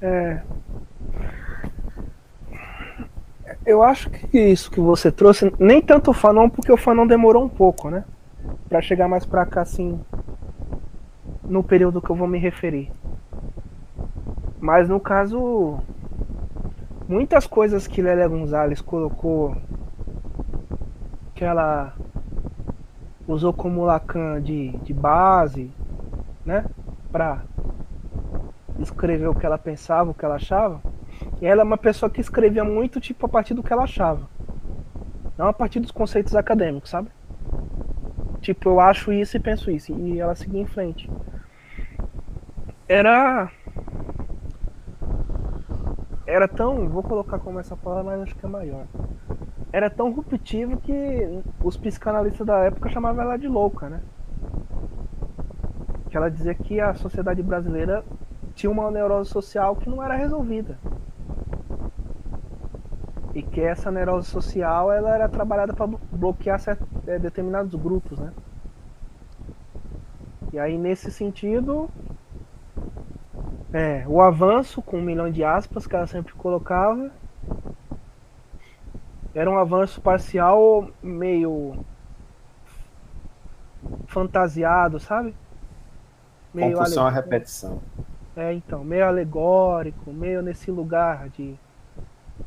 [0.00, 0.42] É...
[3.70, 7.44] Eu acho que isso que você trouxe, nem tanto o Fanon, porque o Fanon demorou
[7.44, 8.02] um pouco, né?
[8.68, 10.00] Para chegar mais para cá, assim,
[11.44, 12.90] no período que eu vou me referir.
[14.60, 15.78] Mas no caso,
[17.08, 19.56] muitas coisas que Lélia Gonzalez colocou
[21.36, 21.94] que ela
[23.28, 25.70] usou como Lacan de, de base,
[26.44, 26.64] né?
[27.12, 27.40] Pra
[28.80, 30.80] escrever o que ela pensava, o que ela achava.
[31.40, 34.28] E ela é uma pessoa que escrevia muito, tipo, a partir do que ela achava.
[35.38, 37.08] Não a partir dos conceitos acadêmicos, sabe?
[38.40, 39.92] Tipo, eu acho isso e penso isso.
[39.92, 41.10] E ela seguia em frente.
[42.88, 43.50] Era.
[46.26, 46.88] Era tão.
[46.88, 48.86] Vou colocar como essa palavra, mas acho que é maior
[49.72, 54.00] era tão ruptivo que os psicanalistas da época chamavam ela de louca, né?
[56.10, 58.04] Que ela dizia que a sociedade brasileira
[58.54, 60.76] tinha uma neurose social que não era resolvida.
[63.34, 68.32] E que essa neurose social ela era trabalhada para bloquear certos, é, determinados grupos, né?
[70.52, 71.88] E aí nesse sentido,
[73.72, 77.10] é, o avanço com um milhão de aspas que ela sempre colocava
[79.32, 81.84] era um avanço parcial meio
[84.06, 85.34] fantasiado, sabe?
[86.52, 87.80] Meio Compulsão à repetição.
[88.36, 91.56] É, então, meio alegórico, meio nesse lugar de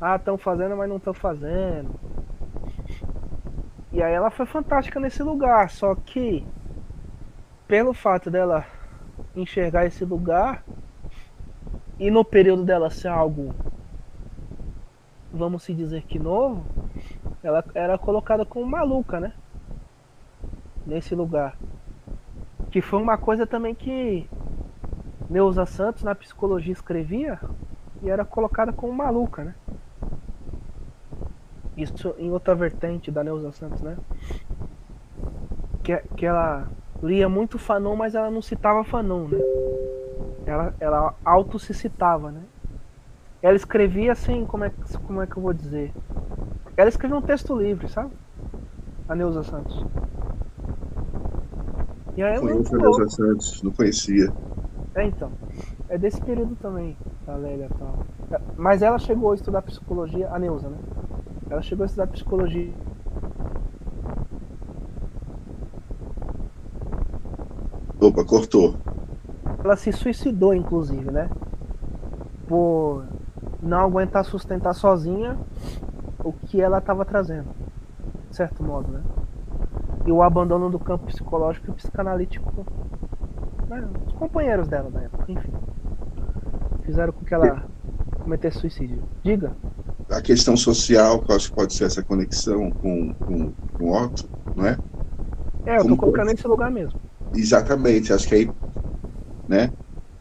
[0.00, 1.90] ah, estão fazendo, mas não estão fazendo.
[3.92, 6.46] E aí ela foi fantástica nesse lugar, só que
[7.66, 8.66] pelo fato dela
[9.34, 10.62] enxergar esse lugar
[11.98, 13.54] e no período dela ser algo
[15.34, 16.64] vamos se dizer que novo,
[17.42, 19.32] ela era colocada como maluca, né?
[20.86, 21.56] Nesse lugar.
[22.70, 24.28] Que foi uma coisa também que
[25.28, 27.40] Neuza Santos na psicologia escrevia
[28.02, 29.54] e era colocada como maluca, né?
[31.76, 33.98] Isso em outra vertente da Neuza Santos, né?
[35.82, 36.70] Que, que ela
[37.02, 39.38] lia muito Fanon, mas ela não citava Fanon, né?
[40.46, 42.42] Ela, ela auto se citava, né?
[43.42, 44.72] Ela escrevia assim, como é,
[45.06, 45.92] como é que eu vou dizer?
[46.76, 48.12] Ela escrevia um texto livre, sabe?
[49.08, 49.84] A Neuza Santos.
[52.16, 54.32] E aí Conheço a Neuza Santos, não conhecia.
[54.96, 55.30] É, então.
[55.88, 56.96] É desse período também,
[57.26, 57.98] a Lélia tal.
[58.32, 60.78] É, mas ela chegou a estudar psicologia, a Neuza, né?
[61.54, 62.74] Ela chegou a estudar psicologia.
[68.00, 68.74] Opa, cortou.
[69.62, 71.30] Ela se suicidou, inclusive, né?
[72.48, 73.06] Por
[73.62, 75.38] não aguentar sustentar sozinha
[76.24, 77.46] o que ela estava trazendo,
[78.30, 79.04] de certo modo, né?
[80.04, 82.66] E o abandono do campo psicológico e psicanalítico,
[83.68, 83.88] né?
[84.08, 85.54] os companheiros dela da época, enfim,
[86.84, 87.64] fizeram com que ela
[88.24, 89.00] cometesse suicídio.
[89.22, 89.52] Diga.
[90.10, 93.92] A questão social, que eu acho que pode ser essa conexão com, com, com o
[93.96, 94.80] Otto, não é?
[95.66, 96.98] É, eu Como tô colocando nesse lugar mesmo.
[97.32, 98.54] Exatamente, acho que aí,
[99.48, 99.72] né?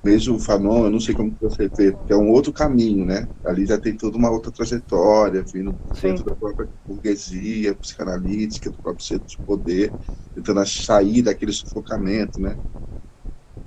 [0.03, 3.29] mesmo o Fanon, eu não sei como você vê, porque é um outro caminho, né?
[3.45, 6.17] Ali já tem toda uma outra trajetória, vindo Sim.
[6.17, 9.95] dentro da própria burguesia, psicanalítica, do próprio centro de poder,
[10.33, 12.57] tentando sair daquele sufocamento, né?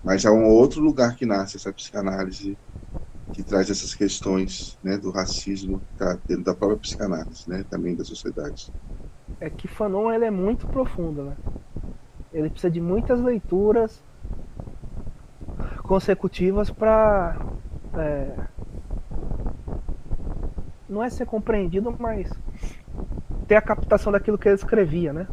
[0.03, 2.59] Mas é um outro lugar que nasce essa psicanálise
[3.33, 7.65] que traz essas questões né, do racismo está dentro da própria psicanálise, né?
[7.65, 8.73] Também da sociedade.
[9.41, 11.39] É que Fanon ele é muito profundo, né?
[12.33, 14.05] Ele precisa de muitas leituras,
[15.83, 17.43] consecutivas para
[17.97, 18.39] é,
[20.89, 22.41] não é ser compreendido, mas
[23.47, 25.29] ter a captação daquilo que ele escrevia, né?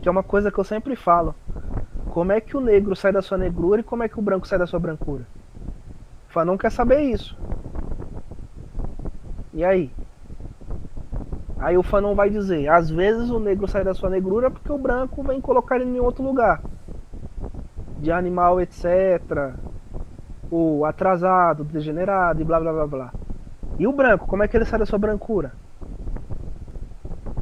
[0.00, 1.36] Que é uma coisa que eu sempre falo.
[2.08, 4.46] Como é que o negro sai da sua negrura e como é que o branco
[4.48, 5.28] sai da sua brancura?
[6.36, 7.34] Fanon quer saber isso.
[9.54, 9.90] E aí?
[11.58, 14.76] Aí o Fanon vai dizer, às vezes o negro sai da sua negrura porque o
[14.76, 16.60] branco vem colocar ele em outro lugar
[17.98, 19.54] de animal, etc.
[20.50, 23.12] O atrasado, degenerado e blá blá blá blá.
[23.78, 25.52] E o branco, como é que ele sai da sua brancura?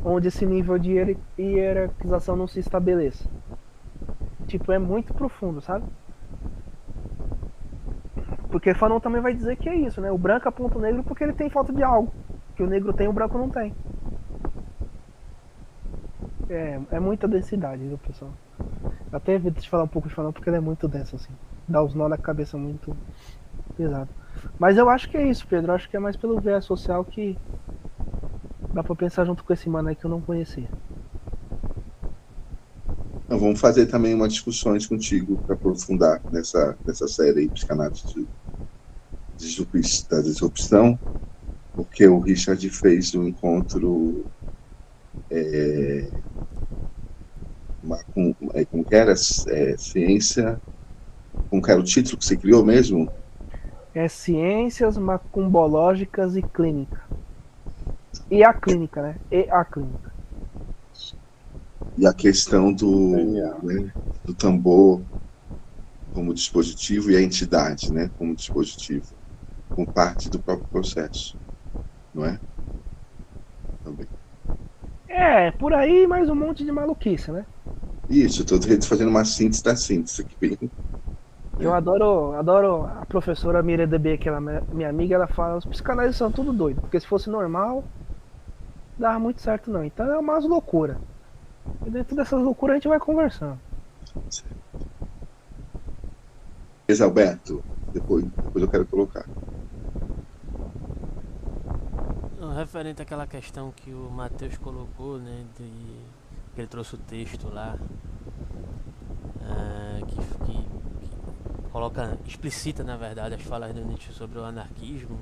[0.04, 3.28] onde esse nível de hier- hierarquização não se estabeleça.
[4.46, 5.84] Tipo, é muito profundo, sabe?
[8.54, 10.12] Porque Fanon também vai dizer que é isso, né?
[10.12, 12.14] O branco aponta o negro porque ele tem falta de algo.
[12.54, 13.74] Que o negro tem, o branco não tem.
[16.48, 18.36] É, é muita densidade, viu, pessoal?
[19.12, 21.38] Eu até evito de falar um pouco de Fanon porque ele é muito denso, assim.
[21.68, 23.00] Dá os nó na cabeça muito
[23.76, 24.10] pesado.
[24.58, 25.72] Mas eu acho que é isso, Pedro.
[25.72, 27.40] Eu acho que é mais pelo viés social que
[28.70, 30.70] dá pra pensar junto com esse mano aí que eu não conhecia.
[33.28, 38.04] Vamos fazer também umas discussões contigo para aprofundar nessa, nessa série aí, psicanálise
[40.08, 40.98] da disrupção,
[41.74, 44.28] porque o Richard fez um encontro
[45.30, 46.24] é,
[47.82, 49.12] uma- com, é, como que era?
[49.12, 50.60] É, ciência,
[51.50, 53.08] como que era o título que você criou mesmo?
[53.94, 57.00] É ciências macumbológicas e clínica.
[58.30, 59.20] E a clínica, né?
[59.30, 60.10] E a clínica.
[61.96, 63.10] E a questão do,
[63.62, 63.94] né,
[64.26, 65.04] do tambor
[66.12, 69.13] como dispositivo e a entidade, né, como dispositivo,
[69.74, 71.36] como parte do próprio processo,
[72.14, 72.40] não é?
[73.82, 74.08] Também.
[75.08, 77.46] É, por aí mais um monte de maluquice, né?
[78.08, 80.36] Isso, estou fazendo uma síntese da síntese aqui.
[81.58, 85.64] Eu adoro, adoro a professora Miranda B, que ela é minha amiga, ela fala, os
[85.64, 87.88] psicanalistas são tudo doido, porque se fosse normal,
[88.98, 89.84] dava muito certo não.
[89.84, 90.98] Então é umas loucuras.
[91.84, 93.62] E dentro dessas loucuras a gente vai conversando.
[96.88, 99.30] Exalberto, depois, depois eu quero colocar.
[102.54, 105.44] Referente àquela questão que o Matheus colocou, né?
[105.58, 105.64] De,
[106.54, 107.76] que ele trouxe o texto lá.
[109.42, 110.64] ah, que, que-
[111.08, 115.18] que coloca, explicita na verdade as falas do Nietzsche sobre o anarquismo.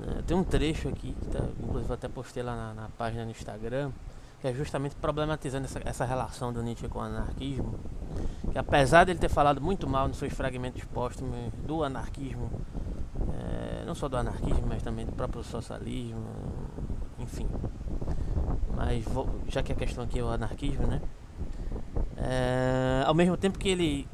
[0.00, 3.30] né, tem um trecho aqui, que tá, inclusive até postei lá na, na página no
[3.30, 3.90] Instagram,
[4.40, 7.78] que é justamente problematizando essa, essa relação do Nietzsche com o anarquismo.
[8.50, 12.50] Que apesar dele ter falado muito mal nos seus fragmentos póstumos do anarquismo,
[13.30, 16.22] é, não só do anarquismo, mas também do próprio socialismo,
[17.18, 17.46] enfim.
[18.76, 21.00] Mas vou- já que a questão aqui é o anarquismo, né?
[22.16, 24.08] É, ao mesmo tempo que ele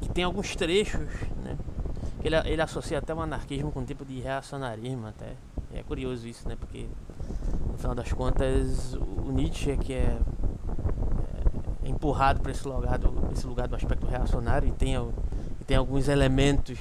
[0.00, 1.00] que tem alguns trechos,
[1.44, 1.56] né?
[2.20, 5.34] Que ele, ele associa até o anarquismo com um tipo de reacionarismo até.
[5.72, 6.56] E é curioso isso, né?
[6.58, 6.86] Porque
[7.70, 10.18] no final das contas o Nietzsche é que é,
[11.84, 15.76] é empurrado para esse lugar do esse lugar do aspecto reacionário e tem e tem
[15.76, 16.78] alguns elementos,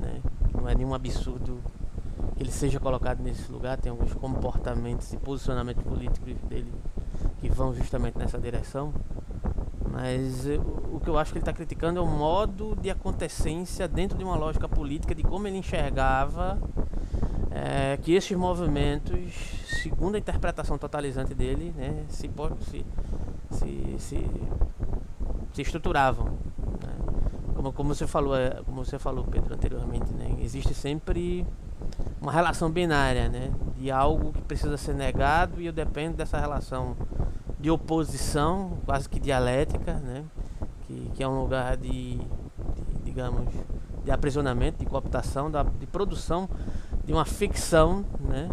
[0.00, 0.20] né?
[0.60, 1.58] Não é nenhum absurdo
[2.36, 6.72] que ele seja colocado nesse lugar, tem alguns comportamentos e posicionamentos políticos dele
[7.40, 8.92] que vão justamente nessa direção.
[9.90, 10.46] Mas
[10.92, 14.22] o que eu acho que ele está criticando é o modo de acontecência dentro de
[14.22, 16.58] uma lógica política, de como ele enxergava
[17.50, 19.18] eh, que esses movimentos,
[19.82, 22.30] segundo a interpretação totalizante dele, né, se,
[22.60, 24.30] se, se,
[25.52, 26.38] se estruturavam.
[27.60, 31.46] Como, como você falou, eh, como você falou, Pedro, anteriormente, né, existe sempre
[32.18, 36.96] uma relação binária, né, de algo que precisa ser negado e eu dependo dessa relação
[37.58, 40.24] de oposição, quase que dialética, né,
[40.86, 42.24] que, que é um lugar de, de,
[43.04, 43.46] digamos,
[44.06, 46.48] de aprisionamento, de cooptação, da, de produção
[47.04, 48.48] de uma ficção, né,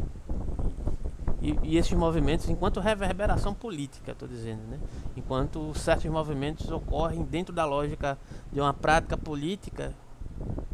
[1.48, 4.80] e, e esses movimentos, enquanto reverberação política, estou dizendo, né?
[5.16, 8.18] enquanto certos movimentos ocorrem dentro da lógica
[8.52, 9.96] de uma prática política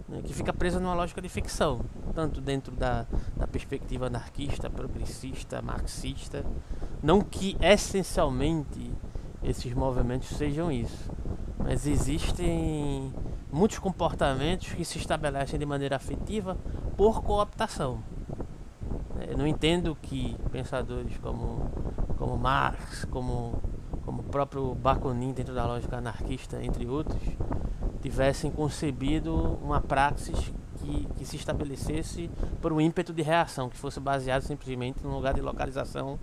[0.10, 1.82] né, que fica presa numa lógica de ficção,
[2.16, 3.06] tanto dentro da,
[3.38, 6.44] da perspectiva anarquista, progressista, marxista,
[7.04, 8.92] não que essencialmente
[9.44, 11.12] esses movimentos sejam isso,
[11.60, 13.14] mas existem
[13.52, 16.58] muitos comportamentos que se estabelecem de maneira afetiva
[16.98, 18.02] por cooptação.
[19.30, 21.70] Eu não entendo que pensadores como,
[22.18, 23.62] como Marx, como,
[24.06, 27.22] como o próprio Bakunin, dentro da lógica anarquista, entre outros,
[28.02, 32.30] tivessem concebido uma praxis que, que se estabelecesse
[32.62, 36.20] por um ímpeto de reação, que fosse baseado simplesmente num lugar de localização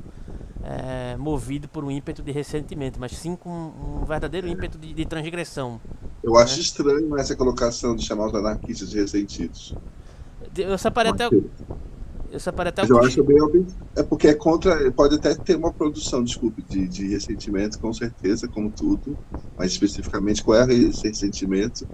[0.62, 5.06] eh, movido por um ímpeto de ressentimento, mas sim com um verdadeiro ímpeto de, de
[5.06, 5.80] transgressão.
[6.22, 9.74] Eu acho estranho essa colocação de chamar os anarquistas de ressentidos.
[10.54, 11.28] Eu separei até,
[12.30, 13.38] eu separei até eu acho bem.
[13.96, 14.90] É porque é contra.
[14.92, 19.18] Pode até ter uma produção, desculpe, de, de ressentimento, com certeza, como tudo.
[19.56, 21.86] Mas especificamente qual é esse ressentimento?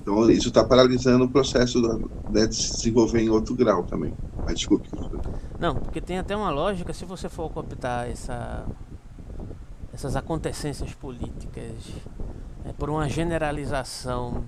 [0.00, 1.80] Então isso está paralisando o processo
[2.30, 4.14] né, de se desenvolver em outro grau também.
[4.44, 4.88] Mas desculpe.
[5.58, 8.64] Não, porque tem até uma lógica, se você for cooptar essa,
[9.92, 11.72] essas acontecências políticas
[12.64, 14.44] é, por uma generalização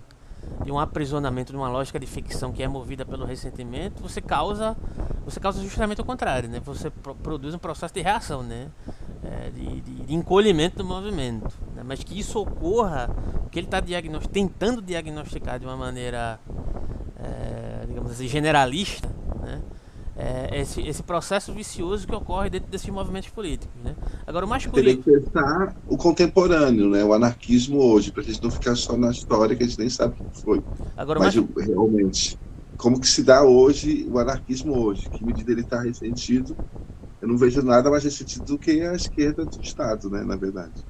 [0.65, 4.77] de um aprisionamento de uma lógica de ficção que é movida pelo ressentimento, você causa,
[5.25, 6.61] você causa justamente o contrário, né?
[6.65, 8.69] Você pro produz um processo de reação, né?
[9.25, 11.51] É, de, de, de, encolhimento do movimento.
[11.75, 11.83] Né?
[11.85, 13.11] Mas que isso ocorra,
[13.51, 13.83] que ele está
[14.33, 16.41] tentando diagnosticar de uma maneira,
[17.19, 19.09] é, digamos assim, generalista,
[19.43, 19.61] né?
[20.23, 23.75] É, esse, esse processo vicioso que ocorre dentro desses movimentos políticos.
[23.83, 23.97] Né?
[24.27, 25.03] Agora, o mais curioso.
[25.03, 27.03] Teria que pensar o contemporâneo, né?
[27.03, 29.89] o anarquismo hoje, para a gente não ficar só na história que a gente nem
[29.89, 30.63] sabe o que foi.
[30.95, 31.67] Agora, Mas mais...
[31.67, 32.39] realmente
[32.81, 36.57] como que se dá hoje o anarquismo hoje, que medida ele está ressentido.
[37.21, 40.83] Eu não vejo nada mais ressentido do que a esquerda do Estado, né, na verdade.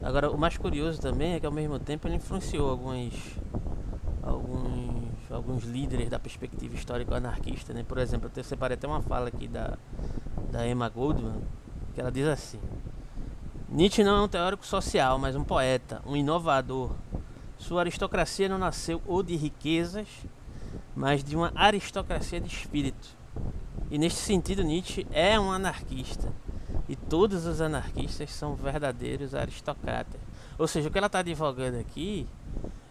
[0.00, 3.14] Agora, o mais curioso também é que ao mesmo tempo ele influenciou alguns
[4.22, 4.73] alguns
[5.34, 7.84] alguns líderes da perspectiva histórica anarquista, né?
[7.86, 9.76] Por exemplo, eu separei até uma fala aqui da
[10.50, 11.42] da Emma Goldman,
[11.94, 12.60] que ela diz assim:
[13.68, 16.92] Nietzsche não é um teórico social, mas um poeta, um inovador.
[17.58, 20.06] Sua aristocracia não nasceu ou de riquezas
[20.94, 23.08] mas de uma aristocracia de espírito.
[23.90, 26.32] E neste sentido, Nietzsche é um anarquista.
[26.88, 30.20] E todos os anarquistas são verdadeiros aristocratas.
[30.58, 32.26] Ou seja, o que ela está advogando aqui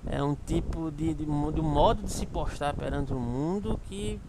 [0.05, 4.19] é um tipo de, de, de um modo de se postar perante o mundo que,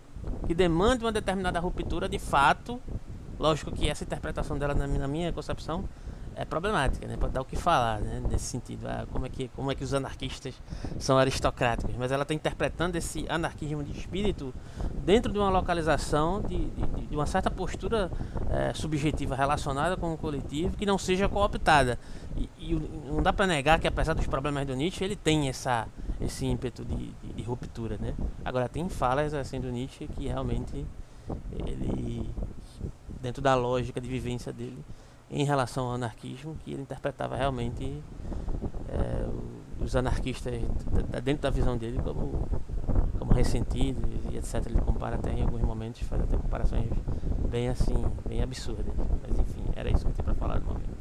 [0.46, 2.80] que demanda uma determinada ruptura de fato.
[3.38, 5.84] Lógico que essa interpretação dela, na minha, na minha concepção,
[6.36, 7.16] é problemática, né?
[7.16, 8.22] Pode dar o que falar, né?
[8.28, 10.54] Nesse sentido, ah, como é que como é que os anarquistas
[10.98, 14.52] são aristocráticos, mas ela está interpretando esse anarquismo de espírito
[15.04, 18.10] dentro de uma localização de, de, de uma certa postura
[18.50, 21.98] é, subjetiva relacionada com o coletivo que não seja cooptada.
[22.36, 22.74] E, e
[23.06, 25.86] não dá para negar que apesar dos problemas do Nietzsche, ele tem essa
[26.20, 28.14] esse ímpeto de, de, ruptura, né?
[28.44, 30.84] Agora tem falas assim do Nietzsche que realmente
[31.66, 32.28] ele
[33.20, 34.78] dentro da lógica de vivência dele
[35.34, 38.00] em relação ao anarquismo, que ele interpretava realmente
[38.88, 39.26] é,
[39.82, 40.54] os anarquistas
[41.24, 42.48] dentro da visão dele como,
[43.18, 44.64] como ressentidos e etc.
[44.66, 46.88] Ele compara até em alguns momentos, faz até comparações
[47.50, 47.96] bem assim,
[48.28, 48.94] bem absurdas.
[48.96, 50.94] Mas enfim, era isso que eu tinha para falar no momento.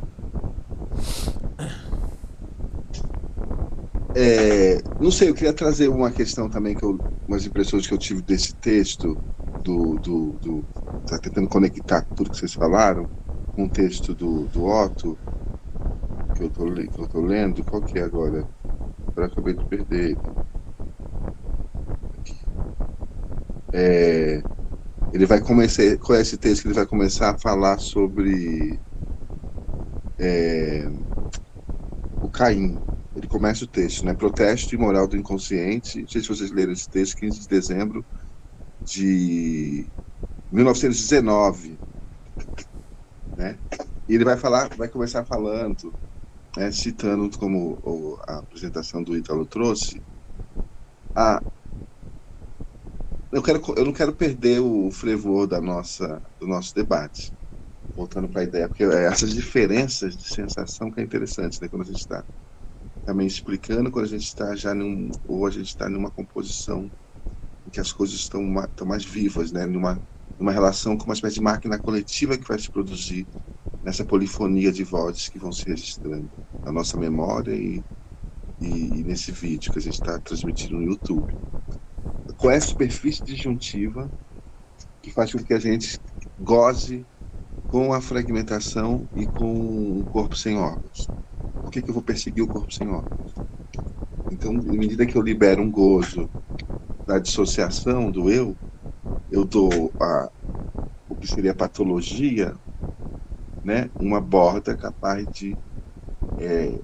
[4.16, 8.00] É, não sei, eu queria trazer uma questão também, que eu, umas impressões que eu
[8.00, 9.16] tive desse texto,
[9.64, 10.66] do, do, do
[11.06, 13.08] tá tentando conectar tudo que vocês falaram,
[13.58, 15.20] um texto do, do Otto,
[16.34, 18.48] que eu, tô, que eu tô lendo, qual que é agora?
[19.16, 20.20] Agora acabei de perder.
[23.72, 24.44] É,
[25.12, 28.82] ele vai começar, com esse texto, ele vai começar a falar sobre
[30.20, 30.88] é,
[32.20, 32.84] o Caim.
[33.16, 34.16] Ele começa o texto, né?
[34.16, 36.02] Protesto imoral do inconsciente.
[36.02, 38.06] Não sei se vocês leram esse texto, 15 de dezembro
[38.84, 39.92] de
[40.52, 41.82] 1919
[43.44, 43.60] né?
[44.08, 45.96] E ele vai falar, vai começar falando,
[46.58, 47.82] né, citando como
[48.28, 50.04] a apresentação do Ítalo trouxe,
[51.16, 51.44] a
[53.32, 57.34] eu, quero, eu não quero perder o frevor da nossa, do nosso debate.
[57.96, 61.70] Voltando para a ideia, porque é essas diferenças de sensação que é interessante, né?
[61.70, 62.26] Quando a gente está
[63.06, 66.92] também explicando, quando a gente está já num, ou a gente está numa composição
[67.66, 69.66] em que as coisas estão, estão mais vivas, né?
[69.68, 70.02] Numa
[70.40, 73.30] uma relação com uma espécie de máquina coletiva que vai se produzir
[73.84, 76.32] nessa polifonia de vozes que vão se registrando
[76.64, 77.86] na nossa memória e,
[78.60, 81.38] e, e nesse vídeo que a gente está transmitindo no YouTube.
[82.38, 84.14] Com essa superfície disjuntiva
[85.02, 86.00] que faz com que a gente
[86.38, 87.08] goze
[87.74, 91.10] com a fragmentação e com o corpo sem órgãos.
[91.64, 93.10] Por que, que eu vou perseguir o corpo sem órgãos?
[94.30, 96.32] Então, à medida que eu libero um gozo
[97.06, 98.58] da dissociação do eu,
[99.30, 100.32] eu dou a,
[101.10, 102.56] o que seria a patologia,
[103.64, 105.58] né, uma borda capaz de
[106.38, 106.84] é,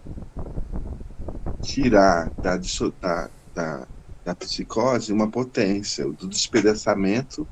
[1.62, 2.58] tirar da,
[3.00, 3.88] da, da,
[4.24, 7.50] da psicose uma potência, do despedaçamento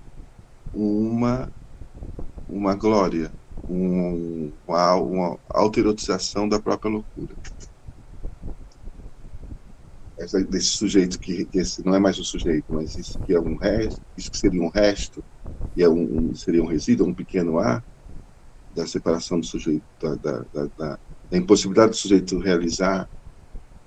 [0.74, 1.52] uma,
[2.48, 3.34] uma glória,
[3.68, 7.36] um, uma, uma autoerotização da própria loucura.
[10.18, 13.40] Essa, desse sujeito que, que, esse não é mais um sujeito, mas isso que é
[13.40, 15.24] um resto, isso que seria um resto,
[15.76, 17.84] e é um, seria um resíduo, um pequeno A
[18.72, 21.00] da separação do sujeito, da, da, da, da,
[21.38, 23.10] impossibilidade do sujeito realizar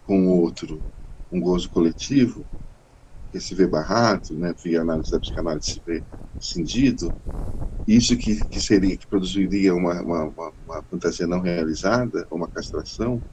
[0.02, 0.84] com o outro
[1.30, 2.46] um gozo coletivo,
[3.32, 6.04] que se vê barrado, né, via análise da psicanálise se vê
[6.38, 7.14] cindido,
[7.86, 13.24] isso que, que seria, que produziria uma, uma, uma, uma fantasia não realizada, uma castração,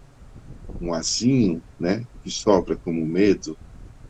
[0.80, 3.60] um azinho, né, que sopra como medo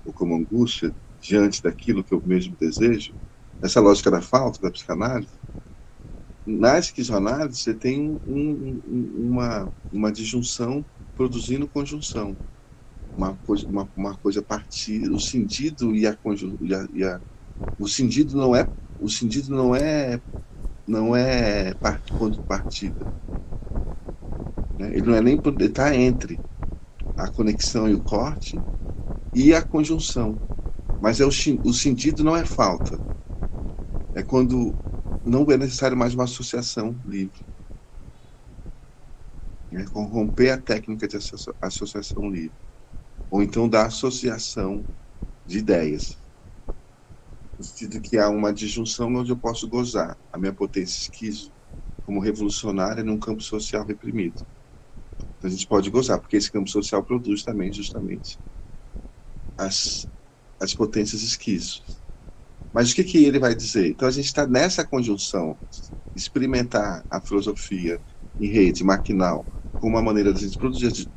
[0.06, 3.16] ou como angústia diante daquilo que eu mesmo desejo,
[3.62, 5.40] essa lógica da falta, da psicanálise,
[6.46, 8.82] na esquizoanálise você tem um, um,
[9.30, 10.86] uma, uma disjunção
[11.16, 12.40] produzindo conjunção.
[13.18, 16.18] Uma coisa, uma, uma coisa partir, o sentido e a,
[16.62, 17.22] e a, e a
[17.80, 18.70] o sentido não é
[19.00, 20.22] o sentido não é
[20.88, 21.74] não é
[22.18, 23.10] ponto de partida.
[24.78, 24.90] Né?
[24.96, 26.42] Ele não é nem está entre
[27.18, 28.66] a conexão e o corte
[29.34, 30.42] e a conjunção.
[31.00, 31.30] Mas é o,
[31.64, 33.04] o sentido não é falta.
[34.14, 34.78] É quando
[35.24, 37.40] não é necessário mais uma associação livre.
[39.72, 41.18] É romper a técnica de
[41.62, 42.58] associação livre.
[43.30, 44.86] Ou então da associação
[45.46, 46.20] de ideias.
[47.58, 51.54] No sentido que há uma disjunção onde eu posso gozar a minha potência esquizo
[52.04, 54.42] como revolucionária num campo social reprimido.
[55.38, 58.40] Então a gente pode gozar, porque esse campo social produz também, justamente,
[59.58, 60.08] as,
[60.60, 61.82] as potências esquizo.
[62.74, 63.90] Mas o que, que ele vai dizer?
[63.90, 65.60] Então a gente está nessa conjunção,
[66.16, 68.02] experimentar a filosofia
[68.40, 69.48] em rede, maquinal,
[69.78, 71.08] como uma maneira de produzir as,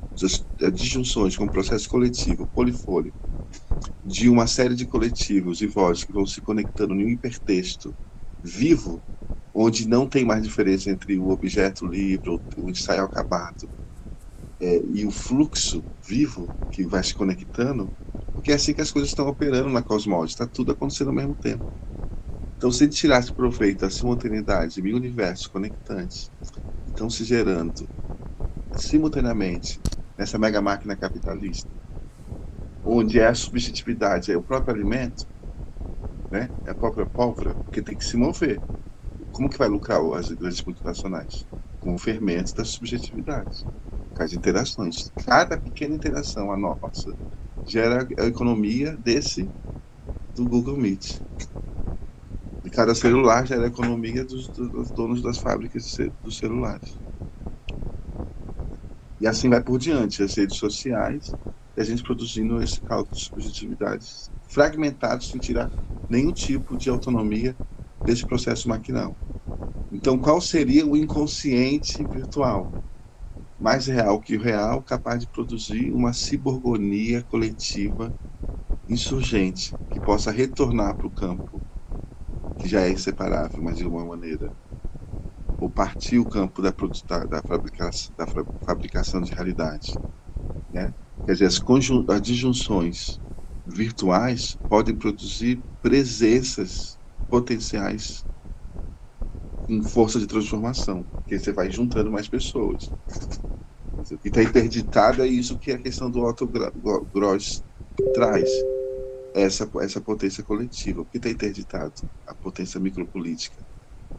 [0.73, 3.17] disjunções com o processo coletivo, polifônico,
[4.03, 7.97] de uma série de coletivos e vozes que vão se conectando em um hipertexto
[8.43, 9.05] vivo,
[9.55, 13.71] onde não tem mais diferença entre o objeto livre, o ensaio acabado,
[14.61, 17.93] é, e o fluxo vivo que vai se conectando,
[18.35, 21.37] porque é assim que as coisas estão operando na cosmose, está tudo acontecendo ao mesmo
[21.37, 21.65] tempo.
[22.57, 26.31] Então, se a gente tirasse proveito da simultaneidade de mil universos conectantes,
[26.87, 27.91] estão se gerando
[28.77, 29.81] simultaneamente
[30.19, 31.75] nessa mega máquina capitalista,
[32.85, 35.27] onde é a subjetividade, é o próprio alimento,
[36.31, 36.53] né?
[36.65, 38.63] é a própria pólvora, porque tem que se mover.
[39.33, 41.47] Como que vai lucrar as grandes multinacionais?
[41.79, 43.67] Com o fermento das subjetividades
[44.19, 45.13] as interações.
[45.17, 47.17] Cada pequena interação, a nossa,
[47.65, 49.51] gera a economia desse
[50.35, 51.23] do Google Meet.
[52.65, 57.01] E cada celular gera a economia dos, dos donos das fábricas dos celulares.
[59.21, 61.37] E assim vai por diante, as redes sociais,
[61.77, 65.71] e a gente produzindo esse cálculo de subjetividades fragmentados, sem tirar
[66.09, 67.59] nenhum tipo de autonomia
[68.05, 69.19] desse processo maquinal.
[69.91, 72.75] Então, qual seria o inconsciente virtual?
[73.59, 78.15] mais real que o real, capaz de produzir uma ciborgonia coletiva
[78.89, 81.65] insurgente, que possa retornar para o campo,
[82.59, 84.53] que já é inseparável, mas de uma maneira,
[85.61, 88.27] ou partir o campo da, da, fabricação, da
[88.65, 90.01] fabricação de realidade.
[90.73, 90.95] Né?
[91.27, 91.61] Quer dizer, as,
[92.09, 93.21] as disjunções
[93.67, 98.25] virtuais podem produzir presenças potenciais
[99.67, 102.91] com força de transformação, porque você vai juntando mais pessoas.
[104.23, 106.51] Que está interditado é isso que a questão do Otto
[107.13, 107.63] Gross
[108.15, 108.49] traz,
[109.35, 111.03] essa, essa potência coletiva.
[111.03, 111.93] O que está interditado?
[112.27, 113.65] A potência micropolítica,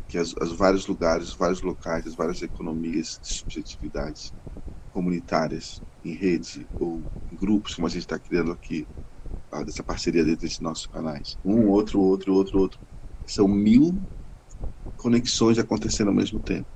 [0.08, 4.34] que as, as vários lugares, os vários locais, as várias economias de subjetividades
[4.90, 8.90] comunitárias, em rede ou em grupos, como a gente está criando aqui,
[9.66, 11.38] dessa parceria dentro desses nossos canais.
[11.44, 12.80] Um, outro, outro, outro, outro.
[13.26, 14.02] São mil
[14.96, 16.70] conexões acontecendo ao mesmo tempo.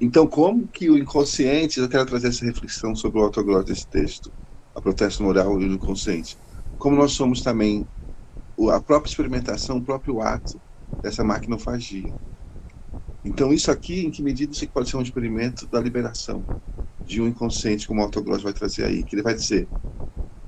[0.00, 4.34] Então, como que o inconsciente, eu quero trazer essa reflexão sobre o autoglós desse texto,
[4.74, 6.36] a protesto moral e o inconsciente.
[6.76, 7.88] Como nós somos também
[8.72, 10.60] a própria experimentação, o próprio ato
[11.02, 12.14] dessa maquinofagia.
[13.24, 16.46] Então, isso aqui, em que medida isso pode ser um experimento da liberação
[17.04, 19.70] de um inconsciente, como o autoglós vai trazer aí, que ele vai dizer,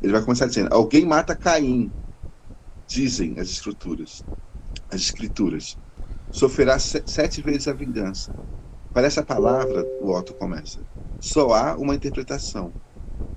[0.03, 1.95] ele vai começar dizendo, alguém mata Caim,
[2.87, 4.25] dizem as escrituras,
[4.89, 5.79] as escrituras,
[6.31, 8.37] sofrerá sete vezes a vingança.
[8.93, 10.87] Para essa palavra, o Otto começa.
[11.21, 12.77] Só há uma interpretação,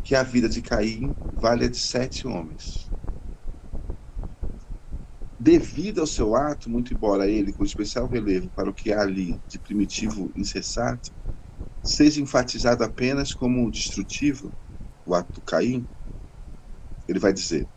[0.03, 2.88] que a vida de Caim vale a de sete homens.
[5.39, 9.41] Devido ao seu ato, muito embora ele, com especial relevo para o que há ali
[9.47, 11.11] de primitivo insensato,
[11.83, 14.55] seja enfatizado apenas como destrutivo,
[15.05, 15.87] o ato do Caim,
[17.07, 17.69] ele vai dizer,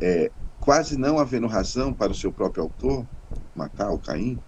[0.00, 3.08] é, quase não havendo razão para o seu próprio autor,
[3.54, 4.42] matar o Caim,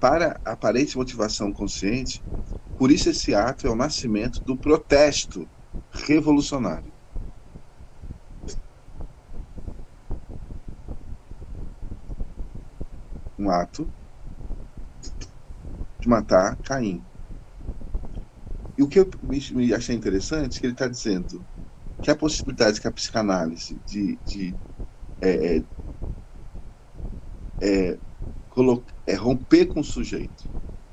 [0.00, 2.24] para aparente motivação consciente,
[2.78, 5.50] por isso esse ato é o nascimento do protesto
[5.90, 6.91] revolucionário.
[13.42, 13.92] Um ato
[16.00, 17.06] de matar Caim.
[18.76, 21.46] E o que eu me achei interessante é que ele está dizendo
[22.02, 24.58] que a possibilidade que a psicanálise de, de
[25.22, 25.64] é, é,
[27.60, 28.00] é
[29.06, 30.44] é romper com o sujeito,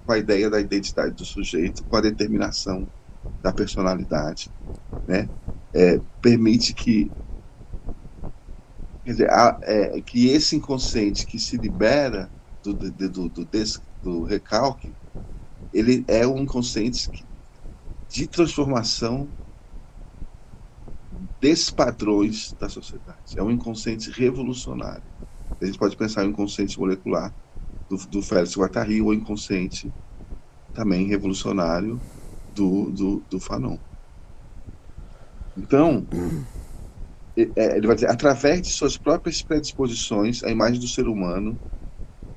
[0.05, 2.91] com a ideia da identidade do sujeito, com a determinação
[3.41, 4.51] da personalidade,
[5.07, 5.31] né?
[5.73, 7.13] É, permite que
[9.03, 12.33] quer dizer, a, é, que esse inconsciente que se libera
[12.63, 14.97] do, do, do, des, do recalque,
[15.73, 17.09] ele é um inconsciente
[18.09, 19.33] de transformação
[21.39, 23.37] desses padrões da sociedade.
[23.37, 25.03] É um inconsciente revolucionário.
[25.61, 27.35] A gente pode pensar em inconsciente molecular
[27.89, 29.93] do, do Félix Guattari ou inconsciente
[30.73, 32.01] também revolucionário
[32.55, 33.79] do, do, do Fanon.
[35.57, 36.07] Então,
[37.37, 41.59] é, ele vai dizer, através de suas próprias predisposições, a imagem do ser humano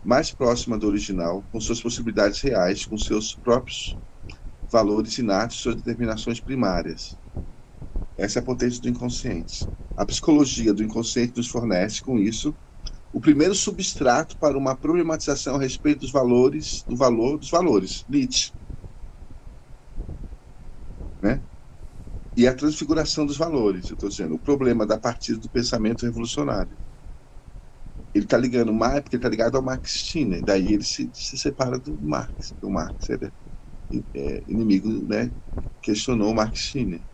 [0.03, 3.99] mais próxima do original, com suas possibilidades reais, com seus próprios
[4.70, 7.19] valores inatos, suas determinações primárias.
[8.16, 9.69] Essa é a potência do inconsciente.
[9.97, 12.55] A psicologia do inconsciente nos fornece, com isso,
[13.12, 18.53] o primeiro substrato para uma problematização a respeito dos valores, do valor dos valores, Nietzsche.
[21.20, 21.45] Né?
[22.35, 26.81] E a transfiguração dos valores, eu estou dizendo, o problema da partida do pensamento revolucionário.
[28.14, 31.39] Ele está ligando mais, porque ele está ligado ao Max Stirner, daí ele se, se
[31.39, 33.34] separa do Marx, o Marx era
[34.14, 35.34] é, inimigo, né?
[35.82, 37.06] Questionou o Marx Stirner.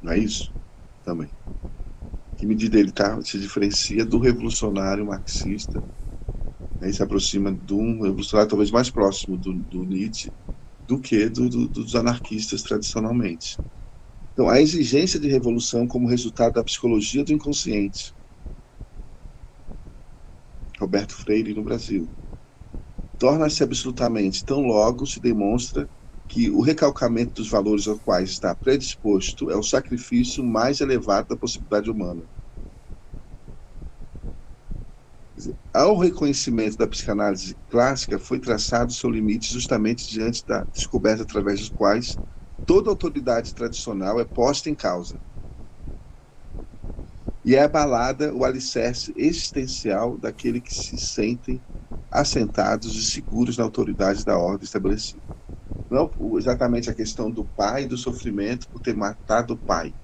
[0.00, 0.54] Não é isso?
[1.02, 1.34] Também.
[2.36, 5.84] Que medida ele tá, se diferencia do revolucionário marxista
[6.80, 10.34] né, se aproxima de um revolucionário talvez mais próximo do, do Nietzsche
[10.86, 13.60] do que do, do, dos anarquistas tradicionalmente.
[14.32, 18.15] Então, a exigência de revolução como resultado da psicologia do inconsciente.
[20.80, 22.12] Roberto Freire no Brasil.
[23.18, 25.86] Torna-se absolutamente tão logo se demonstra
[26.26, 31.36] que o recalcamento dos valores aos quais está predisposto é o sacrifício mais elevado da
[31.36, 32.26] possibilidade humana.
[35.72, 41.70] Ao reconhecimento da psicanálise clássica, foi traçado seu limite justamente diante da descoberta através dos
[41.70, 42.18] quais
[42.64, 45.20] toda autoridade tradicional é posta em causa.
[47.46, 51.64] E é abalada o alicerce existencial daquele que se sentem
[52.10, 55.24] assentados e seguros na autoridade da ordem estabelecida.
[55.90, 59.96] Não exatamente a questão do pai do sofrimento por ter matado o pai.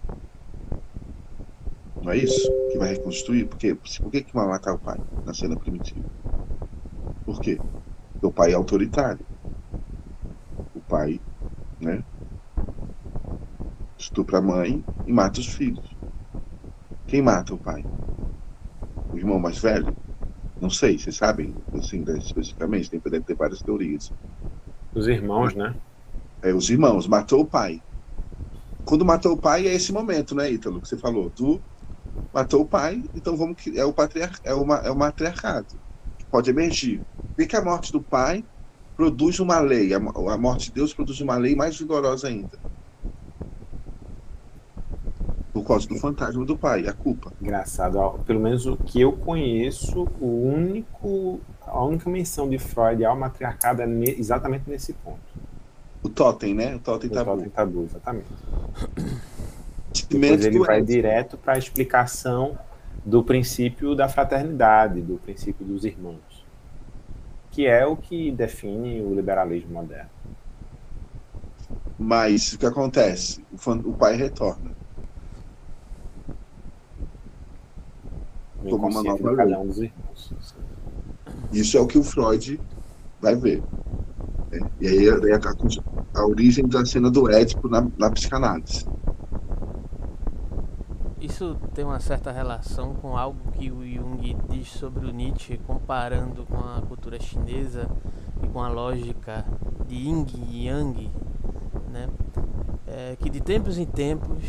[2.03, 3.47] Não é isso que vai reconstruir?
[3.49, 6.07] Porque, por que, que vai matar o pai na cena primitiva?
[7.25, 7.61] Por quê?
[8.13, 9.27] Porque o pai é autoritário.
[10.75, 11.23] O pai,
[11.81, 12.05] né?
[13.99, 15.92] Estupra a mãe e mata os filhos.
[17.13, 17.87] Quem mata o pai?
[19.11, 19.99] O irmão mais velho?
[20.59, 24.15] Não sei, vocês sabem, assim, especificamente, tem, deve ter várias teorias.
[24.95, 25.79] Os irmãos, né?
[26.43, 27.85] É, os irmãos, matou o pai.
[28.83, 31.31] Quando matou o pai, é esse momento, né, Ítalo, que você falou.
[31.31, 31.63] Tu
[32.33, 35.79] matou o pai, então vamos que é o patriar, é, uma, é o matriarcado
[36.17, 37.05] que pode emergir.
[37.37, 38.43] Por que a morte do pai
[38.97, 39.93] produz uma lei?
[39.93, 42.59] A, a morte de Deus produz uma lei mais vigorosa ainda.
[45.63, 47.33] Por causa do fantasma do pai, a culpa.
[47.41, 53.17] Engraçado, pelo menos o que eu conheço, o único, a única menção de Freud ao
[53.17, 55.21] matriarcado é ne, exatamente nesse ponto.
[56.03, 56.75] O totem, né?
[56.75, 57.31] O totem o tabu.
[57.31, 58.27] totem tabu, exatamente.
[60.11, 62.59] Depois ele vai direto para a explicação
[63.05, 66.45] do princípio da fraternidade, do princípio dos irmãos,
[67.51, 70.11] que é o que define o liberalismo moderno.
[71.99, 73.45] Mas o que acontece?
[73.53, 74.82] O, o pai retorna.
[78.69, 80.35] Como uma nova cada um dos irmãos.
[81.53, 82.61] Isso é o que o Freud
[83.21, 83.63] vai ver.
[84.51, 84.61] Né?
[84.81, 88.87] E aí é a, a, origem da cena do Édipo na, na psicanálise
[91.23, 96.45] isso tem uma certa relação com algo que o Jung diz sobre o Nietzsche, comparando
[96.45, 97.89] com a cultura chinesa
[98.43, 99.45] e com a lógica
[99.87, 101.11] de Yin e Yang,
[101.93, 102.09] né?
[102.87, 104.43] É, que de tempos em tempos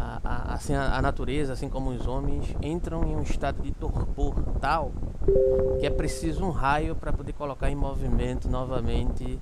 [0.00, 3.72] a, a, assim, a, a natureza, assim como os homens, entram em um estado de
[3.72, 4.92] torpor tal
[5.78, 9.38] que é preciso um raio para poder colocar em movimento novamente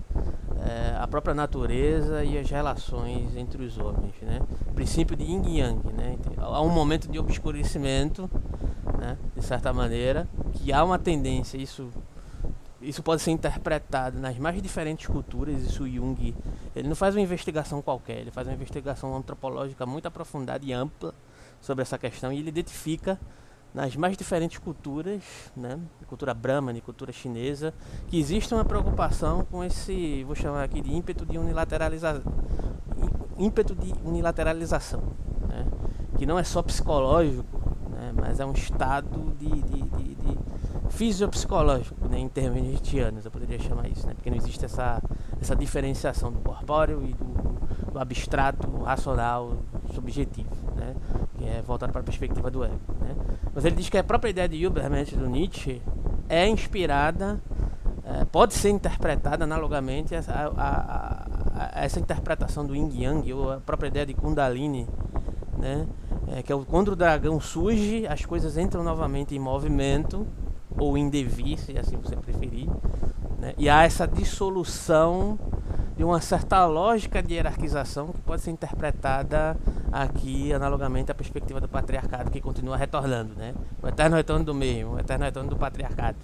[0.61, 4.41] é, a própria natureza e as relações entre os homens, né?
[4.75, 6.19] Princípio de Yin Yang, né?
[6.37, 8.29] Há um momento de obscurecimento,
[8.99, 9.17] né?
[9.37, 11.89] De certa maneira, que há uma tendência, isso
[12.81, 15.63] isso pode ser interpretado nas mais diferentes culturas.
[15.63, 16.35] Isso Jung,
[16.75, 21.15] ele não faz uma investigação qualquer, ele faz uma investigação antropológica muito aprofundada e ampla
[21.61, 23.19] sobre essa questão e ele identifica
[23.75, 25.23] nas mais diferentes culturas,
[25.57, 27.75] né, cultura brahmana, cultura chinesa,
[28.07, 32.23] que existe uma preocupação com esse, vou chamar aqui de ímpeto de unilateralização,
[33.37, 35.03] ímpeto de unilateralização,
[35.49, 35.67] né,
[36.17, 37.61] que não é só psicológico,
[37.91, 40.39] né, mas é um estado de, de, de, de
[40.89, 45.03] fisiopsicológico, né, em termos nietzschianos, eu poderia chamar isso, né, porque não existe essa,
[45.41, 49.57] essa diferenciação do corpóreo e do, do abstrato, racional,
[49.95, 50.95] subjetivo, né,
[51.37, 52.79] que é voltado para a perspectiva do ego.
[53.01, 53.15] Né.
[53.55, 55.83] Mas ele diz que a própria ideia de Hilbert do Nietzsche
[56.29, 57.41] é inspirada,
[58.05, 61.27] é, pode ser interpretada analogamente a, a, a,
[61.77, 64.89] a, essa interpretação do Yin Yang, ou a própria ideia de Kundalini
[65.59, 65.87] né?
[66.29, 70.27] É, que é quando o dragão surge, as coisas entram novamente em movimento
[70.79, 72.69] ou em devir, se assim você preferir,
[73.39, 73.55] né?
[73.59, 75.39] e há essa dissolução
[75.97, 79.57] de uma certa lógica de hierarquização que pode ser interpretada
[79.91, 83.53] aqui analogamente à perspectiva do patriarcado que continua retornando, né?
[83.83, 86.19] O eterno retorno do meio, o eterno retorno do patriarcado.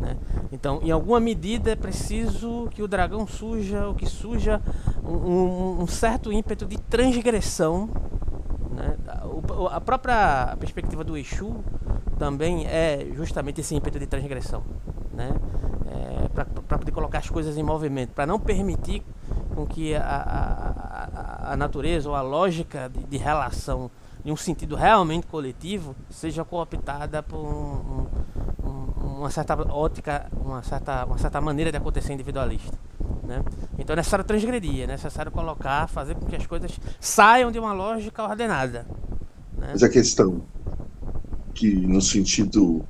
[0.00, 0.16] Né?
[0.50, 4.60] Então, em alguma medida é preciso que o dragão suja, ou que suja
[5.04, 7.88] um, um, um certo ímpeto de transgressão.
[8.74, 8.96] Né?
[9.70, 11.62] A própria perspectiva do Exu
[12.18, 14.62] também é justamente esse ímpeto de transgressão.
[15.12, 15.30] Né?
[15.86, 19.02] É, para poder colocar as coisas em movimento, para não permitir
[19.54, 23.88] com que a, a, a, natureza ou a lógica de, de, relação
[24.24, 28.06] em um sentido realmente coletivo seja cooptada por um,
[28.64, 32.78] um, uma certa ótica, uma certa, uma certa maneira de acontecer individualista.
[33.22, 33.42] Né?
[33.78, 37.72] Então é necessário transgredir, é necessário colocar, fazer com que as coisas saiam de uma
[37.72, 38.86] lógica ordenada.
[39.56, 39.68] Né?
[39.72, 40.42] Mas a questão
[41.54, 42.84] que no sentido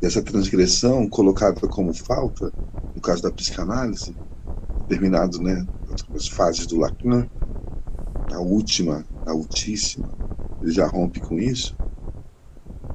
[0.00, 2.52] dessa transgressão colocada como falta,
[2.94, 4.14] no caso da psicanálise,
[4.88, 5.66] terminado, né,
[6.14, 7.28] as fases do Lacan,
[8.32, 10.10] a última, a ultíssima,
[10.60, 11.76] ele já rompe com isso,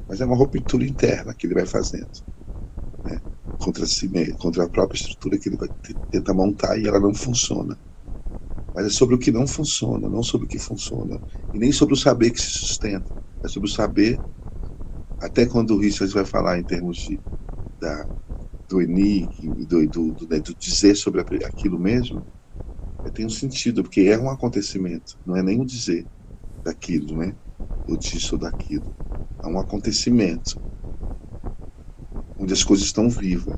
[0.07, 2.09] mas é uma ruptura interna que ele vai fazendo,
[3.65, 5.69] contra si mesmo, contra a própria estrutura que ele vai
[6.11, 7.79] tentar montar e ela não funciona.
[8.73, 11.23] Mas é sobre o que não funciona, não sobre o que funciona,
[11.53, 13.11] e nem sobre o saber que se sustenta,
[13.43, 14.23] é sobre o saber
[15.19, 17.21] até quando o Richard vai falar em termos de,
[17.79, 18.09] da,
[18.69, 22.27] do enigma, do, do, do, né, do dizer sobre aquilo mesmo,
[23.03, 26.07] é, tem um sentido, porque é um acontecimento, não é nem o dizer
[26.63, 27.37] daquilo, né?
[27.87, 28.95] Eu disse ou daquilo.
[29.43, 30.59] É um acontecimento
[32.45, 33.57] onde as coisas estão vivas.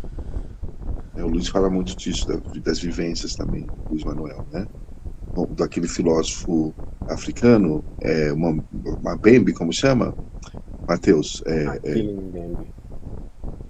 [1.16, 2.26] É, o Luiz fala muito disso,
[2.64, 4.68] das vivências também, Luiz Manuel, né?
[5.52, 6.74] Daquele filósofo
[7.08, 10.16] africano, é, uma, uma Bembe, como chama?
[10.88, 11.44] Matheus.
[11.46, 12.72] É, é,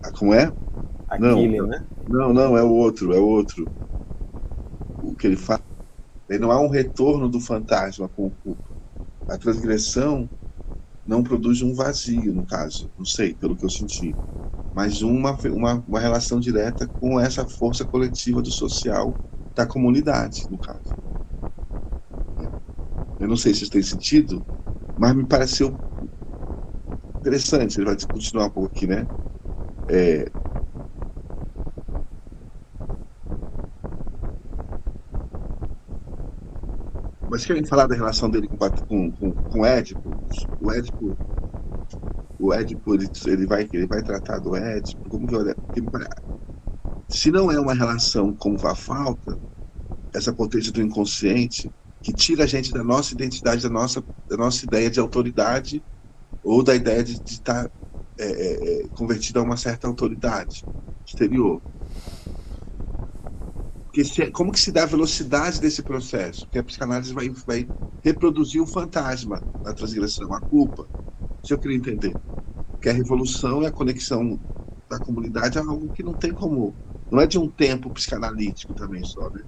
[0.04, 0.54] ah, como é?
[1.10, 1.88] Aquile, não, né?
[2.08, 3.70] Não, não, é o outro, é o outro.
[5.02, 5.64] O que ele fala.
[6.30, 8.70] Não há um retorno do fantasma com o culpa.
[9.28, 10.30] A transgressão
[11.08, 14.20] não produz um vazio, no caso, não sei, pelo que eu senti,
[14.74, 19.20] mas uma, uma, uma relação direta com essa força coletiva do social
[19.56, 20.96] da comunidade, no caso.
[23.20, 24.48] Eu não sei se isso tem sentido,
[24.96, 25.80] mas me pareceu
[27.20, 29.08] interessante, ele vai continuar um pouco aqui, né?
[29.90, 30.32] É...
[37.28, 40.18] Mas querem falar da relação dele com, com, com, com o Édipo?
[40.60, 41.18] O Édipo,
[42.40, 45.58] o Édipo ele, ele, vai, ele vai tratar do Édipo, como que olha,
[47.08, 49.40] se não é uma relação como a falta,
[50.14, 54.66] essa potência do inconsciente, que tira a gente da nossa identidade, da nossa, da nossa
[54.66, 55.86] ideia de autoridade
[56.44, 57.72] ou da ideia de estar
[58.20, 60.66] é, é, é, convertido a uma certa autoridade
[61.08, 61.64] exterior.
[63.98, 66.46] Porque se, como que se dá a velocidade desse processo?
[66.46, 67.72] Porque a psicanálise vai, vai
[68.04, 70.88] reproduzir o fantasma da transgressão, a culpa.
[71.44, 72.20] Isso eu queria entender.
[72.82, 74.42] Que a revolução e a conexão
[74.90, 76.80] da comunidade é algo que não tem como.
[77.12, 79.44] Não é de um tempo psicanalítico também só, né?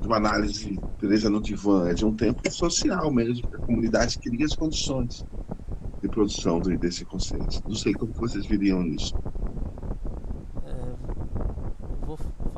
[0.00, 4.18] De uma análise, beleza, no divã, é de um tempo social mesmo, que a comunidade
[4.20, 5.26] cria as condições
[6.02, 7.56] de produção desse conceito.
[7.66, 9.14] Não sei como vocês viriam nisso.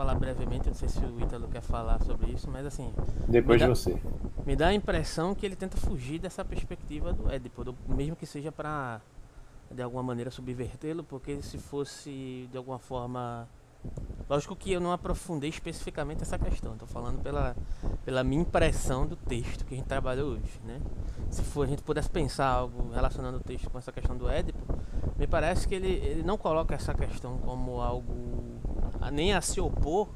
[0.01, 2.91] Falar brevemente, não sei se o Ítalo quer falar sobre isso, mas assim.
[3.29, 4.01] Depois de você.
[4.47, 8.25] Me dá a impressão que ele tenta fugir dessa perspectiva do Édipo, do, mesmo que
[8.25, 9.03] seja para
[9.71, 13.47] de alguma maneira subvertê-lo, porque se fosse de alguma forma
[14.29, 17.57] Lógico que eu não aprofundei especificamente essa questão, estou falando pela,
[18.05, 20.61] pela minha impressão do texto que a gente trabalhou hoje.
[20.65, 20.81] Né?
[21.31, 24.61] Se for, a gente pudesse pensar algo relacionando o texto com essa questão do Édipo,
[25.19, 28.61] me parece que ele, ele não coloca essa questão como algo
[29.01, 30.09] a, nem a se opor,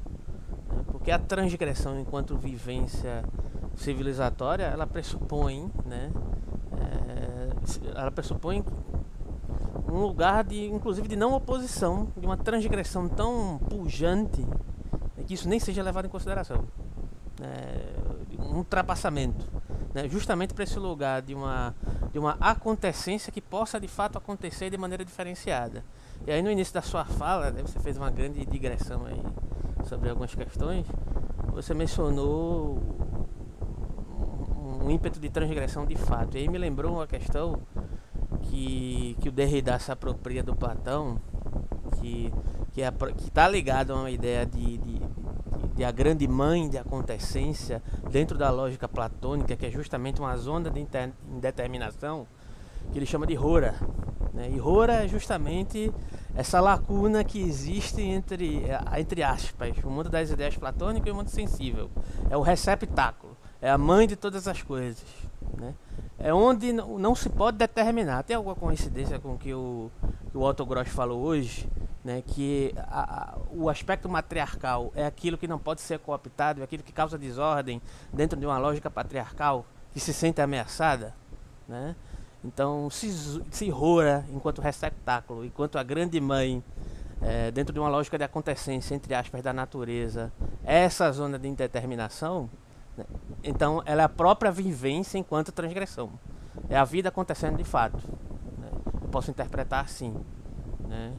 [0.69, 0.81] né?
[0.87, 3.21] porque a transgressão enquanto vivência
[3.75, 6.09] civilizatória, ela pressupõe, né?
[6.77, 8.63] É, ela pressupõe
[9.87, 15.47] um lugar de, inclusive, de não oposição, de uma transgressão tão pujante né, que isso
[15.47, 16.65] nem seja levado em consideração.
[17.41, 17.95] É,
[18.39, 19.45] um ultrapassamento,
[19.93, 21.75] né, justamente para esse lugar de uma,
[22.11, 25.83] de uma acontecência que possa de fato acontecer de maneira diferenciada.
[26.25, 29.21] E aí no início da sua fala, né, você fez uma grande digressão aí
[29.87, 30.85] sobre algumas questões,
[31.53, 32.79] você mencionou
[34.83, 36.35] um, ímpeto de transgressão de fato.
[36.35, 37.59] E aí me lembrou uma questão
[38.43, 41.19] que, que o Derrida se apropria do Platão,
[41.99, 42.31] que
[42.75, 42.93] que é,
[43.25, 45.01] está ligado a uma ideia de, de,
[45.75, 47.81] de a grande mãe de acontecência
[48.11, 50.85] dentro da lógica platônica, que é justamente uma zona de
[51.33, 52.27] indeterminação,
[52.91, 53.75] que ele chama de Hora.
[54.33, 54.51] Né?
[54.53, 55.89] E Hora é justamente
[56.35, 58.63] essa lacuna que existe entre,
[58.97, 61.89] entre aspas, o mundo das ideias platônicas e o mundo sensível.
[62.29, 65.01] É o receptáculo, é a mãe de todas as coisas.
[65.57, 65.73] Né?
[66.17, 68.23] É onde não se pode determinar.
[68.23, 69.91] Tem alguma coincidência com o que o,
[70.33, 71.67] o Otto Gross falou hoje?
[72.05, 76.63] né, que a, a, o aspecto matriarcal é aquilo que não pode ser cooptado, é
[76.63, 77.81] aquilo que causa desordem
[78.13, 81.15] dentro de uma lógica patriarcal que se sente ameaçada,
[81.67, 81.95] né?
[82.43, 86.63] Então, se, se Rora, enquanto receptáculo, enquanto a grande mãe,
[87.19, 90.31] é, dentro de uma lógica de acontecência, entre aspas, da natureza,
[90.63, 92.47] essa zona de indeterminação,
[92.95, 93.03] né?
[93.45, 96.11] Então ela é a própria vivência enquanto transgressão.
[96.67, 97.99] É a vida acontecendo de fato.
[98.57, 98.69] Né?
[99.11, 100.15] Posso interpretar assim.
[100.87, 101.13] Né?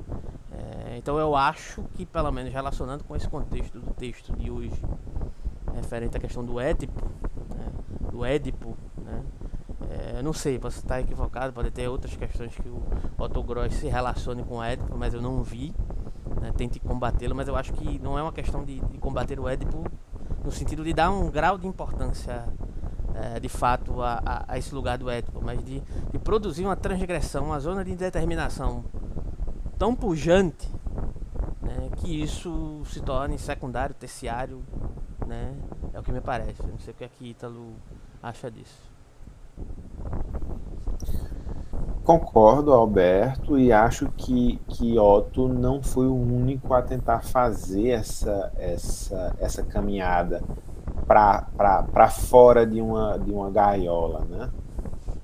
[0.53, 4.83] É, então eu acho que, pelo menos relacionando com esse contexto do texto de hoje,
[5.75, 7.05] referente à questão do Édipo,
[7.55, 7.73] né,
[8.11, 9.23] do Édipo, né,
[9.91, 12.83] é, não sei, posso estar equivocado, pode ter outras questões que o
[13.19, 15.75] Otto Gross se relacione com o Édipo, mas eu não vi,
[16.41, 19.49] né, tente combatê-lo, mas eu acho que não é uma questão de, de combater o
[19.49, 19.85] Édipo
[20.47, 22.47] no sentido de dar um grau de importância
[23.15, 25.83] é, de fato a, a, a, esse lugar do Édipo, mas de,
[26.13, 28.85] de produzir uma transgressão, uma zona de indeterminação
[29.77, 30.71] tão pujante
[31.61, 34.63] né, que isso se torne secundário, terciário,
[35.27, 35.53] né,
[35.93, 36.63] é o que me parece.
[36.63, 37.75] não sei o que é que Ítalo
[38.23, 38.96] acha disso.
[42.07, 48.53] Concordo, Alberto, e acho que, que Otto não foi o único a tentar fazer essa,
[48.57, 50.41] essa, essa caminhada
[51.05, 54.49] para fora de uma, de uma gaiola, né?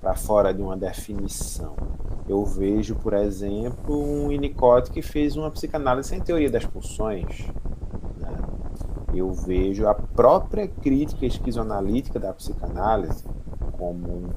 [0.00, 1.76] para fora de uma definição.
[2.28, 7.46] Eu vejo, por exemplo, um Winnicott que fez uma psicanálise sem teoria das pulsões.
[8.18, 8.36] Né?
[9.14, 13.24] Eu vejo a própria crítica esquizoanalítica da psicanálise
[13.78, 14.30] como um,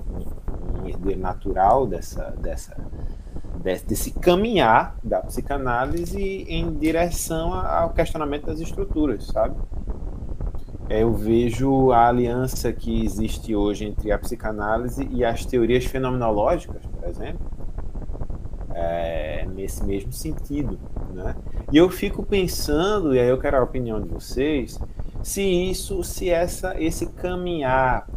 [0.65, 2.75] um, herdeiro natural dessa, dessa,
[3.61, 9.55] desse, desse caminhar da psicanálise em direção ao questionamento das estruturas, sabe?
[10.87, 17.09] Eu vejo a aliança que existe hoje entre a psicanálise e as teorias fenomenológicas, por
[17.09, 17.39] exemplo,
[18.71, 20.77] é, nesse mesmo sentido.
[21.11, 21.35] Né?
[21.71, 24.79] E eu fico pensando, e aí eu quero a opinião de vocês,
[25.23, 28.07] se isso, se essa, esse caminhar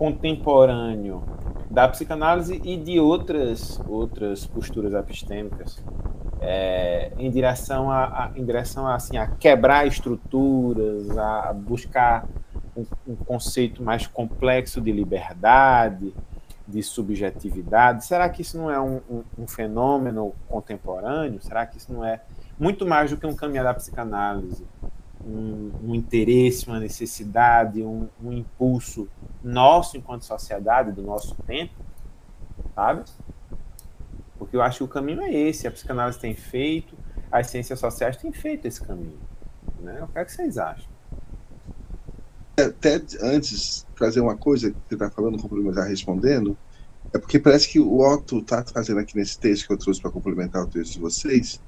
[0.00, 1.22] contemporâneo
[1.70, 5.84] da psicanálise e de outras outras posturas epistêmicas
[6.40, 12.26] é, em direção a, a, em direção a, assim a quebrar estruturas a buscar
[12.74, 16.14] um, um conceito mais complexo de liberdade
[16.66, 18.06] de subjetividade.
[18.06, 21.42] Será que isso não é um, um, um, fenômeno contemporâneo?
[21.42, 22.20] Será que isso não é
[22.58, 24.64] muito mais do que um caminhar da psicanálise?
[25.24, 29.06] Um, um interesse, uma necessidade, um, impulso
[29.44, 31.74] nosso enquanto sociedade, do nosso tempo,
[32.74, 33.04] sabe?
[34.38, 35.66] Porque eu acho que o caminho é esse.
[35.66, 36.96] A psicanálise tem feito,
[37.30, 39.18] as ciências sociais têm feito esse caminho.
[39.80, 40.02] Né?
[40.02, 40.88] O que, é que vocês acham?
[42.62, 46.56] até antes trazer uma coisa que você está falando, complementar respondendo,
[47.12, 50.10] é porque parece que o Otto está trazendo aqui nesse texto que eu trouxe para
[50.10, 51.60] complementar o texto de vocês,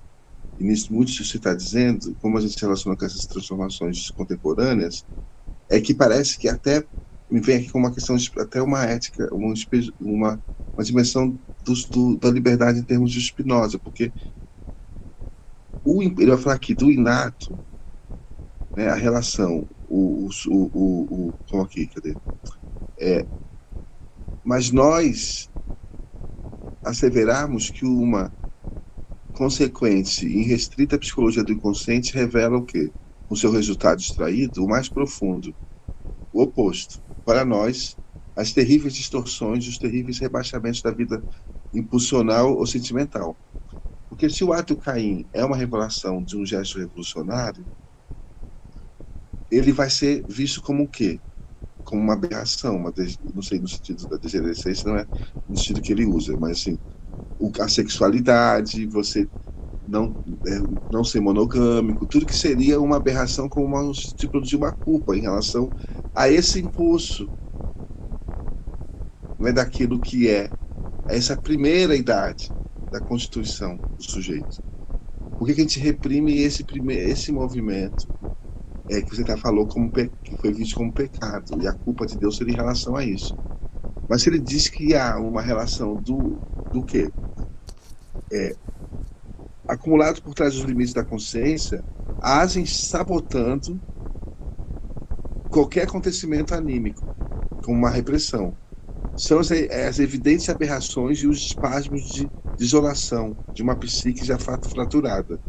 [0.63, 5.05] e nisso muito você está dizendo, como a gente se relaciona com essas transformações contemporâneas,
[5.71, 6.87] é que parece que até
[7.31, 9.55] me vem aqui com uma questão de até uma ética, uma,
[10.01, 10.43] uma,
[10.77, 14.13] uma dimensão do, do, da liberdade em termos de Spinoza, porque
[15.85, 17.61] o, ele vai falar aqui do inato,
[18.75, 22.19] né, a relação o, o, o como aqui, cadê?
[23.01, 23.29] É,
[24.45, 25.49] mas nós
[26.85, 28.33] asseverarmos que uma
[29.33, 32.93] consequente e restrita psicologia do inconsciente revela o quê?
[33.29, 35.57] O seu resultado extraído, o mais profundo,
[36.33, 37.01] o oposto.
[37.25, 37.97] Para nós,
[38.37, 41.25] as terríveis distorções, os terríveis rebaixamentos da vida
[41.73, 43.39] impulsional ou sentimental.
[44.09, 47.69] Porque se o ato Caim é uma revelação de um gesto revolucionário,
[49.51, 51.23] ele vai ser visto como o quê?
[51.85, 52.93] Como uma aberração, uma
[53.35, 55.09] não sei no sentido da degenerescência, não é
[55.49, 56.81] no sentido que ele usa, mas assim,
[57.61, 59.29] a sexualidade, você
[59.87, 60.61] não, é,
[60.91, 65.23] não ser monogâmico, tudo que seria uma aberração como uma, de produzir uma culpa em
[65.23, 65.73] relação
[66.15, 67.33] a esse impulso,
[69.39, 70.53] não é daquilo que é,
[71.09, 72.55] essa primeira idade
[72.91, 74.59] da constituição do sujeito.
[75.39, 78.07] Por que, que a gente reprime esse, primeir, esse movimento
[78.89, 82.19] é, que você até falou como que foi visto como pecado e a culpa de
[82.19, 83.37] Deus seria em relação a isso.
[84.09, 86.43] Mas se ele diz que há uma relação do
[86.73, 87.13] do quê?
[88.31, 88.57] É,
[89.67, 91.85] acumulado por trás dos limites da consciência,
[92.21, 93.83] agem sabotando
[95.51, 97.03] qualquer acontecimento anímico,
[97.63, 98.59] como uma repressão.
[99.17, 104.39] São as, as evidentes aberrações e os espasmos de, de isolação de uma psique já
[104.39, 105.43] fraturada,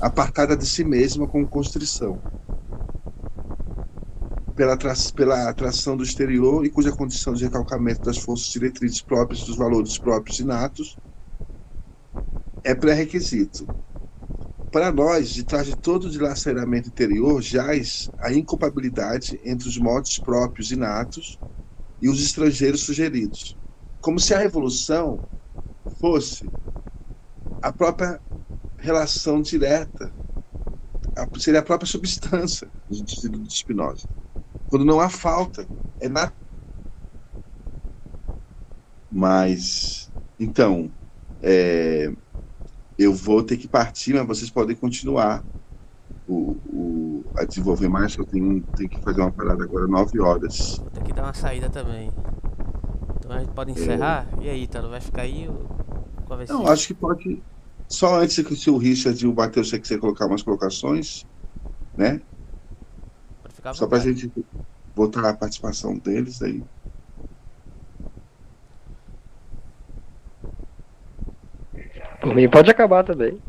[0.00, 2.22] apartada de si mesma com constrição.
[4.58, 4.76] Pela,
[5.14, 9.96] pela atração do exterior e cuja condição de recalcamento das forças diretrizes próprias dos valores
[10.00, 10.98] próprios inatos
[12.64, 13.70] é pré-requisito.
[14.72, 20.72] Para nós, de trás de todo dilaceramento interior, jaz a inculpabilidade entre os modos próprios
[20.72, 21.38] inatos
[22.02, 23.56] e os estrangeiros sugeridos.
[24.00, 25.24] Como se a revolução
[26.00, 26.52] fosse
[27.62, 28.20] a própria
[28.76, 30.12] relação direta,
[31.38, 34.08] seria a própria substância do estilo de Spinoza.
[34.68, 35.66] Quando não há falta,
[36.00, 36.32] é nada.
[39.10, 40.90] Mas, então,
[41.42, 42.12] é,
[42.98, 45.42] eu vou ter que partir, mas vocês podem continuar
[46.28, 48.16] o, o, a desenvolver mais.
[48.16, 50.78] Eu tenho, tenho que fazer uma parada agora, 9 horas.
[50.78, 52.10] Vou ter que dar uma saída também.
[53.18, 54.28] Então a gente pode encerrar?
[54.38, 54.44] É...
[54.44, 55.48] E aí, Tano, vai ficar aí?
[55.48, 55.66] Ou...
[56.48, 57.42] Não, acho que pode.
[57.88, 61.24] Só antes que o Richard e o Matheus quiser colocar umas colocações,
[61.96, 62.20] né?
[63.74, 64.30] Só para a gente
[64.94, 66.62] botar a participação deles aí.
[72.20, 73.40] Por mim pode acabar também.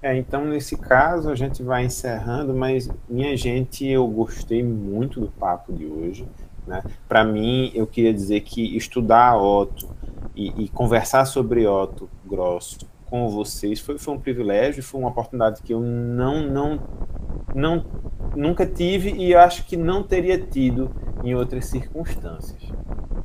[0.00, 5.28] É, então nesse caso a gente vai encerrando, mas minha gente, eu gostei muito do
[5.28, 6.26] papo de hoje.
[6.66, 6.82] Né?
[7.08, 9.88] Para mim, eu queria dizer que estudar Otto
[10.36, 15.62] e, e, conversar sobre Otto Grosso com vocês foi, foi um privilégio, foi uma oportunidade
[15.62, 16.80] que eu não, não,
[17.54, 17.84] não
[18.34, 20.90] nunca tive e acho que não teria tido
[21.24, 22.62] em outras circunstâncias.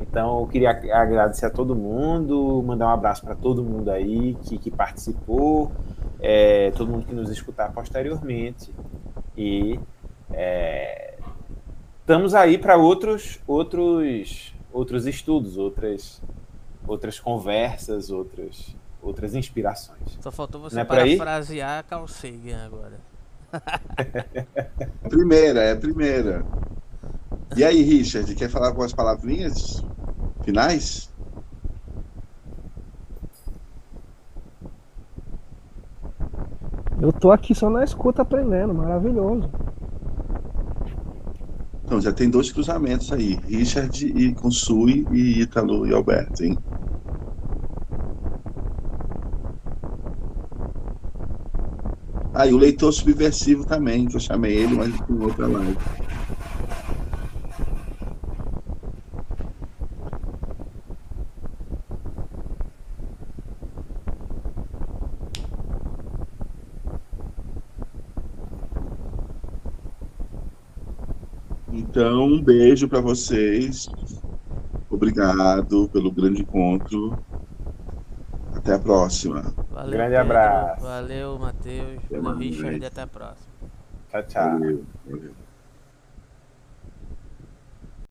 [0.02, 4.58] Então, eu queria agradecer a todo mundo, mandar um abraço para todo mundo aí que,
[4.58, 5.72] que participou,
[6.20, 8.74] é, todo mundo que nos escutar posteriormente.
[9.36, 9.80] E
[10.32, 11.18] é,
[12.00, 16.22] estamos aí para outros, outros, outros estudos, outras,
[16.88, 20.18] outras conversas, outras, outras inspirações.
[20.22, 23.00] Só faltou você é parafrasear Carl Sagan agora.
[25.10, 26.44] primeira, é a primeira.
[27.56, 29.86] E aí, Richard, quer falar algumas palavrinhas
[30.42, 31.14] finais?
[37.00, 39.50] Eu tô aqui só na escuta aprendendo, maravilhoso.
[41.84, 46.58] Então, já tem dois cruzamentos aí, Richard e com Sui e Ítalo e Alberto, hein?
[52.34, 55.80] Ah, e o leitor subversivo também, que eu chamei ele, mas em outra live.
[71.70, 73.88] Então, um beijo para vocês.
[74.90, 77.20] Obrigado pelo grande encontro.
[78.56, 79.54] Até a próxima.
[79.70, 80.46] Valeu, grande Pedro.
[80.46, 80.86] abraço.
[80.86, 82.02] Valeu, Matheus.
[82.10, 82.86] Valeu, Richard.
[82.86, 83.54] Até a próxima.
[84.08, 84.60] Tchau, tchau.
[84.60, 85.36] Valeu, valeu.